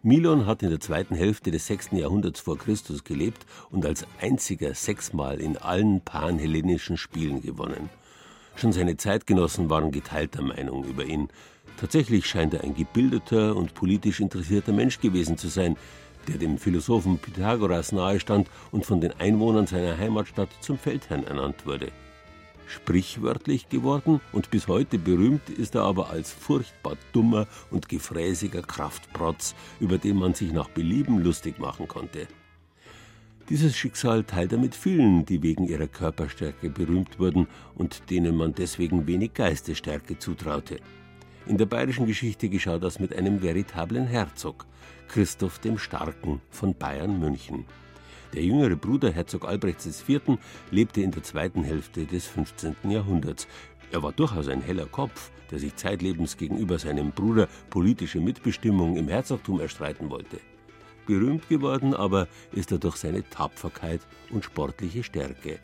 Milon 0.03 0.47
hat 0.47 0.63
in 0.63 0.71
der 0.71 0.81
zweiten 0.81 1.15
Hälfte 1.15 1.51
des 1.51 1.67
6. 1.67 1.91
Jahrhunderts 1.93 2.41
vor 2.41 2.57
Christus 2.57 3.05
gelebt 3.05 3.45
und 3.69 3.85
als 3.85 4.07
einziger 4.19 4.73
sechsmal 4.73 5.39
in 5.39 5.59
allen 5.59 6.01
panhellenischen 6.01 6.97
Spielen 6.97 7.43
gewonnen. 7.43 7.91
Schon 8.55 8.73
seine 8.73 8.97
Zeitgenossen 8.97 9.69
waren 9.69 9.91
geteilter 9.91 10.41
Meinung 10.41 10.85
über 10.85 11.05
ihn. 11.05 11.29
Tatsächlich 11.77 12.27
scheint 12.27 12.55
er 12.55 12.65
ein 12.65 12.75
gebildeter 12.75 13.57
und 13.57 13.75
politisch 13.75 14.21
interessierter 14.21 14.73
Mensch 14.73 15.01
gewesen 15.01 15.37
zu 15.37 15.49
sein, 15.49 15.77
der 16.29 16.39
dem 16.39 16.59
Philosophen 16.59 17.19
Pythagoras 17.19 17.93
nahestand 17.93 18.49
und 18.71 18.87
von 18.87 19.01
den 19.01 19.13
Einwohnern 19.19 19.67
seiner 19.67 19.97
Heimatstadt 19.99 20.51
zum 20.61 20.79
Feldherrn 20.79 21.25
ernannt 21.25 21.67
wurde. 21.67 21.89
Sprichwörtlich 22.67 23.69
geworden 23.69 24.21
und 24.33 24.51
bis 24.51 24.67
heute 24.67 24.99
berühmt 24.99 25.51
ist 25.51 25.75
er 25.75 25.83
aber 25.83 26.11
als 26.11 26.33
furchtbar 26.33 26.97
dummer 27.13 27.47
und 27.71 27.89
gefräßiger 27.89 28.63
Kraftprotz, 28.63 29.55
über 29.79 29.99
den 29.99 30.17
man 30.17 30.35
sich 30.35 30.53
nach 30.53 30.69
Belieben 30.69 31.19
lustig 31.19 31.59
machen 31.59 31.87
konnte. 31.87 32.29
Dieses 33.49 33.77
Schicksal 33.77 34.25
teilt 34.25 34.53
er 34.53 34.59
mit 34.59 34.75
vielen, 34.75 35.27
die 35.27 35.43
wegen 35.43 35.67
ihrer 35.67 35.89
Körperstärke 35.89 36.71
berühmt 36.71 37.19
wurden 37.19 37.49
und 37.75 38.09
denen 38.09 38.37
man 38.37 38.55
deswegen 38.55 39.07
wenig 39.07 39.35
Geistesstärke 39.35 40.19
zutraute. 40.19 40.79
In 41.47 41.59
der 41.59 41.67
bayerischen 41.67 42.07
Geschichte 42.07 42.49
geschah 42.49 42.79
das 42.79 43.01
mit 43.01 43.15
einem 43.15 43.43
veritablen 43.43 44.07
Herzog, 44.07 44.65
Christoph 45.13 45.59
dem 45.59 45.77
Starken 45.77 46.41
von 46.49 46.75
Bayern 46.75 47.21
München. 47.21 47.67
Der 48.33 48.43
jüngere 48.43 48.77
Bruder 48.77 49.13
Herzog 49.13 49.47
Albrechts 49.47 50.09
IV. 50.09 50.39
lebte 50.71 51.03
in 51.03 51.11
der 51.11 51.23
zweiten 51.23 51.63
Hälfte 51.65 52.07
des 52.07 52.27
15. 52.29 52.77
Jahrhunderts. 52.89 53.47
Er 53.91 54.03
war 54.03 54.13
durchaus 54.13 54.49
ein 54.49 54.63
heller 54.63 54.87
Kopf, 54.87 55.31
der 55.51 55.59
sich 55.59 55.77
zeitlebens 55.77 56.39
gegenüber 56.39 56.79
seinem 56.79 57.11
Bruder 57.11 57.47
politische 57.69 58.21
Mitbestimmung 58.21 58.97
im 58.97 59.07
Herzogtum 59.09 59.61
erstreiten 59.61 60.09
wollte. 60.09 60.41
Berühmt 61.07 61.47
geworden 61.47 61.93
aber 61.93 62.27
ist 62.53 62.73
er 62.73 62.79
durch 62.79 62.97
seine 62.97 63.23
Tapferkeit 63.29 64.01
und 64.31 64.47
sportliche 64.47 65.03
Stärke. 65.03 65.59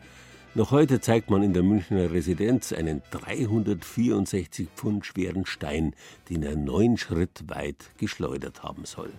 Noch 0.53 0.69
heute 0.69 1.01
zeigt 1.01 1.31
man 1.31 1.41
in 1.41 1.53
der 1.53 1.63
Münchner 1.63 2.11
Residenz 2.11 2.71
einen 2.71 3.01
364 3.09 4.69
Pfund 4.75 5.07
schweren 5.07 5.47
Stein, 5.47 5.95
den 6.29 6.43
er 6.43 6.55
neun 6.55 6.97
Schritt 6.97 7.45
weit 7.47 7.89
geschleudert 7.97 8.61
haben 8.61 8.85
soll. 8.85 9.11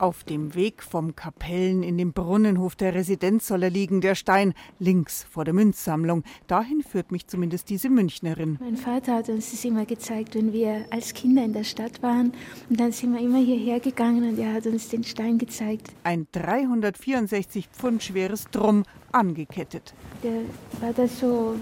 Auf 0.00 0.24
dem 0.24 0.54
Weg 0.54 0.82
vom 0.82 1.14
Kapellen 1.14 1.82
in 1.82 1.98
den 1.98 2.14
Brunnenhof 2.14 2.74
der 2.74 2.94
Residenz 2.94 3.46
soll 3.46 3.64
er 3.64 3.68
liegen, 3.68 4.00
der 4.00 4.14
Stein, 4.14 4.54
links 4.78 5.26
vor 5.30 5.44
der 5.44 5.52
Münzsammlung. 5.52 6.24
Dahin 6.46 6.82
führt 6.82 7.12
mich 7.12 7.26
zumindest 7.26 7.68
diese 7.68 7.90
Münchnerin. 7.90 8.56
Mein 8.60 8.78
Vater 8.78 9.16
hat 9.16 9.28
uns 9.28 9.50
das 9.50 9.62
immer 9.62 9.84
gezeigt, 9.84 10.36
wenn 10.36 10.54
wir 10.54 10.86
als 10.88 11.12
Kinder 11.12 11.44
in 11.44 11.52
der 11.52 11.64
Stadt 11.64 12.02
waren. 12.02 12.32
Und 12.70 12.80
dann 12.80 12.92
sind 12.92 13.12
wir 13.12 13.20
immer 13.20 13.40
hierher 13.40 13.78
gegangen 13.78 14.26
und 14.26 14.38
er 14.38 14.54
hat 14.54 14.64
uns 14.64 14.88
den 14.88 15.04
Stein 15.04 15.36
gezeigt. 15.36 15.88
Ein 16.02 16.26
364 16.32 17.68
Pfund 17.68 18.02
schweres 18.02 18.46
Drum, 18.50 18.84
angekettet. 19.12 19.92
Der 20.22 20.44
war 20.80 20.94
da 20.94 21.06
so 21.06 21.56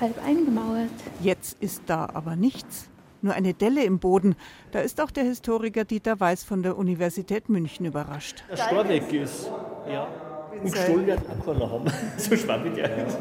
halb 0.00 0.16
eingemauert. 0.24 0.88
Jetzt 1.20 1.58
ist 1.60 1.82
da 1.84 2.08
aber 2.14 2.36
nichts 2.36 2.88
nur 3.22 3.34
eine 3.34 3.54
Delle 3.54 3.84
im 3.84 3.98
Boden. 3.98 4.34
Da 4.70 4.80
ist 4.80 5.00
auch 5.00 5.10
der 5.10 5.24
Historiker 5.24 5.84
Dieter 5.84 6.20
Weiß 6.20 6.44
von 6.44 6.62
der 6.62 6.76
Universität 6.76 7.48
München 7.48 7.86
überrascht. 7.86 8.44
Der 8.50 8.56
Stor 8.56 8.88
weg 8.88 9.12
ist, 9.12 9.50
ja. 9.90 10.06
Und 10.52 10.72
gestohlen 10.72 11.06
wird 11.06 11.20
auch 11.20 11.44
keiner 11.44 11.70
haben. 11.70 11.84
so 12.16 12.36
schwammig 12.36 12.74
der 12.74 13.06
ist. 13.06 13.18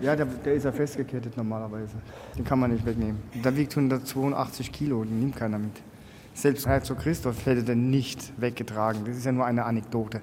Ja, 0.00 0.14
der, 0.14 0.26
der 0.26 0.54
ist 0.54 0.64
ja 0.64 0.72
festgekettet 0.72 1.36
normalerweise. 1.36 1.96
Den 2.36 2.44
kann 2.44 2.60
man 2.60 2.72
nicht 2.72 2.86
wegnehmen. 2.86 3.20
Der 3.34 3.56
wiegt 3.56 3.72
182 3.72 4.70
Kilo, 4.70 5.02
den 5.04 5.18
nimmt 5.18 5.36
keiner 5.36 5.58
mit. 5.58 5.72
Selbst 6.34 6.68
Herzog 6.68 7.00
Christoph 7.00 7.46
hätte 7.46 7.64
den 7.64 7.90
nicht 7.90 8.40
weggetragen. 8.40 9.04
Das 9.04 9.16
ist 9.16 9.24
ja 9.24 9.32
nur 9.32 9.44
eine 9.44 9.64
Anekdote. 9.64 10.22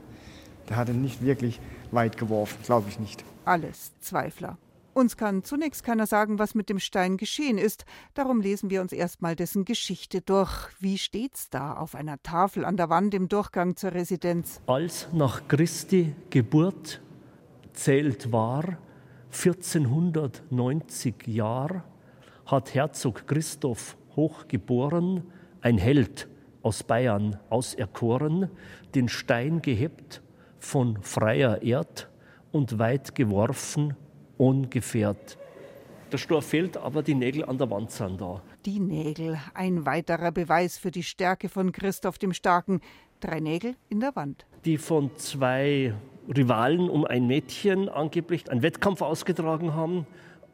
Der 0.69 0.77
hat 0.77 0.88
ihn 0.88 1.01
nicht 1.01 1.21
wirklich 1.21 1.59
weit 1.91 2.17
geworfen, 2.17 2.57
glaube 2.63 2.88
ich 2.89 2.99
nicht. 2.99 3.25
Alles 3.43 3.91
Zweifler. 3.99 4.57
Uns 4.95 5.17
kann 5.17 5.43
zunächst 5.43 5.83
keiner 5.83 6.07
sagen, 6.07 6.39
was 6.39 6.55
mit 6.55 6.69
dem 6.69 6.79
Stein 6.79 7.17
geschehen 7.17 7.57
ist. 7.57 7.83
Darum 8.13 8.39
lesen 8.39 8.69
wir 8.69 8.79
uns 8.79 8.93
erstmal 8.93 9.35
dessen 9.35 9.65
Geschichte 9.65 10.21
durch. 10.21 10.69
Wie 10.79 10.97
steht's 10.97 11.49
da 11.49 11.73
auf 11.73 11.95
einer 11.95 12.23
Tafel 12.23 12.63
an 12.63 12.77
der 12.77 12.89
Wand 12.89 13.13
im 13.13 13.27
Durchgang 13.27 13.75
zur 13.75 13.91
Residenz? 13.91 14.61
Als 14.67 15.09
nach 15.11 15.49
Christi 15.49 16.15
Geburt 16.29 17.01
zählt 17.73 18.31
war, 18.31 18.77
1490 19.33 21.27
Jahre, 21.27 21.83
hat 22.45 22.73
Herzog 22.73 23.27
Christoph 23.27 23.97
hochgeboren, 24.15 25.23
ein 25.59 25.77
Held 25.77 26.29
aus 26.61 26.83
Bayern 26.83 27.37
auserkoren, 27.49 28.49
den 28.95 29.09
Stein 29.09 29.61
gehebt, 29.61 30.21
von 30.57 31.01
freier 31.01 31.63
Erd 31.63 32.09
und 32.53 32.79
weit 32.79 33.13
geworfen 33.13 33.97
ungefährd. 34.38 35.38
Der 36.11 36.17
Stor 36.17 36.41
fehlt, 36.41 36.77
aber 36.77 37.03
die 37.03 37.15
Nägel 37.15 37.45
an 37.45 37.57
der 37.57 37.69
Wand 37.69 37.91
sind 37.91 38.21
da. 38.21 38.41
Die 38.65 38.79
Nägel, 38.79 39.39
ein 39.53 39.86
weiterer 39.86 40.31
Beweis 40.31 40.77
für 40.77 40.91
die 40.91 41.03
Stärke 41.03 41.49
von 41.49 41.71
Christoph 41.71 42.17
dem 42.17 42.33
Starken. 42.33 42.81
Drei 43.19 43.39
Nägel 43.39 43.75
in 43.89 43.99
der 43.99 44.15
Wand. 44.15 44.45
Die 44.65 44.77
von 44.77 45.15
zwei 45.17 45.93
Rivalen 46.27 46.89
um 46.89 47.05
ein 47.05 47.27
Mädchen 47.27 47.89
angeblich 47.89 48.49
einen 48.49 48.61
Wettkampf 48.61 49.01
ausgetragen 49.01 49.73
haben 49.73 50.05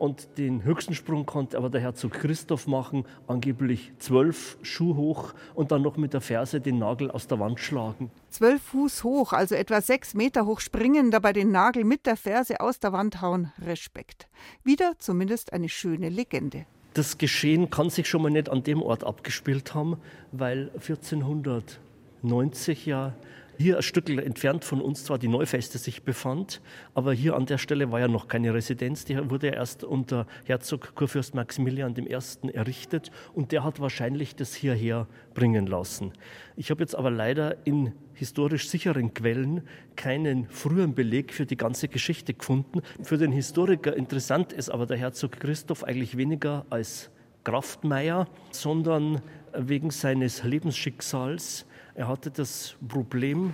und 0.02 0.39
den 0.39 0.64
höchsten 0.64 0.95
Sprung 0.95 1.28
konnte 1.28 1.60
aber 1.60 1.70
der 1.70 1.80
Herzog 1.80 2.14
Christoph 2.14 2.66
machen, 2.66 3.06
angeblich 3.28 3.93
zwölf 3.99 4.58
Schuh 4.64 4.95
hoch 4.95 5.36
und 5.54 5.72
dann 5.72 5.84
noch 5.84 5.95
mit 5.95 6.14
der 6.14 6.22
Ferse 6.22 6.60
den 6.60 6.80
Nagel 6.80 7.12
aus 7.12 7.28
der 7.28 7.39
Wand 7.39 7.60
schlagen. 7.60 8.10
Zwölf 8.32 8.64
Fuß 8.64 9.04
hoch, 9.04 9.32
also 9.32 9.54
etwa 9.54 9.80
sechs 9.80 10.16
Meter 10.16 10.47
hoch 10.47 10.60
springen, 10.60 11.12
dabei 11.12 11.34
den 11.34 11.52
Nagel 11.52 11.84
mit 11.84 12.08
der 12.08 12.18
Ferse 12.18 12.62
aus 12.62 12.80
der 12.80 12.93
Wand 12.93 13.22
hauen. 13.22 13.52
Respekt. 13.64 14.28
Wieder 14.64 14.93
zumindest 14.97 15.54
eine 15.54 15.70
schöne 15.70 16.10
Legende. 16.10 16.66
Das 16.95 17.20
Geschehen 17.20 17.70
kann 17.70 17.91
sich 17.91 18.10
schon 18.10 18.24
mal 18.24 18.32
nicht 18.32 18.49
an 18.49 18.64
dem 18.64 18.82
Ort 18.82 19.04
abgespielt 19.04 19.76
haben, 19.76 19.97
weil 20.32 20.72
1490 20.74 22.88
ja 22.88 23.14
hier 23.62 23.78
ein 23.78 23.84
Stück 23.84 24.09
entfernt 24.09 24.66
von 24.66 24.82
uns 24.82 25.05
zwar 25.05 25.18
die 25.18 25.28
Neufeste 25.28 25.78
sich 25.78 26.03
befand, 26.03 26.62
aber 26.93 27.14
hier 27.14 27.36
an 27.36 27.45
der 27.45 27.57
Stelle 27.57 27.91
war 27.91 27.99
ja 27.99 28.07
noch 28.07 28.28
keine 28.28 28.53
Residenz. 28.53 29.05
Die 29.05 29.18
wurde 29.30 29.47
erst 29.47 29.84
unter 29.84 30.28
Herzog 30.45 30.95
Kurfürst 30.95 31.36
Maximilian 31.36 31.95
I. 31.95 32.18
errichtet 32.53 33.12
und 33.34 33.51
der 33.51 33.64
hat 33.64 33.80
wahrscheinlich 33.80 34.36
das 34.36 34.53
hierher 34.53 35.07
bringen 35.34 35.68
lassen. 35.68 36.12
Ich 36.55 36.72
habe 36.72 36.82
jetzt 36.82 36.95
aber 36.95 37.12
leider 37.12 37.66
in 37.66 37.93
historisch 38.14 38.68
sicheren 38.68 39.14
Quellen 39.14 39.62
keinen 39.95 40.47
frühen 40.49 40.93
Beleg 40.93 41.34
für 41.34 41.45
die 41.45 41.57
ganze 41.57 41.88
Geschichte 41.88 42.34
gefunden. 42.34 42.82
Für 43.03 43.18
den 43.18 43.32
Historiker 43.32 43.95
interessant 43.95 44.53
ist 44.53 44.70
aber 44.70 44.86
der 44.86 44.97
Herzog 44.97 45.39
Christoph 45.39 45.84
eigentlich 45.84 46.18
weniger 46.18 46.66
als 46.70 47.09
Kraftmeier, 47.43 48.28
sondern 48.51 49.22
wegen 49.53 49.89
seines 49.89 50.43
Lebensschicksals 50.43 51.66
er 51.95 52.07
hatte 52.07 52.31
das 52.31 52.75
Problem, 52.87 53.53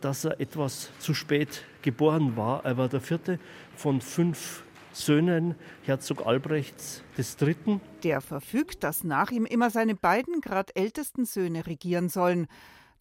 dass 0.00 0.24
er 0.24 0.40
etwas 0.40 0.90
zu 0.98 1.14
spät 1.14 1.64
geboren 1.82 2.36
war. 2.36 2.64
Er 2.64 2.76
war 2.76 2.88
der 2.88 3.00
vierte 3.00 3.38
von 3.74 4.00
fünf 4.00 4.64
Söhnen 4.92 5.54
Herzog 5.84 6.26
Albrechts 6.26 7.02
III. 7.18 7.80
Der 8.02 8.20
verfügt, 8.20 8.84
dass 8.84 9.04
nach 9.04 9.30
ihm 9.30 9.46
immer 9.46 9.70
seine 9.70 9.94
beiden 9.94 10.40
grad 10.40 10.76
ältesten 10.76 11.24
Söhne 11.24 11.66
regieren 11.66 12.08
sollen. 12.08 12.46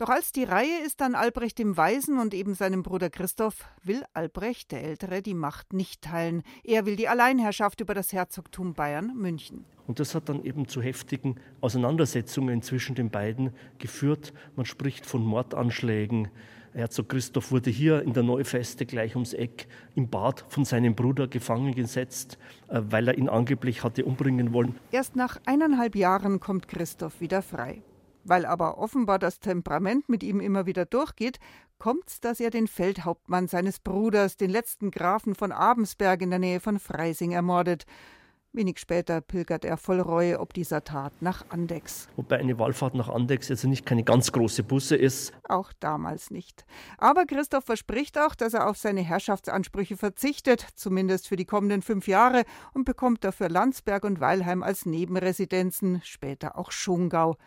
Doch 0.01 0.09
als 0.09 0.31
die 0.31 0.45
Reihe 0.45 0.83
ist 0.83 0.99
an 1.03 1.13
Albrecht 1.13 1.59
dem 1.59 1.77
Weisen 1.77 2.17
und 2.17 2.33
eben 2.33 2.55
seinem 2.55 2.81
Bruder 2.81 3.11
Christoph, 3.11 3.65
will 3.83 4.01
Albrecht 4.15 4.71
der 4.71 4.83
Ältere 4.83 5.21
die 5.21 5.35
Macht 5.35 5.73
nicht 5.73 6.01
teilen. 6.01 6.41
Er 6.63 6.87
will 6.87 6.95
die 6.95 7.07
Alleinherrschaft 7.07 7.81
über 7.81 7.93
das 7.93 8.11
Herzogtum 8.11 8.73
Bayern 8.73 9.15
München. 9.15 9.63
Und 9.85 9.99
das 9.99 10.15
hat 10.15 10.27
dann 10.27 10.43
eben 10.43 10.67
zu 10.67 10.81
heftigen 10.81 11.35
Auseinandersetzungen 11.59 12.63
zwischen 12.63 12.95
den 12.95 13.11
beiden 13.11 13.51
geführt. 13.77 14.33
Man 14.55 14.65
spricht 14.65 15.05
von 15.05 15.23
Mordanschlägen. 15.23 16.29
Herzog 16.73 17.09
Christoph 17.09 17.51
wurde 17.51 17.69
hier 17.69 18.01
in 18.01 18.13
der 18.13 18.23
Neufeste 18.23 18.87
gleich 18.87 19.15
ums 19.15 19.33
Eck 19.33 19.67
im 19.93 20.09
Bad 20.09 20.45
von 20.49 20.65
seinem 20.65 20.95
Bruder 20.95 21.27
gefangen 21.27 21.75
gesetzt, 21.75 22.39
äh, 22.69 22.81
weil 22.89 23.07
er 23.07 23.19
ihn 23.19 23.29
angeblich 23.29 23.83
hatte 23.83 24.03
umbringen 24.03 24.51
wollen. 24.51 24.79
Erst 24.91 25.15
nach 25.15 25.39
eineinhalb 25.45 25.95
Jahren 25.95 26.39
kommt 26.39 26.67
Christoph 26.67 27.21
wieder 27.21 27.43
frei. 27.43 27.83
Weil 28.23 28.45
aber 28.45 28.77
offenbar 28.77 29.19
das 29.19 29.39
Temperament 29.39 30.09
mit 30.09 30.23
ihm 30.23 30.39
immer 30.39 30.65
wieder 30.65 30.85
durchgeht, 30.85 31.39
kommt's, 31.79 32.19
dass 32.19 32.39
er 32.39 32.51
den 32.51 32.67
Feldhauptmann 32.67 33.47
seines 33.47 33.79
Bruders, 33.79 34.37
den 34.37 34.51
letzten 34.51 34.91
Grafen 34.91 35.35
von 35.35 35.51
Abensberg 35.51 36.21
in 36.21 36.29
der 36.29 36.39
Nähe 36.39 36.59
von 36.59 36.79
Freising, 36.79 37.31
ermordet. 37.31 37.85
Wenig 38.53 38.79
später 38.79 39.21
pilgert 39.21 39.63
er 39.63 39.77
voll 39.77 40.01
Reue 40.01 40.37
ob 40.41 40.53
dieser 40.53 40.83
Tat 40.83 41.13
nach 41.21 41.45
Andex. 41.49 42.09
Wobei 42.17 42.37
eine 42.37 42.59
Wallfahrt 42.59 42.95
nach 42.95 43.07
Andex 43.07 43.47
jetzt 43.47 43.63
nicht 43.63 43.85
keine 43.85 44.03
ganz 44.03 44.33
große 44.33 44.63
Busse 44.63 44.97
ist. 44.97 45.31
Auch 45.47 45.71
damals 45.79 46.31
nicht. 46.31 46.65
Aber 46.97 47.25
Christoph 47.25 47.63
verspricht 47.63 48.19
auch, 48.19 48.35
dass 48.35 48.53
er 48.53 48.67
auf 48.67 48.75
seine 48.75 49.01
Herrschaftsansprüche 49.01 49.95
verzichtet, 49.95 50.67
zumindest 50.75 51.29
für 51.29 51.37
die 51.37 51.45
kommenden 51.45 51.81
fünf 51.81 52.09
Jahre, 52.09 52.43
und 52.73 52.83
bekommt 52.83 53.23
dafür 53.23 53.47
Landsberg 53.47 54.03
und 54.03 54.19
Weilheim 54.19 54.63
als 54.63 54.85
Nebenresidenzen, 54.85 56.01
später 56.03 56.57
auch 56.57 56.71
Schongau. 56.71 57.37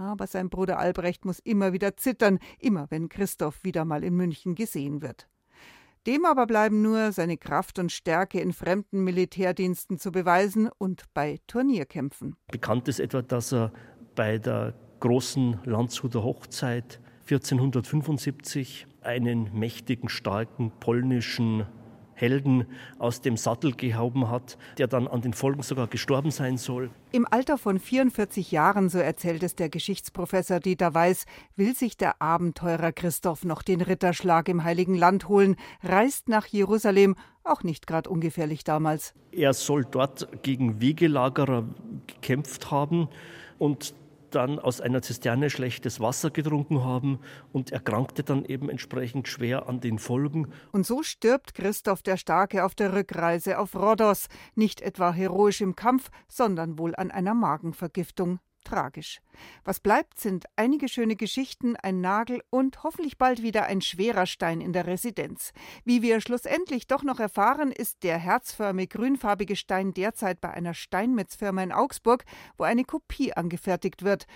Aber 0.00 0.26
sein 0.26 0.48
Bruder 0.48 0.78
Albrecht 0.78 1.26
muss 1.26 1.40
immer 1.40 1.74
wieder 1.74 1.94
zittern, 1.96 2.38
immer 2.58 2.86
wenn 2.88 3.10
Christoph 3.10 3.62
wieder 3.64 3.84
mal 3.84 4.02
in 4.02 4.14
München 4.14 4.54
gesehen 4.54 5.02
wird. 5.02 5.28
Dem 6.06 6.24
aber 6.24 6.46
bleiben 6.46 6.80
nur 6.80 7.12
seine 7.12 7.36
Kraft 7.36 7.78
und 7.78 7.92
Stärke 7.92 8.40
in 8.40 8.54
fremden 8.54 9.04
Militärdiensten 9.04 9.98
zu 9.98 10.10
beweisen 10.10 10.70
und 10.78 11.04
bei 11.12 11.38
Turnierkämpfen. 11.46 12.36
Bekannt 12.50 12.88
ist 12.88 12.98
etwa, 13.00 13.20
dass 13.20 13.52
er 13.52 13.72
bei 14.14 14.38
der 14.38 14.72
großen 15.00 15.60
Landshuter 15.64 16.24
Hochzeit 16.24 16.98
1475 17.30 18.86
einen 19.02 19.52
mächtigen, 19.52 20.08
starken 20.08 20.72
polnischen 20.80 21.66
Helden 22.20 22.66
aus 22.98 23.20
dem 23.20 23.36
Sattel 23.36 23.72
gehauen 23.72 24.30
hat, 24.30 24.58
der 24.78 24.86
dann 24.86 25.08
an 25.08 25.20
den 25.20 25.32
Folgen 25.32 25.62
sogar 25.62 25.86
gestorben 25.86 26.30
sein 26.30 26.56
soll. 26.56 26.90
Im 27.12 27.26
Alter 27.30 27.58
von 27.58 27.78
44 27.78 28.52
Jahren, 28.52 28.88
so 28.88 28.98
erzählt 28.98 29.42
es 29.42 29.54
der 29.56 29.68
Geschichtsprofessor 29.68 30.60
Dieter 30.60 30.94
Weiß, 30.94 31.26
will 31.56 31.74
sich 31.74 31.96
der 31.96 32.20
Abenteurer 32.22 32.92
Christoph 32.92 33.44
noch 33.44 33.62
den 33.62 33.80
Ritterschlag 33.80 34.48
im 34.48 34.64
Heiligen 34.64 34.94
Land 34.94 35.28
holen, 35.28 35.56
reist 35.82 36.28
nach 36.28 36.46
Jerusalem, 36.46 37.16
auch 37.44 37.62
nicht 37.62 37.86
gerade 37.86 38.10
ungefährlich 38.10 38.64
damals. 38.64 39.14
Er 39.32 39.54
soll 39.54 39.84
dort 39.84 40.42
gegen 40.42 40.80
Wegelagerer 40.80 41.64
gekämpft 42.06 42.70
haben 42.70 43.08
und 43.58 43.94
dann 44.30 44.58
aus 44.58 44.80
einer 44.80 45.02
Zisterne 45.02 45.50
schlechtes 45.50 46.00
Wasser 46.00 46.30
getrunken 46.30 46.84
haben 46.84 47.20
und 47.52 47.72
erkrankte 47.72 48.22
dann 48.22 48.44
eben 48.44 48.70
entsprechend 48.70 49.28
schwer 49.28 49.68
an 49.68 49.80
den 49.80 49.98
Folgen. 49.98 50.52
Und 50.72 50.86
so 50.86 51.02
stirbt 51.02 51.54
Christoph 51.54 52.02
der 52.02 52.16
Starke 52.16 52.64
auf 52.64 52.74
der 52.74 52.92
Rückreise 52.94 53.58
auf 53.58 53.74
Rhodos, 53.74 54.28
nicht 54.54 54.80
etwa 54.80 55.12
heroisch 55.12 55.60
im 55.60 55.76
Kampf, 55.76 56.10
sondern 56.28 56.78
wohl 56.78 56.94
an 56.96 57.10
einer 57.10 57.34
Magenvergiftung 57.34 58.40
tragisch. 58.64 59.20
Was 59.64 59.80
bleibt, 59.80 60.18
sind 60.18 60.46
einige 60.56 60.88
schöne 60.88 61.16
Geschichten, 61.16 61.76
ein 61.76 62.00
Nagel 62.00 62.42
und 62.50 62.82
hoffentlich 62.82 63.18
bald 63.18 63.42
wieder 63.42 63.64
ein 63.64 63.80
schwerer 63.80 64.26
Stein 64.26 64.60
in 64.60 64.72
der 64.72 64.86
Residenz. 64.86 65.52
Wie 65.84 66.02
wir 66.02 66.20
schlussendlich 66.20 66.86
doch 66.86 67.02
noch 67.02 67.20
erfahren, 67.20 67.72
ist 67.72 68.02
der 68.02 68.18
herzförmig 68.18 68.90
grünfarbige 68.90 69.56
Stein 69.56 69.92
derzeit 69.92 70.40
bei 70.40 70.50
einer 70.50 70.74
Steinmetzfirma 70.74 71.62
in 71.62 71.72
Augsburg, 71.72 72.24
wo 72.56 72.64
eine 72.64 72.84
Kopie 72.84 73.32
angefertigt 73.32 74.02
wird. 74.02 74.26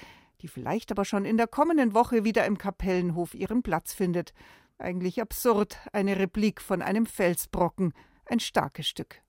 die 0.40 0.48
vielleicht 0.48 0.90
aber 0.90 1.06
schon 1.06 1.24
in 1.24 1.38
der 1.38 1.46
kommenden 1.46 1.94
Woche 1.94 2.24
wieder 2.24 2.44
im 2.44 2.58
Kapellenhof 2.58 3.32
ihren 3.32 3.62
Platz 3.62 3.94
findet. 3.94 4.34
Eigentlich 4.76 5.22
absurd, 5.22 5.78
eine 5.92 6.18
Replik 6.18 6.60
von 6.60 6.82
einem 6.82 7.06
Felsbrocken, 7.06 7.94
ein 8.26 8.40
starkes 8.40 8.86
Stück. 8.86 9.23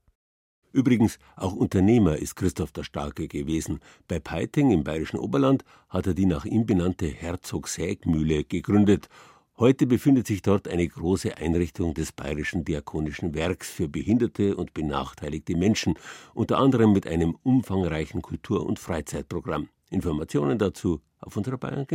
Übrigens, 0.76 1.18
auch 1.36 1.54
Unternehmer 1.54 2.18
ist 2.18 2.36
Christoph 2.36 2.70
der 2.70 2.84
Starke 2.84 3.28
gewesen. 3.28 3.80
Bei 4.08 4.20
Peiting 4.20 4.72
im 4.72 4.84
bayerischen 4.84 5.18
Oberland 5.18 5.64
hat 5.88 6.06
er 6.06 6.12
die 6.12 6.26
nach 6.26 6.44
ihm 6.44 6.66
benannte 6.66 7.06
Herzog-Sägmühle 7.06 8.44
gegründet. 8.44 9.08
Heute 9.56 9.86
befindet 9.86 10.26
sich 10.26 10.42
dort 10.42 10.68
eine 10.68 10.86
große 10.86 11.38
Einrichtung 11.38 11.94
des 11.94 12.12
Bayerischen 12.12 12.66
Diakonischen 12.66 13.34
Werks 13.34 13.70
für 13.70 13.88
behinderte 13.88 14.54
und 14.54 14.74
benachteiligte 14.74 15.56
Menschen, 15.56 15.94
unter 16.34 16.58
anderem 16.58 16.92
mit 16.92 17.06
einem 17.06 17.38
umfangreichen 17.42 18.20
Kultur- 18.20 18.66
und 18.66 18.78
Freizeitprogramm. 18.78 19.70
Informationen 19.88 20.58
dazu 20.58 21.00
auf 21.20 21.38
unserer 21.38 21.56
Bayern 21.56 21.86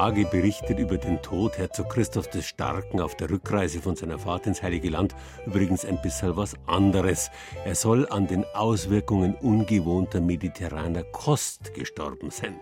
Sage 0.00 0.24
berichtet 0.24 0.78
über 0.78 0.96
den 0.96 1.20
Tod 1.20 1.58
Herzog 1.58 1.90
Christoph 1.90 2.30
des 2.30 2.46
Starken 2.46 3.02
auf 3.02 3.16
der 3.16 3.28
Rückreise 3.28 3.82
von 3.82 3.96
seiner 3.96 4.18
Fahrt 4.18 4.46
ins 4.46 4.62
Heilige 4.62 4.88
Land 4.88 5.14
übrigens 5.44 5.84
ein 5.84 6.00
bisschen 6.00 6.38
was 6.38 6.54
anderes. 6.66 7.30
Er 7.66 7.74
soll 7.74 8.08
an 8.08 8.26
den 8.26 8.46
Auswirkungen 8.54 9.34
ungewohnter 9.34 10.22
mediterraner 10.22 11.02
Kost 11.02 11.74
gestorben 11.74 12.30
sein. 12.30 12.58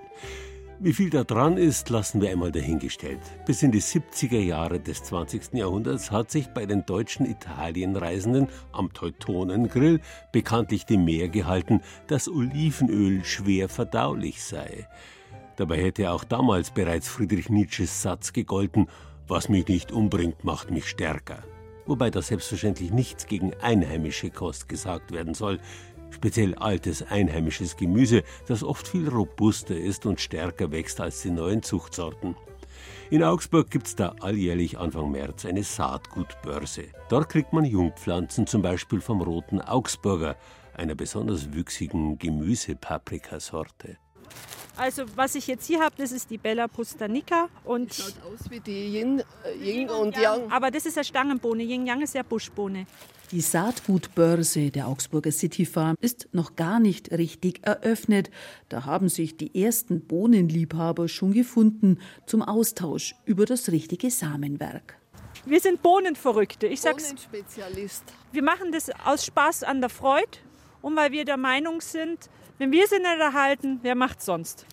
Wie 0.80 0.92
viel 0.92 1.10
da 1.10 1.22
dran 1.22 1.58
ist, 1.58 1.90
lassen 1.90 2.20
wir 2.20 2.30
einmal 2.30 2.50
dahingestellt. 2.50 3.20
Bis 3.46 3.62
in 3.62 3.70
die 3.70 3.82
70er 3.82 4.40
Jahre 4.40 4.80
des 4.80 5.04
20. 5.04 5.52
Jahrhunderts 5.52 6.10
hat 6.10 6.32
sich 6.32 6.48
bei 6.48 6.66
den 6.66 6.86
deutschen 6.86 7.24
Italienreisenden 7.24 8.48
am 8.72 8.92
Teutonengrill 8.92 10.00
bekanntlich 10.32 10.86
die 10.86 10.98
Mehr 10.98 11.28
gehalten, 11.28 11.82
dass 12.08 12.28
Olivenöl 12.28 13.24
schwer 13.24 13.68
verdaulich 13.68 14.42
sei. 14.42 14.88
Dabei 15.58 15.82
hätte 15.82 16.12
auch 16.12 16.22
damals 16.22 16.70
bereits 16.70 17.08
Friedrich 17.08 17.48
Nietzsches 17.48 18.00
Satz 18.00 18.32
gegolten, 18.32 18.86
was 19.26 19.48
mich 19.48 19.66
nicht 19.66 19.90
umbringt, 19.90 20.44
macht 20.44 20.70
mich 20.70 20.86
stärker. 20.88 21.42
Wobei 21.84 22.10
da 22.10 22.22
selbstverständlich 22.22 22.92
nichts 22.92 23.26
gegen 23.26 23.52
einheimische 23.60 24.30
Kost 24.30 24.68
gesagt 24.68 25.10
werden 25.10 25.34
soll, 25.34 25.58
speziell 26.10 26.54
altes 26.54 27.02
einheimisches 27.02 27.76
Gemüse, 27.76 28.22
das 28.46 28.62
oft 28.62 28.86
viel 28.86 29.08
robuster 29.08 29.76
ist 29.76 30.06
und 30.06 30.20
stärker 30.20 30.70
wächst 30.70 31.00
als 31.00 31.22
die 31.22 31.30
neuen 31.30 31.64
Zuchtsorten. 31.64 32.36
In 33.10 33.24
Augsburg 33.24 33.68
gibt 33.68 33.88
es 33.88 33.96
da 33.96 34.14
alljährlich 34.20 34.78
Anfang 34.78 35.10
März 35.10 35.44
eine 35.44 35.64
Saatgutbörse. 35.64 36.84
Dort 37.08 37.30
kriegt 37.30 37.52
man 37.52 37.64
Jungpflanzen, 37.64 38.46
zum 38.46 38.62
Beispiel 38.62 39.00
vom 39.00 39.22
roten 39.22 39.60
Augsburger, 39.60 40.36
einer 40.72 40.94
besonders 40.94 41.52
wüchsigen 41.52 42.16
Gemüsepaprikasorte. 42.16 43.96
Also 44.76 45.04
was 45.16 45.34
ich 45.34 45.48
jetzt 45.48 45.66
hier 45.66 45.80
habe, 45.80 45.94
das 45.98 46.12
ist 46.12 46.30
die 46.30 46.38
Bella 46.38 46.68
pustanica. 46.68 47.48
Und 47.64 47.94
Schaut 47.94 48.14
aus 48.32 48.48
wie 48.48 48.60
die 48.60 48.96
Yin, 48.96 49.22
äh, 49.44 49.80
Yin 49.80 49.90
und 49.90 50.16
Yang. 50.16 50.52
Aber 50.52 50.70
das 50.70 50.86
ist 50.86 50.96
eine 50.96 51.04
Stangenbohne. 51.04 51.64
Yin 51.64 51.86
Yang 51.86 52.02
ist 52.02 52.14
ja 52.14 52.22
Buschbohne. 52.22 52.86
Die 53.32 53.42
Saatgutbörse 53.42 54.70
der 54.70 54.88
Augsburger 54.88 55.32
City 55.32 55.66
Farm 55.66 55.96
ist 56.00 56.28
noch 56.32 56.56
gar 56.56 56.80
nicht 56.80 57.10
richtig 57.10 57.66
eröffnet. 57.66 58.30
Da 58.70 58.86
haben 58.86 59.10
sich 59.10 59.36
die 59.36 59.62
ersten 59.62 60.00
Bohnenliebhaber 60.00 61.08
schon 61.08 61.32
gefunden 61.32 61.98
zum 62.24 62.40
Austausch 62.40 63.16
über 63.26 63.44
das 63.44 63.70
richtige 63.70 64.10
Samenwerk. 64.10 64.96
Wir 65.44 65.60
sind 65.60 65.82
Bohnenverrückte. 65.82 66.68
Ich 66.68 66.80
sag's. 66.80 67.08
Bohnenspezialist. 67.08 68.04
Wir 68.32 68.42
machen 68.42 68.72
das 68.72 68.90
aus 69.04 69.26
Spaß 69.26 69.64
an 69.64 69.80
der 69.80 69.90
Freude 69.90 70.38
und 70.80 70.96
weil 70.96 71.12
wir 71.12 71.24
der 71.24 71.36
Meinung 71.36 71.80
sind, 71.80 72.30
wenn 72.58 72.72
wir 72.72 72.86
sie 72.86 72.98
nicht 72.98 73.20
erhalten, 73.20 73.78
wer 73.82 73.94
macht's 73.94 74.26
sonst? 74.26 74.66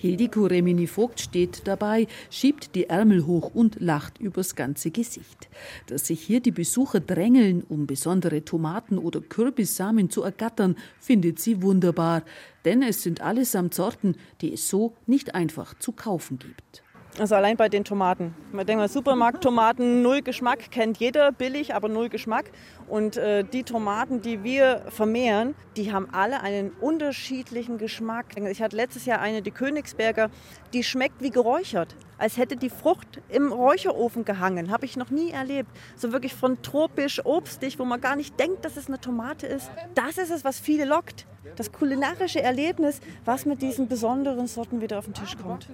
Hildiko 0.00 0.46
Remini 0.46 0.86
Vogt 0.86 1.20
steht 1.20 1.66
dabei, 1.66 2.06
schiebt 2.30 2.74
die 2.74 2.88
Ärmel 2.88 3.26
hoch 3.26 3.54
und 3.54 3.80
lacht 3.80 4.18
übers 4.18 4.54
ganze 4.54 4.90
Gesicht. 4.90 5.50
Dass 5.88 6.06
sich 6.06 6.22
hier 6.22 6.40
die 6.40 6.52
Besucher 6.52 7.00
drängeln, 7.00 7.62
um 7.68 7.86
besondere 7.86 8.42
Tomaten 8.42 8.96
oder 8.96 9.20
Kürbissamen 9.20 10.08
zu 10.08 10.22
ergattern, 10.22 10.76
findet 11.00 11.38
sie 11.38 11.60
wunderbar. 11.60 12.22
Denn 12.64 12.82
es 12.82 13.02
sind 13.02 13.20
allesamt 13.20 13.74
Sorten, 13.74 14.16
die 14.40 14.54
es 14.54 14.70
so 14.70 14.96
nicht 15.06 15.34
einfach 15.34 15.78
zu 15.78 15.92
kaufen 15.92 16.38
gibt. 16.38 16.79
Also 17.18 17.34
allein 17.34 17.56
bei 17.56 17.68
den 17.68 17.84
Tomaten. 17.84 18.34
Man 18.52 18.66
denkt 18.66 18.80
mal, 18.80 18.88
Supermarkttomaten, 18.88 20.00
null 20.00 20.22
Geschmack, 20.22 20.70
kennt 20.70 20.98
jeder, 20.98 21.32
billig, 21.32 21.74
aber 21.74 21.88
null 21.88 22.08
Geschmack. 22.08 22.50
Und 22.88 23.16
äh, 23.16 23.44
die 23.44 23.64
Tomaten, 23.64 24.22
die 24.22 24.44
wir 24.44 24.84
vermehren, 24.88 25.54
die 25.76 25.92
haben 25.92 26.08
alle 26.12 26.40
einen 26.40 26.70
unterschiedlichen 26.70 27.78
Geschmack. 27.78 28.26
Ich 28.36 28.62
hatte 28.62 28.76
letztes 28.76 29.06
Jahr 29.06 29.20
eine, 29.20 29.42
die 29.42 29.50
Königsberger, 29.50 30.30
die 30.72 30.84
schmeckt 30.84 31.20
wie 31.20 31.30
geräuchert. 31.30 31.96
Als 32.16 32.36
hätte 32.36 32.56
die 32.56 32.70
Frucht 32.70 33.20
im 33.28 33.52
Räucherofen 33.52 34.24
gehangen. 34.24 34.70
Habe 34.70 34.84
ich 34.84 34.96
noch 34.96 35.10
nie 35.10 35.30
erlebt. 35.30 35.70
So 35.96 36.12
wirklich 36.12 36.34
von 36.34 36.62
tropisch, 36.62 37.24
obstig, 37.24 37.78
wo 37.78 37.84
man 37.84 38.00
gar 38.00 38.14
nicht 38.14 38.38
denkt, 38.38 38.64
dass 38.64 38.76
es 38.76 38.86
eine 38.86 39.00
Tomate 39.00 39.46
ist. 39.46 39.70
Das 39.94 40.16
ist 40.16 40.30
es, 40.30 40.44
was 40.44 40.60
viele 40.60 40.84
lockt. 40.84 41.26
Das 41.56 41.72
kulinarische 41.72 42.42
Erlebnis, 42.42 43.00
was 43.24 43.46
mit 43.46 43.62
diesen 43.62 43.88
besonderen 43.88 44.46
Sorten 44.46 44.80
wieder 44.80 44.98
auf 44.98 45.06
den 45.06 45.14
Tisch 45.14 45.36
kommt. 45.36 45.68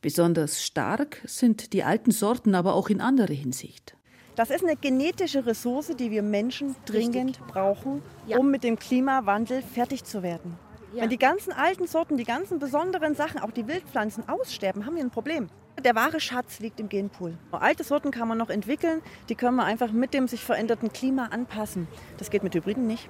Besonders 0.00 0.62
stark 0.62 1.20
sind 1.24 1.72
die 1.72 1.84
alten 1.84 2.10
Sorten 2.10 2.54
aber 2.54 2.74
auch 2.74 2.88
in 2.88 3.00
anderer 3.00 3.32
Hinsicht. 3.32 3.96
Das 4.36 4.50
ist 4.50 4.64
eine 4.64 4.76
genetische 4.76 5.46
Ressource, 5.46 5.92
die 5.96 6.10
wir 6.10 6.22
Menschen 6.22 6.74
dringend 6.86 7.38
brauchen, 7.46 8.02
um 8.36 8.50
mit 8.50 8.64
dem 8.64 8.78
Klimawandel 8.78 9.62
fertig 9.62 10.04
zu 10.04 10.22
werden. 10.22 10.58
Wenn 10.92 11.10
die 11.10 11.18
ganzen 11.18 11.52
alten 11.52 11.86
Sorten, 11.86 12.16
die 12.16 12.24
ganzen 12.24 12.58
besonderen 12.58 13.14
Sachen, 13.14 13.40
auch 13.40 13.50
die 13.50 13.66
Wildpflanzen 13.66 14.28
aussterben, 14.28 14.86
haben 14.86 14.96
wir 14.96 15.02
ein 15.02 15.10
Problem. 15.10 15.48
Der 15.84 15.96
wahre 15.96 16.20
Schatz 16.20 16.60
liegt 16.60 16.78
im 16.78 16.88
Genpool. 16.88 17.36
Alte 17.50 17.82
Sorten 17.82 18.10
kann 18.10 18.28
man 18.28 18.38
noch 18.38 18.48
entwickeln, 18.48 19.02
die 19.28 19.34
können 19.34 19.56
wir 19.56 19.64
einfach 19.64 19.90
mit 19.90 20.14
dem 20.14 20.28
sich 20.28 20.44
veränderten 20.44 20.92
Klima 20.92 21.26
anpassen. 21.26 21.88
Das 22.18 22.30
geht 22.30 22.44
mit 22.44 22.54
Hybriden 22.54 22.86
nicht. 22.86 23.08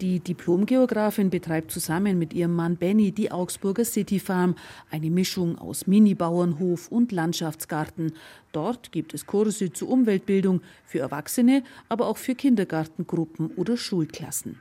Die 0.00 0.20
Diplomgeografin 0.20 1.28
betreibt 1.28 1.72
zusammen 1.72 2.20
mit 2.20 2.32
ihrem 2.32 2.54
Mann 2.54 2.76
Benny 2.76 3.10
die 3.10 3.32
Augsburger 3.32 3.84
City 3.84 4.20
Farm, 4.20 4.54
eine 4.92 5.10
Mischung 5.10 5.58
aus 5.58 5.88
Mini-Bauernhof 5.88 6.86
und 6.92 7.10
Landschaftsgarten. 7.10 8.12
Dort 8.52 8.92
gibt 8.92 9.12
es 9.12 9.26
Kurse 9.26 9.72
zur 9.72 9.88
Umweltbildung 9.88 10.60
für 10.84 11.00
Erwachsene, 11.00 11.64
aber 11.88 12.06
auch 12.06 12.16
für 12.16 12.36
Kindergartengruppen 12.36 13.50
oder 13.56 13.76
Schulklassen. 13.76 14.60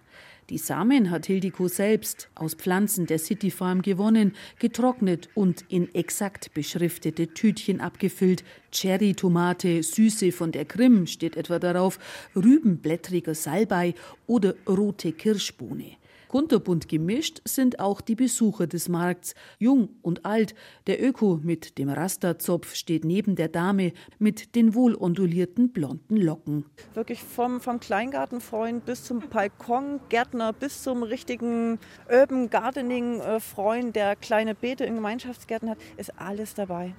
Die 0.49 0.57
Samen 0.57 1.11
hat 1.11 1.25
Hildiko 1.25 1.67
selbst 1.67 2.29
aus 2.33 2.53
Pflanzen 2.53 3.05
der 3.05 3.19
City 3.19 3.51
Farm 3.51 3.81
gewonnen, 3.81 4.33
getrocknet 4.59 5.27
und 5.33 5.65
in 5.67 5.93
exakt 5.93 6.53
beschriftete 6.53 7.33
Tütchen 7.33 7.81
abgefüllt. 7.81 8.45
Cherry-Tomate, 8.71 9.83
Süße 9.83 10.31
von 10.31 10.53
der 10.53 10.63
Krim 10.63 11.05
steht 11.05 11.35
etwa 11.35 11.59
darauf, 11.59 11.99
rübenblättriger 12.33 13.35
Salbei 13.35 13.93
oder 14.25 14.55
rote 14.65 15.11
Kirschbohne. 15.11 15.97
Kunterbunt 16.37 16.87
gemischt 16.87 17.41
sind 17.45 17.79
auch 17.79 17.99
die 17.99 18.13
Besucher 18.13 18.67
des 18.67 18.89
Markts, 18.89 19.33
jung 19.57 19.89
und 20.03 20.23
alt. 20.23 20.53
Der 20.85 21.03
Öko 21.03 21.39
mit 21.41 21.79
dem 21.79 21.89
Rasterzopf 21.89 22.75
steht 22.75 23.05
neben 23.05 23.35
der 23.35 23.47
Dame 23.47 23.91
mit 24.19 24.53
den 24.53 24.75
wohlondulierten 24.75 25.71
blonden 25.71 26.15
Locken. 26.15 26.65
Wirklich 26.93 27.23
vom, 27.23 27.59
vom 27.59 27.79
Kleingartenfreund 27.79 28.85
bis 28.85 29.03
zum 29.03 29.21
Balkongärtner 29.31 30.53
bis 30.53 30.83
zum 30.83 31.01
richtigen 31.01 31.79
Urban 32.07 32.51
Gardening-Freund, 32.51 33.95
der 33.95 34.15
kleine 34.15 34.53
Beete 34.53 34.85
in 34.85 34.93
Gemeinschaftsgärten 34.93 35.71
hat, 35.71 35.79
ist 35.97 36.19
alles 36.19 36.53
dabei 36.53 36.93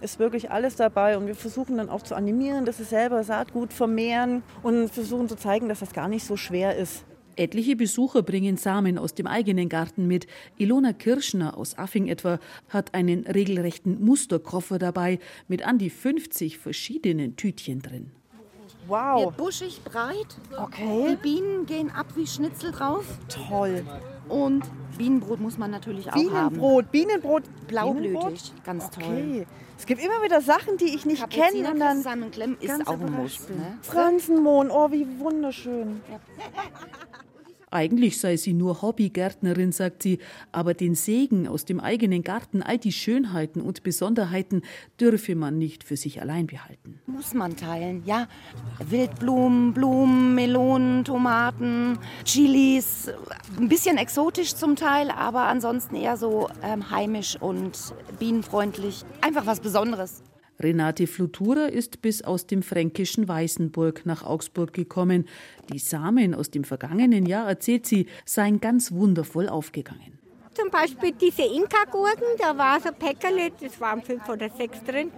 ist 0.00 0.20
wirklich 0.20 0.52
alles 0.52 0.76
dabei 0.76 1.18
und 1.18 1.26
wir 1.26 1.34
versuchen 1.34 1.76
dann 1.76 1.90
auch 1.90 2.02
zu 2.02 2.14
animieren, 2.14 2.64
dass 2.64 2.76
sie 2.76 2.84
selber 2.84 3.24
Saatgut 3.24 3.72
vermehren 3.72 4.44
und 4.62 4.88
versuchen 4.90 5.28
zu 5.28 5.34
zeigen, 5.34 5.68
dass 5.68 5.80
das 5.80 5.92
gar 5.92 6.06
nicht 6.06 6.24
so 6.24 6.36
schwer 6.36 6.76
ist. 6.76 7.04
Etliche 7.38 7.76
Besucher 7.76 8.22
bringen 8.22 8.56
Samen 8.56 8.98
aus 8.98 9.14
dem 9.14 9.28
eigenen 9.28 9.68
Garten 9.68 10.08
mit. 10.08 10.26
Ilona 10.56 10.92
Kirschner 10.92 11.56
aus 11.56 11.78
Affing 11.78 12.08
etwa 12.08 12.40
hat 12.68 12.94
einen 12.94 13.24
regelrechten 13.26 14.04
Musterkoffer 14.04 14.78
dabei 14.80 15.20
mit 15.46 15.64
an 15.64 15.78
die 15.78 15.90
50 15.90 16.58
verschiedenen 16.58 17.36
Tütchen 17.36 17.80
drin. 17.80 18.10
Wow. 18.88 19.26
Wird 19.26 19.36
buschig, 19.36 19.80
breit. 19.84 20.36
Okay. 20.56 21.10
Die 21.10 21.16
Bienen 21.16 21.66
gehen 21.66 21.90
ab 21.90 22.06
wie 22.16 22.26
Schnitzel 22.26 22.72
drauf. 22.72 23.04
Toll. 23.28 23.84
Und 24.28 24.64
Bienenbrot 24.96 25.40
muss 25.40 25.58
man 25.58 25.70
natürlich 25.70 26.08
auch 26.08 26.14
haben. 26.14 26.24
Bienenbrot, 26.24 26.90
Bienenbrot, 26.90 27.42
Blaublütig, 27.68 28.12
Bienenbrot? 28.12 28.64
ganz 28.64 28.90
toll. 28.90 29.04
Okay. 29.04 29.46
Es 29.78 29.86
gibt 29.86 30.02
immer 30.02 30.22
wieder 30.24 30.40
Sachen, 30.40 30.76
die 30.76 30.86
ich 30.86 31.06
nicht 31.06 31.30
kenne. 31.30 31.70
Und 31.70 31.78
dann 31.78 31.98
zusammenklemmen 31.98 32.56
ist 32.60 32.86
auch 32.88 33.00
ein 33.00 33.12
Muss. 33.12 33.48
Ne? 33.48 33.78
Pflanzenmohn, 33.82 34.70
oh, 34.70 34.90
wie 34.90 35.06
wunderschön. 35.20 36.00
Eigentlich 37.70 38.18
sei 38.18 38.36
sie 38.36 38.54
nur 38.54 38.82
Hobbygärtnerin, 38.82 39.72
sagt 39.72 40.02
sie, 40.02 40.18
aber 40.52 40.74
den 40.74 40.94
Segen 40.94 41.46
aus 41.48 41.64
dem 41.64 41.80
eigenen 41.80 42.22
Garten, 42.22 42.62
all 42.62 42.78
die 42.78 42.92
Schönheiten 42.92 43.60
und 43.60 43.82
Besonderheiten 43.82 44.62
dürfe 45.00 45.34
man 45.34 45.58
nicht 45.58 45.84
für 45.84 45.96
sich 45.96 46.20
allein 46.20 46.46
behalten. 46.46 47.00
Muss 47.06 47.34
man 47.34 47.56
teilen, 47.56 48.02
ja. 48.06 48.28
Wildblumen, 48.78 49.74
Blumen, 49.74 50.34
Melonen, 50.34 51.04
Tomaten, 51.04 51.98
Chilis. 52.24 53.10
Ein 53.58 53.68
bisschen 53.68 53.98
exotisch 53.98 54.54
zum 54.54 54.76
Teil, 54.76 55.10
aber 55.10 55.46
ansonsten 55.46 55.94
eher 55.94 56.16
so 56.16 56.48
ähm, 56.62 56.90
heimisch 56.90 57.36
und 57.40 57.76
bienenfreundlich. 58.18 59.04
Einfach 59.20 59.46
was 59.46 59.60
Besonderes. 59.60 60.22
Renate 60.60 61.06
Flutura 61.06 61.66
ist 61.66 62.02
bis 62.02 62.22
aus 62.22 62.46
dem 62.46 62.62
fränkischen 62.62 63.28
Weißenburg 63.28 64.04
nach 64.06 64.24
Augsburg 64.24 64.72
gekommen. 64.72 65.28
Die 65.72 65.78
Samen 65.78 66.34
aus 66.34 66.50
dem 66.50 66.64
vergangenen 66.64 67.26
Jahr, 67.26 67.48
erzählt 67.48 67.86
sie, 67.86 68.06
seien 68.24 68.60
ganz 68.60 68.90
wundervoll 68.90 69.48
aufgegangen. 69.48 70.18
Zum 70.54 70.70
Beispiel 70.70 71.12
diese 71.12 71.42
Inka-Gurken, 71.42 72.26
da 72.36 72.58
war 72.58 72.80
so 72.80 72.88
Päckerle, 72.90 73.52
das 73.60 73.80
waren 73.80 74.02
fünf 74.02 74.28
oder 74.28 74.50
sechs 74.50 74.82
drin. 74.82 75.12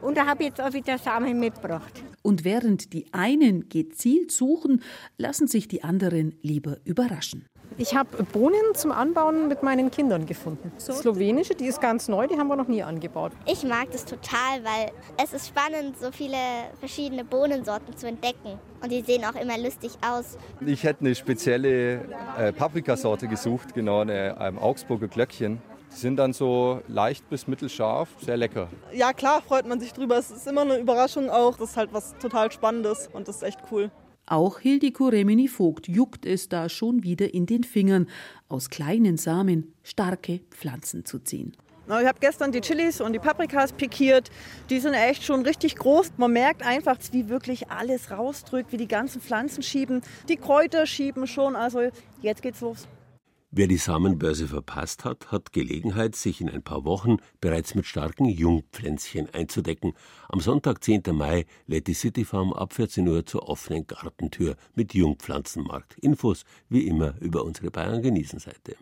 Und 0.00 0.16
da 0.16 0.24
habe 0.24 0.44
ich 0.44 0.48
jetzt 0.48 0.60
auch 0.62 0.72
wieder 0.72 0.96
Samen 0.96 1.38
mitgebracht. 1.38 2.02
Und 2.22 2.44
während 2.44 2.94
die 2.94 3.12
einen 3.12 3.68
gezielt 3.68 4.32
suchen, 4.32 4.82
lassen 5.18 5.48
sich 5.48 5.68
die 5.68 5.84
anderen 5.84 6.38
lieber 6.40 6.78
überraschen. 6.84 7.44
Ich 7.78 7.94
habe 7.94 8.22
Bohnen 8.32 8.74
zum 8.74 8.90
Anbauen 8.90 9.48
mit 9.48 9.62
meinen 9.62 9.90
Kindern 9.90 10.24
gefunden. 10.24 10.72
Slowenische, 10.78 11.54
die 11.54 11.66
ist 11.66 11.78
ganz 11.78 12.08
neu, 12.08 12.26
die 12.26 12.38
haben 12.38 12.48
wir 12.48 12.56
noch 12.56 12.68
nie 12.68 12.82
angebaut. 12.82 13.32
Ich 13.44 13.64
mag 13.64 13.90
das 13.92 14.06
total, 14.06 14.64
weil 14.64 14.90
es 15.22 15.34
ist 15.34 15.48
spannend, 15.48 15.98
so 15.98 16.10
viele 16.10 16.38
verschiedene 16.80 17.22
Bohnensorten 17.22 17.94
zu 17.94 18.08
entdecken. 18.08 18.58
Und 18.82 18.90
die 18.90 19.02
sehen 19.02 19.24
auch 19.26 19.38
immer 19.38 19.58
lustig 19.58 19.92
aus. 20.00 20.38
Ich 20.64 20.84
hätte 20.84 21.00
eine 21.00 21.14
spezielle 21.14 22.00
äh, 22.38 22.52
Paprikasorte 22.52 23.28
gesucht, 23.28 23.74
genau 23.74 24.00
eine 24.00 24.36
ähm, 24.40 24.58
Augsburger 24.58 25.08
Glöckchen. 25.08 25.60
Die 25.92 25.96
sind 25.96 26.16
dann 26.16 26.32
so 26.32 26.80
leicht 26.88 27.28
bis 27.28 27.46
mittelscharf, 27.46 28.08
sehr 28.20 28.38
lecker. 28.38 28.68
Ja, 28.92 29.12
klar 29.12 29.42
freut 29.42 29.66
man 29.66 29.80
sich 29.80 29.92
drüber. 29.92 30.16
Es 30.16 30.30
ist 30.30 30.46
immer 30.46 30.62
eine 30.62 30.78
Überraschung 30.78 31.28
auch. 31.28 31.58
Das 31.58 31.70
ist 31.70 31.76
halt 31.76 31.92
was 31.92 32.14
total 32.18 32.50
Spannendes 32.50 33.10
und 33.12 33.28
das 33.28 33.36
ist 33.36 33.42
echt 33.42 33.60
cool. 33.70 33.90
Auch 34.28 34.58
Hildiko 34.58 35.06
Remini 35.06 35.46
Vogt 35.46 35.86
juckt 35.86 36.26
es 36.26 36.48
da 36.48 36.68
schon 36.68 37.04
wieder 37.04 37.32
in 37.32 37.46
den 37.46 37.62
Fingern, 37.62 38.08
aus 38.48 38.70
kleinen 38.70 39.16
Samen 39.16 39.72
starke 39.84 40.40
Pflanzen 40.50 41.04
zu 41.04 41.20
ziehen. 41.20 41.52
Ich 41.86 41.92
habe 41.92 42.18
gestern 42.18 42.50
die 42.50 42.60
Chilis 42.60 43.00
und 43.00 43.12
die 43.12 43.20
Paprikas 43.20 43.72
pikiert. 43.72 44.30
Die 44.68 44.80
sind 44.80 44.94
echt 44.94 45.22
schon 45.22 45.42
richtig 45.42 45.76
groß. 45.76 46.14
Man 46.16 46.32
merkt 46.32 46.66
einfach, 46.66 46.96
wie 47.12 47.28
wirklich 47.28 47.70
alles 47.70 48.10
rausdrückt, 48.10 48.72
wie 48.72 48.76
die 48.76 48.88
ganzen 48.88 49.20
Pflanzen 49.20 49.62
schieben. 49.62 50.02
Die 50.28 50.36
Kräuter 50.36 50.86
schieben 50.86 51.28
schon. 51.28 51.54
Also 51.54 51.82
jetzt 52.20 52.42
geht's 52.42 52.60
los. 52.60 52.88
Wer 53.58 53.68
die 53.68 53.78
Samenbörse 53.78 54.48
verpasst 54.48 55.06
hat, 55.06 55.32
hat 55.32 55.54
Gelegenheit, 55.54 56.14
sich 56.14 56.42
in 56.42 56.50
ein 56.50 56.60
paar 56.62 56.84
Wochen 56.84 57.16
bereits 57.40 57.74
mit 57.74 57.86
starken 57.86 58.26
Jungpflänzchen 58.26 59.32
einzudecken. 59.32 59.94
Am 60.28 60.40
Sonntag, 60.40 60.84
10. 60.84 61.04
Mai, 61.12 61.46
lädt 61.66 61.86
die 61.86 61.94
City 61.94 62.26
Farm 62.26 62.52
ab 62.52 62.74
14 62.74 63.08
Uhr 63.08 63.24
zur 63.24 63.48
offenen 63.48 63.86
Gartentür 63.86 64.56
mit 64.74 64.92
Jungpflanzenmarkt. 64.92 65.96
Infos 66.00 66.44
wie 66.68 66.86
immer 66.86 67.14
über 67.22 67.44
unsere 67.44 67.70
Bayern 67.70 68.02
genießen 68.02 68.40
Seite. 68.40 68.76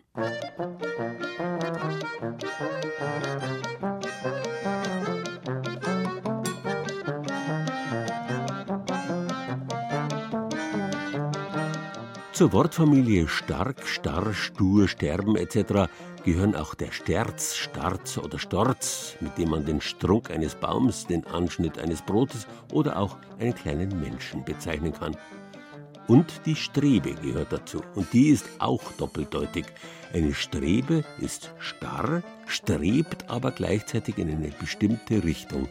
Zur 12.35 12.51
Wortfamilie 12.51 13.29
stark, 13.29 13.87
starr, 13.87 14.33
stur, 14.33 14.89
sterben 14.89 15.37
etc. 15.37 15.89
gehören 16.25 16.53
auch 16.53 16.75
der 16.75 16.91
Sterz, 16.91 17.55
Starz 17.55 18.17
oder 18.17 18.39
Storz, 18.39 19.15
mit 19.21 19.37
dem 19.37 19.51
man 19.51 19.65
den 19.65 19.79
Strunk 19.79 20.29
eines 20.29 20.53
Baums, 20.53 21.07
den 21.07 21.25
Anschnitt 21.27 21.79
eines 21.79 22.01
Brotes 22.01 22.45
oder 22.73 22.99
auch 22.99 23.15
einen 23.39 23.55
kleinen 23.55 24.01
Menschen 24.01 24.43
bezeichnen 24.43 24.91
kann. 24.91 25.15
Und 26.07 26.41
die 26.45 26.57
Strebe 26.57 27.13
gehört 27.13 27.53
dazu. 27.53 27.81
Und 27.95 28.11
die 28.11 28.31
ist 28.31 28.49
auch 28.59 28.83
doppeldeutig. 28.97 29.67
Eine 30.13 30.33
Strebe 30.33 31.05
ist 31.21 31.53
starr, 31.57 32.21
strebt 32.47 33.29
aber 33.29 33.51
gleichzeitig 33.51 34.17
in 34.17 34.29
eine 34.29 34.49
bestimmte 34.49 35.23
Richtung. 35.23 35.69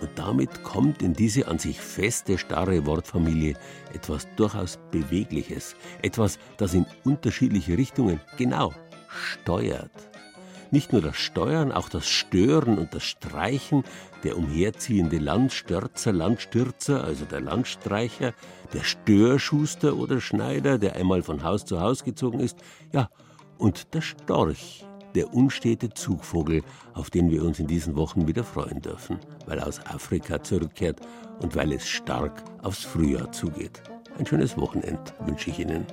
Und 0.00 0.10
damit 0.16 0.62
kommt 0.62 1.02
in 1.02 1.12
diese 1.12 1.48
an 1.48 1.58
sich 1.58 1.80
feste, 1.80 2.38
starre 2.38 2.86
Wortfamilie 2.86 3.54
etwas 3.92 4.28
durchaus 4.36 4.78
Bewegliches, 4.90 5.74
etwas, 6.02 6.38
das 6.56 6.74
in 6.74 6.86
unterschiedliche 7.04 7.76
Richtungen 7.76 8.20
genau 8.36 8.72
steuert. 9.08 9.90
Nicht 10.70 10.92
nur 10.92 11.00
das 11.00 11.16
Steuern, 11.16 11.72
auch 11.72 11.88
das 11.88 12.06
Stören 12.06 12.78
und 12.78 12.94
das 12.94 13.02
Streichen, 13.02 13.84
der 14.22 14.36
umherziehende 14.36 15.18
Landstörzer, 15.18 16.12
Landstürzer, 16.12 17.02
also 17.02 17.24
der 17.24 17.40
Landstreicher, 17.40 18.34
der 18.74 18.84
Störschuster 18.84 19.96
oder 19.96 20.20
Schneider, 20.20 20.78
der 20.78 20.96
einmal 20.96 21.22
von 21.22 21.42
Haus 21.42 21.64
zu 21.64 21.80
Haus 21.80 22.04
gezogen 22.04 22.40
ist, 22.40 22.58
ja, 22.92 23.08
und 23.56 23.94
der 23.94 24.02
Storch, 24.02 24.84
der 25.18 25.34
unstete 25.34 25.90
Zugvogel, 25.90 26.62
auf 26.94 27.10
den 27.10 27.28
wir 27.28 27.42
uns 27.42 27.58
in 27.58 27.66
diesen 27.66 27.96
Wochen 27.96 28.28
wieder 28.28 28.44
freuen 28.44 28.80
dürfen, 28.80 29.18
weil 29.46 29.58
er 29.58 29.66
aus 29.66 29.84
Afrika 29.84 30.40
zurückkehrt 30.40 31.00
und 31.40 31.56
weil 31.56 31.72
es 31.72 31.88
stark 31.88 32.44
aufs 32.62 32.84
Frühjahr 32.84 33.32
zugeht. 33.32 33.82
Ein 34.16 34.26
schönes 34.26 34.56
Wochenend 34.56 35.12
wünsche 35.26 35.50
ich 35.50 35.58
Ihnen. 35.58 35.84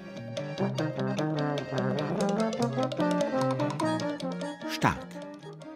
Stark. 4.70 5.08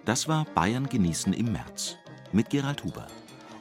Das 0.05 0.27
war 0.27 0.45
Bayern 0.53 0.87
genießen 0.87 1.33
im 1.33 1.51
März 1.51 1.97
mit 2.31 2.51
Gerald 2.51 2.83
Huber 2.83 3.07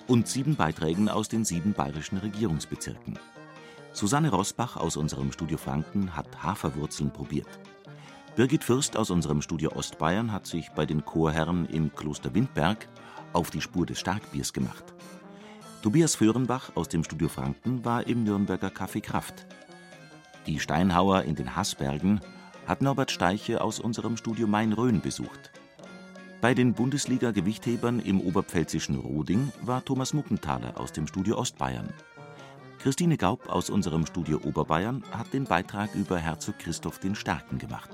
und 0.07 0.29
sieben 0.29 0.55
Beiträgen 0.55 1.09
aus 1.09 1.31
den 1.31 1.47
sieben 1.47 1.73
bayerischen 1.73 2.19
Regierungsbezirken. 2.19 3.19
Susanne 3.95 4.31
Rosbach 4.31 4.77
aus 4.77 4.99
unserem 4.99 5.33
Studio 5.33 5.57
Franken 5.57 6.15
hat 6.15 6.43
Haferwurzeln 6.43 7.11
probiert. 7.11 7.49
Birgit 8.39 8.63
Fürst 8.63 8.97
aus 8.97 9.11
unserem 9.11 9.43
Studio 9.43 9.73
Ostbayern 9.73 10.31
hat 10.31 10.47
sich 10.47 10.71
bei 10.71 10.87
den 10.87 11.05
Chorherren 11.05 11.67
im 11.67 11.93
Kloster 11.93 12.33
Windberg 12.37 12.87
auf 13.33 13.51
die 13.51 13.61
Spur 13.61 13.85
des 13.85 13.99
Starkbiers 13.99 14.53
gemacht. 14.53 14.85
Tobias 15.83 16.15
Föhrenbach 16.15 16.71
aus 16.77 16.87
dem 16.89 17.03
Studio 17.03 17.29
Franken 17.29 17.85
war 17.85 18.07
im 18.07 18.23
Nürnberger 18.23 18.69
Café 18.69 19.01
Kraft. 19.01 19.45
Die 20.47 20.61
Steinhauer 20.61 21.23
in 21.23 21.35
den 21.35 21.57
Haßbergen 21.57 22.21
hat 22.69 22.81
Norbert 22.81 23.11
Steiche 23.11 23.61
aus 23.61 23.81
unserem 23.81 24.17
Studio 24.17 24.47
Main-Rhön 24.47 25.01
besucht. 25.01 25.51
Bei 26.41 26.55
den 26.55 26.75
Bundesliga-Gewichthebern 26.75 27.99
im 27.99 28.21
oberpfälzischen 28.21 29.01
Roding 29.01 29.51
war 29.63 29.85
Thomas 29.85 30.15
Muckenthaler 30.15 30.79
aus 30.79 30.93
dem 30.93 31.09
Studio 31.09 31.39
Ostbayern. 31.39 31.93
Christine 32.79 33.17
Gaub 33.17 33.49
aus 33.49 33.69
unserem 33.69 34.07
Studio 34.07 34.39
Oberbayern 34.45 35.03
hat 35.11 35.33
den 35.33 35.43
Beitrag 35.43 35.93
über 35.97 36.19
Herzog 36.19 36.61
Christoph 36.61 37.01
den 37.01 37.17
Starken 37.17 37.59
gemacht. 37.59 37.91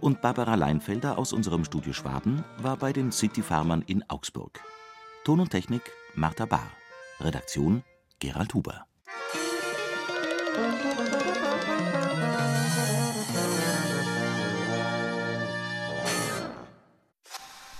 Und 0.00 0.20
Barbara 0.20 0.54
Leinfelder 0.54 1.18
aus 1.18 1.32
unserem 1.32 1.64
Studio 1.64 1.92
Schwaben 1.92 2.44
war 2.58 2.76
bei 2.76 2.92
den 2.92 3.12
City 3.12 3.42
Farmern 3.42 3.82
in 3.86 4.04
Augsburg. 4.08 4.60
Ton 5.24 5.40
und 5.40 5.50
Technik 5.50 5.82
Martha 6.14 6.44
Bahr. 6.44 6.70
Redaktion 7.20 7.82
Gerald 8.18 8.54
Huber. 8.54 8.86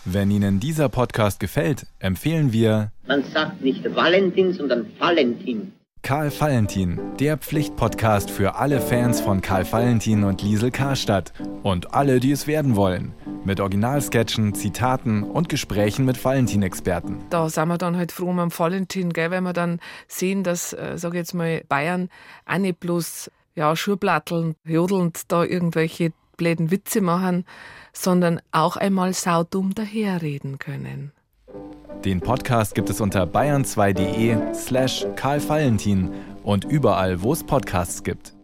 Wenn 0.04 0.30
Ihnen 0.30 0.60
dieser 0.60 0.88
Podcast 0.88 1.40
gefällt, 1.40 1.86
empfehlen 1.98 2.52
wir 2.52 2.92
Man 3.06 3.24
sagt 3.24 3.60
nicht 3.60 3.84
Valentin, 3.94 4.52
sondern 4.52 4.86
Valentin. 4.98 5.72
Karl 6.06 6.30
Valentin, 6.38 7.00
der 7.18 7.36
Pflichtpodcast 7.36 8.30
für 8.30 8.54
alle 8.54 8.80
Fans 8.80 9.20
von 9.20 9.40
Karl 9.40 9.66
Valentin 9.72 10.22
und 10.22 10.40
Liesel 10.40 10.70
Karstadt 10.70 11.32
und 11.64 11.94
alle, 11.94 12.20
die 12.20 12.30
es 12.30 12.46
werden 12.46 12.76
wollen. 12.76 13.12
Mit 13.44 13.58
Originalsketchen, 13.58 14.54
Zitaten 14.54 15.24
und 15.24 15.48
Gesprächen 15.48 16.04
mit 16.04 16.24
Valentin-Experten. 16.24 17.24
Da 17.30 17.48
sind 17.48 17.66
wir 17.66 17.76
dann 17.76 17.96
halt 17.96 18.12
froh 18.12 18.30
am 18.30 18.56
Valentin, 18.56 19.12
gell, 19.12 19.32
weil 19.32 19.40
wir 19.40 19.52
dann 19.52 19.80
sehen, 20.06 20.44
dass, 20.44 20.72
äh, 20.74 20.92
sag 20.94 21.14
ich 21.14 21.18
jetzt 21.18 21.34
mal, 21.34 21.64
Bayern 21.68 22.08
auch 22.46 22.58
nicht 22.58 22.78
bloß 22.78 23.32
ja, 23.56 23.74
Schurplatteln, 23.74 24.54
jodelnd 24.62 25.22
da 25.32 25.42
irgendwelche 25.42 26.12
bläden 26.36 26.70
Witze 26.70 27.00
machen, 27.00 27.44
sondern 27.92 28.40
auch 28.52 28.76
einmal 28.76 29.12
saudumm 29.12 29.74
daherreden 29.74 30.60
können. 30.60 31.10
Den 32.04 32.20
Podcast 32.20 32.74
gibt 32.74 32.88
es 32.90 33.00
unter 33.00 33.24
bayern2.de 33.24 34.54
slash 34.54 35.06
Karl 35.16 35.40
Valentin 35.48 36.10
und 36.44 36.64
überall, 36.64 37.20
wo 37.22 37.32
es 37.32 37.42
Podcasts 37.42 38.04
gibt. 38.04 38.35